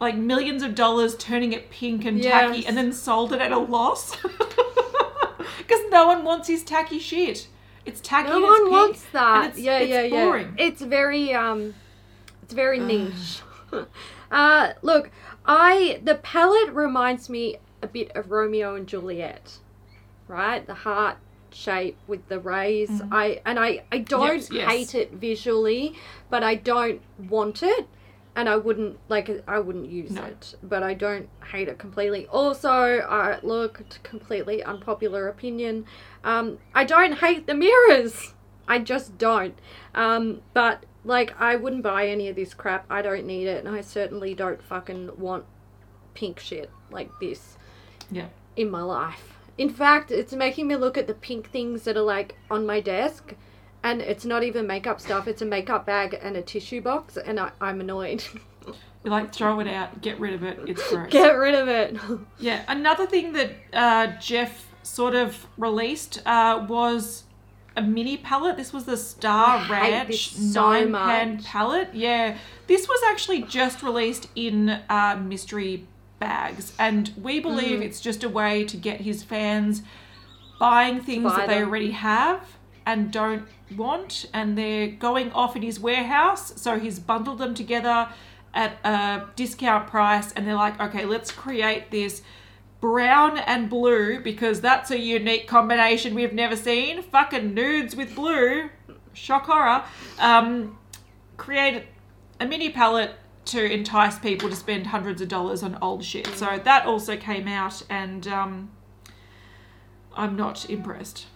like 0.00 0.16
millions 0.16 0.62
of 0.62 0.74
dollars 0.74 1.16
turning 1.16 1.52
it 1.52 1.70
pink 1.70 2.04
and 2.04 2.22
tacky 2.22 2.66
and 2.66 2.76
then 2.76 2.92
sold 2.92 3.32
it 3.32 3.40
at 3.40 3.52
a 3.52 3.58
loss 3.58 4.16
because 5.58 5.80
no 5.90 6.06
one 6.06 6.24
wants 6.24 6.48
his 6.48 6.62
tacky 6.62 6.98
shit 6.98 7.48
it's 7.86 8.00
tacky 8.00 8.28
no 8.30 8.36
and 8.36 8.44
it's 8.44 8.50
one 8.50 8.62
pink, 8.64 8.72
wants 8.72 9.04
and 9.04 9.12
that. 9.14 9.50
it's, 9.50 9.58
yeah, 9.58 9.78
it's 9.78 9.90
yeah, 9.90 10.02
yeah. 10.02 10.24
boring. 10.24 10.54
It's 10.58 10.80
very 10.82 11.34
um, 11.34 11.74
it's 12.42 12.54
very 12.54 12.78
niche. 12.78 13.40
uh, 14.30 14.72
look, 14.80 15.10
I 15.44 16.00
the 16.02 16.14
palette 16.14 16.72
reminds 16.72 17.28
me 17.28 17.58
a 17.82 17.86
bit 17.86 18.10
of 18.16 18.30
Romeo 18.30 18.74
and 18.74 18.86
Juliet, 18.86 19.58
right? 20.28 20.66
The 20.66 20.72
heart 20.72 21.18
shape 21.52 21.98
with 22.06 22.26
the 22.28 22.40
rays. 22.40 23.02
I 23.12 23.42
and 23.44 23.58
I 23.58 23.84
I 23.92 23.98
don't 23.98 24.40
Mm-hmm. 24.40 24.54
yes. 24.56 24.70
hate 24.70 24.94
it 24.94 25.12
visually, 25.12 25.94
but 26.30 26.42
I 26.42 26.54
don't 26.54 27.02
want 27.28 27.62
it. 27.62 27.86
And 28.36 28.48
I 28.48 28.56
wouldn't 28.56 28.98
like 29.08 29.30
I 29.46 29.60
wouldn't 29.60 29.88
use 29.90 30.10
No. 30.10 30.24
it, 30.24 30.56
but 30.62 30.82
I 30.82 30.94
don't 30.94 31.28
hate 31.52 31.68
it 31.68 31.78
completely. 31.78 32.26
Also, 32.26 32.68
I 32.68 33.38
look 33.42 33.80
it's 33.80 33.96
a 33.96 34.00
completely 34.00 34.62
unpopular 34.62 35.28
opinion. 35.28 35.86
Um, 36.24 36.58
I 36.74 36.84
don't 36.84 37.18
hate 37.18 37.46
the 37.46 37.54
mirrors. 37.54 38.34
I 38.66 38.78
just 38.80 39.18
don't. 39.18 39.56
Um, 39.94 40.40
but 40.52 40.84
like, 41.04 41.38
I 41.40 41.54
wouldn't 41.54 41.82
buy 41.82 42.08
any 42.08 42.28
of 42.28 42.34
this 42.36 42.54
crap. 42.54 42.86
I 42.90 43.02
don't 43.02 43.26
need 43.26 43.46
it, 43.46 43.64
and 43.64 43.72
I 43.74 43.82
certainly 43.82 44.34
don't 44.34 44.62
fucking 44.62 45.10
want 45.18 45.44
pink 46.14 46.38
shit 46.40 46.70
like 46.90 47.10
this 47.20 47.56
yeah 48.10 48.26
in 48.56 48.70
my 48.70 48.82
life. 48.82 49.36
In 49.58 49.68
fact, 49.68 50.10
it's 50.10 50.32
making 50.32 50.66
me 50.68 50.76
look 50.76 50.96
at 50.96 51.06
the 51.06 51.14
pink 51.14 51.50
things 51.50 51.82
that 51.84 51.96
are 51.96 52.02
like 52.02 52.36
on 52.50 52.66
my 52.66 52.80
desk, 52.80 53.34
and 53.84 54.00
it's 54.02 54.24
not 54.24 54.42
even 54.42 54.66
makeup 54.66 55.00
stuff. 55.00 55.28
It's 55.28 55.42
a 55.42 55.44
makeup 55.44 55.86
bag 55.86 56.18
and 56.20 56.36
a 56.36 56.42
tissue 56.42 56.80
box, 56.80 57.16
and 57.16 57.38
I, 57.38 57.52
I'm 57.60 57.80
annoyed. 57.80 58.24
Like 59.06 59.34
throw 59.34 59.60
it 59.60 59.68
out, 59.68 60.00
get 60.00 60.18
rid 60.18 60.32
of 60.32 60.42
it. 60.42 60.58
It's 60.66 60.88
gross. 60.88 61.12
Get 61.12 61.32
rid 61.32 61.54
of 61.54 61.68
it. 61.68 61.94
Yeah, 62.38 62.62
another 62.68 63.04
thing 63.06 63.34
that 63.34 63.50
uh, 63.74 64.06
Jeff 64.18 64.66
sort 64.82 65.14
of 65.14 65.46
released 65.58 66.22
uh, 66.24 66.64
was 66.66 67.24
a 67.76 67.82
mini 67.82 68.16
palette. 68.16 68.56
This 68.56 68.72
was 68.72 68.86
the 68.86 68.96
Star 68.96 69.70
Ranch 69.70 70.30
so 70.32 70.62
nine 70.62 70.92
pan 70.94 71.42
palette. 71.42 71.90
Yeah, 71.94 72.38
this 72.66 72.88
was 72.88 72.98
actually 73.10 73.42
just 73.42 73.82
released 73.82 74.28
in 74.34 74.70
uh, 74.88 75.20
mystery 75.22 75.86
bags, 76.18 76.72
and 76.78 77.12
we 77.20 77.40
believe 77.40 77.80
Mm. 77.80 77.84
it's 77.84 78.00
just 78.00 78.24
a 78.24 78.28
way 78.30 78.64
to 78.64 78.76
get 78.78 79.02
his 79.02 79.22
fans 79.22 79.82
buying 80.58 81.02
things 81.02 81.24
buy 81.24 81.36
that 81.40 81.48
they 81.48 81.60
already 81.60 81.90
have 81.90 82.40
and 82.86 83.10
don't 83.10 83.46
want, 83.76 84.26
and 84.32 84.56
they're 84.58 84.88
going 84.88 85.32
off 85.32 85.56
in 85.56 85.62
his 85.62 85.80
warehouse. 85.80 86.60
So 86.60 86.78
he's 86.78 86.98
bundled 86.98 87.38
them 87.38 87.54
together 87.54 88.08
at 88.52 88.78
a 88.84 89.26
discount 89.36 89.88
price, 89.88 90.32
and 90.32 90.46
they're 90.46 90.54
like, 90.54 90.80
okay, 90.80 91.04
let's 91.04 91.32
create 91.32 91.90
this 91.90 92.22
brown 92.80 93.38
and 93.38 93.70
blue 93.70 94.20
because 94.20 94.60
that's 94.60 94.90
a 94.90 94.98
unique 94.98 95.48
combination 95.48 96.14
we've 96.14 96.34
never 96.34 96.54
seen. 96.54 97.02
Fucking 97.02 97.54
nudes 97.54 97.96
with 97.96 98.14
blue, 98.14 98.68
shock 99.14 99.46
horror. 99.46 99.84
Um, 100.18 100.78
create 101.36 101.84
a 102.38 102.46
mini 102.46 102.70
palette 102.70 103.14
to 103.46 103.64
entice 103.64 104.18
people 104.18 104.48
to 104.48 104.56
spend 104.56 104.86
hundreds 104.86 105.20
of 105.20 105.28
dollars 105.28 105.62
on 105.62 105.78
old 105.82 106.04
shit. 106.04 106.26
So 106.28 106.60
that 106.62 106.86
also 106.86 107.16
came 107.16 107.48
out, 107.48 107.82
and 107.90 108.26
um, 108.28 108.70
I'm 110.14 110.36
not 110.36 110.68
impressed. 110.70 111.26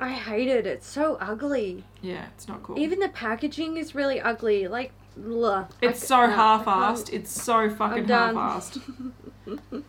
I 0.00 0.10
hate 0.10 0.48
it. 0.48 0.66
It's 0.66 0.86
so 0.86 1.16
ugly. 1.20 1.84
Yeah, 2.02 2.26
it's 2.34 2.46
not 2.48 2.62
cool. 2.62 2.78
Even 2.78 2.98
the 2.98 3.08
packaging 3.08 3.76
is 3.78 3.94
really 3.94 4.20
ugly. 4.20 4.68
Like, 4.68 4.92
ugh. 5.18 5.66
It's 5.80 6.02
I- 6.04 6.06
so 6.06 6.26
no, 6.26 6.32
half-assed. 6.32 7.12
It's 7.12 7.30
so 7.30 7.70
fucking 7.70 8.06
half-assed. 8.06 8.80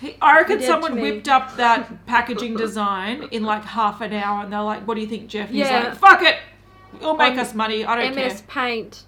He- 0.00 0.16
I 0.22 0.38
reckon 0.38 0.60
someone 0.62 0.98
whipped 1.00 1.28
up 1.28 1.56
that 1.56 2.06
packaging 2.06 2.56
design 2.56 3.24
in 3.30 3.42
like 3.44 3.62
half 3.62 4.00
an 4.00 4.12
hour, 4.14 4.42
and 4.42 4.50
they're 4.52 4.62
like, 4.62 4.86
"What 4.88 4.94
do 4.94 5.02
you 5.02 5.06
think, 5.06 5.28
Jeff?" 5.28 5.48
And 5.48 5.58
Yeah. 5.58 5.90
He's 5.90 5.90
like, 5.90 5.98
"Fuck 5.98 6.22
it, 6.22 6.36
it'll 6.98 7.14
make 7.16 7.34
On 7.34 7.38
us 7.40 7.54
money. 7.54 7.84
I 7.84 7.96
don't 7.96 8.14
care. 8.14 8.24
MS 8.24 8.42
Paint. 8.48 9.02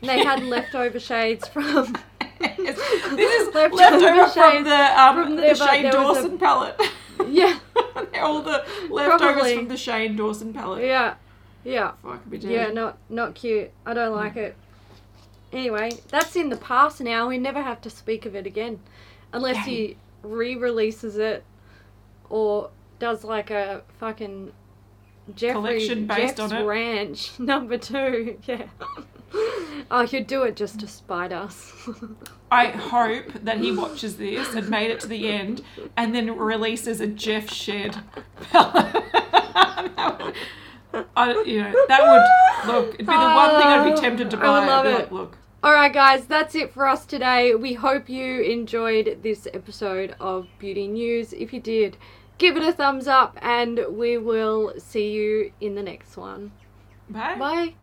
They 0.00 0.24
had 0.24 0.42
leftover 0.54 0.98
shades 0.98 1.46
from. 1.48 1.96
this 2.40 2.78
is 2.78 3.54
Leftover 3.54 3.74
leftover 3.76 4.26
from 4.28 4.64
the 4.64 5.00
um 5.00 5.14
from 5.24 5.36
the 5.36 5.42
but 5.42 5.56
Shane 5.58 5.84
was 5.86 5.94
a- 5.94 5.98
Dawson 6.22 6.38
palette. 6.38 6.80
Yeah, 7.28 7.58
They're 8.12 8.22
all 8.22 8.42
the 8.42 8.64
leftovers 8.90 9.20
Probably. 9.20 9.56
from 9.56 9.68
the 9.68 9.76
Shane 9.76 10.16
Dawson 10.16 10.52
palette. 10.52 10.84
yeah, 10.84 11.14
yeah. 11.64 11.92
Fuck 12.02 12.26
me. 12.26 12.38
Yeah, 12.38 12.68
not 12.68 12.98
not 13.08 13.34
cute. 13.34 13.70
I 13.84 13.94
don't 13.94 14.12
mm. 14.12 14.16
like 14.16 14.36
it. 14.36 14.56
Anyway, 15.52 15.92
that's 16.08 16.36
in 16.36 16.50
the 16.50 16.56
past 16.56 17.00
now. 17.00 17.28
We 17.28 17.38
never 17.38 17.62
have 17.62 17.80
to 17.82 17.90
speak 17.90 18.26
of 18.26 18.34
it 18.34 18.46
again, 18.46 18.80
unless 19.32 19.64
he 19.64 19.96
re-releases 20.22 21.16
it 21.16 21.44
or 22.28 22.70
does 22.98 23.24
like 23.24 23.50
a 23.50 23.82
fucking 23.98 24.52
Jeffree 25.32 25.52
Collection 25.52 26.06
based 26.06 26.36
Jeff's 26.36 26.52
on 26.52 26.62
it. 26.62 26.64
Ranch 26.64 27.32
number 27.38 27.78
two. 27.78 28.38
Yeah. 28.44 28.66
oh, 29.90 30.06
he'd 30.06 30.26
do 30.26 30.42
it 30.42 30.56
just 30.56 30.80
to 30.80 30.88
spite 30.88 31.32
us. 31.32 31.72
I 32.50 32.68
hope 32.68 33.32
that 33.42 33.58
he 33.58 33.72
watches 33.72 34.16
this 34.16 34.54
and 34.54 34.68
made 34.68 34.90
it 34.90 35.00
to 35.00 35.08
the 35.08 35.28
end, 35.28 35.62
and 35.96 36.14
then 36.14 36.36
releases 36.36 37.00
a 37.00 37.06
Jeff 37.06 37.50
Shed. 37.50 37.96
I, 41.16 41.42
you 41.44 41.62
know, 41.62 41.74
that 41.88 42.02
would 42.02 42.72
look. 42.72 42.94
It'd 42.94 42.98
be 42.98 43.04
the 43.04 43.12
one 43.12 43.50
thing 43.50 43.66
I'd 43.66 43.84
be 43.84 43.92
oh, 43.92 44.00
tempted 44.00 44.30
to 44.30 44.36
buy. 44.36 44.46
I'd 44.46 44.66
love 44.66 44.86
it. 44.86 44.94
like, 44.94 45.12
look, 45.12 45.38
All 45.62 45.72
right, 45.72 45.92
guys, 45.92 46.26
that's 46.26 46.54
it 46.54 46.72
for 46.72 46.86
us 46.86 47.04
today. 47.04 47.54
We 47.54 47.74
hope 47.74 48.08
you 48.08 48.42
enjoyed 48.42 49.18
this 49.22 49.48
episode 49.52 50.14
of 50.20 50.46
Beauty 50.58 50.86
News. 50.86 51.32
If 51.32 51.52
you 51.52 51.60
did, 51.60 51.96
give 52.38 52.56
it 52.56 52.62
a 52.62 52.72
thumbs 52.72 53.08
up, 53.08 53.36
and 53.42 53.80
we 53.90 54.18
will 54.18 54.74
see 54.78 55.10
you 55.10 55.52
in 55.60 55.74
the 55.74 55.82
next 55.82 56.16
one. 56.16 56.52
bye. 57.10 57.34
Bye. 57.36 57.74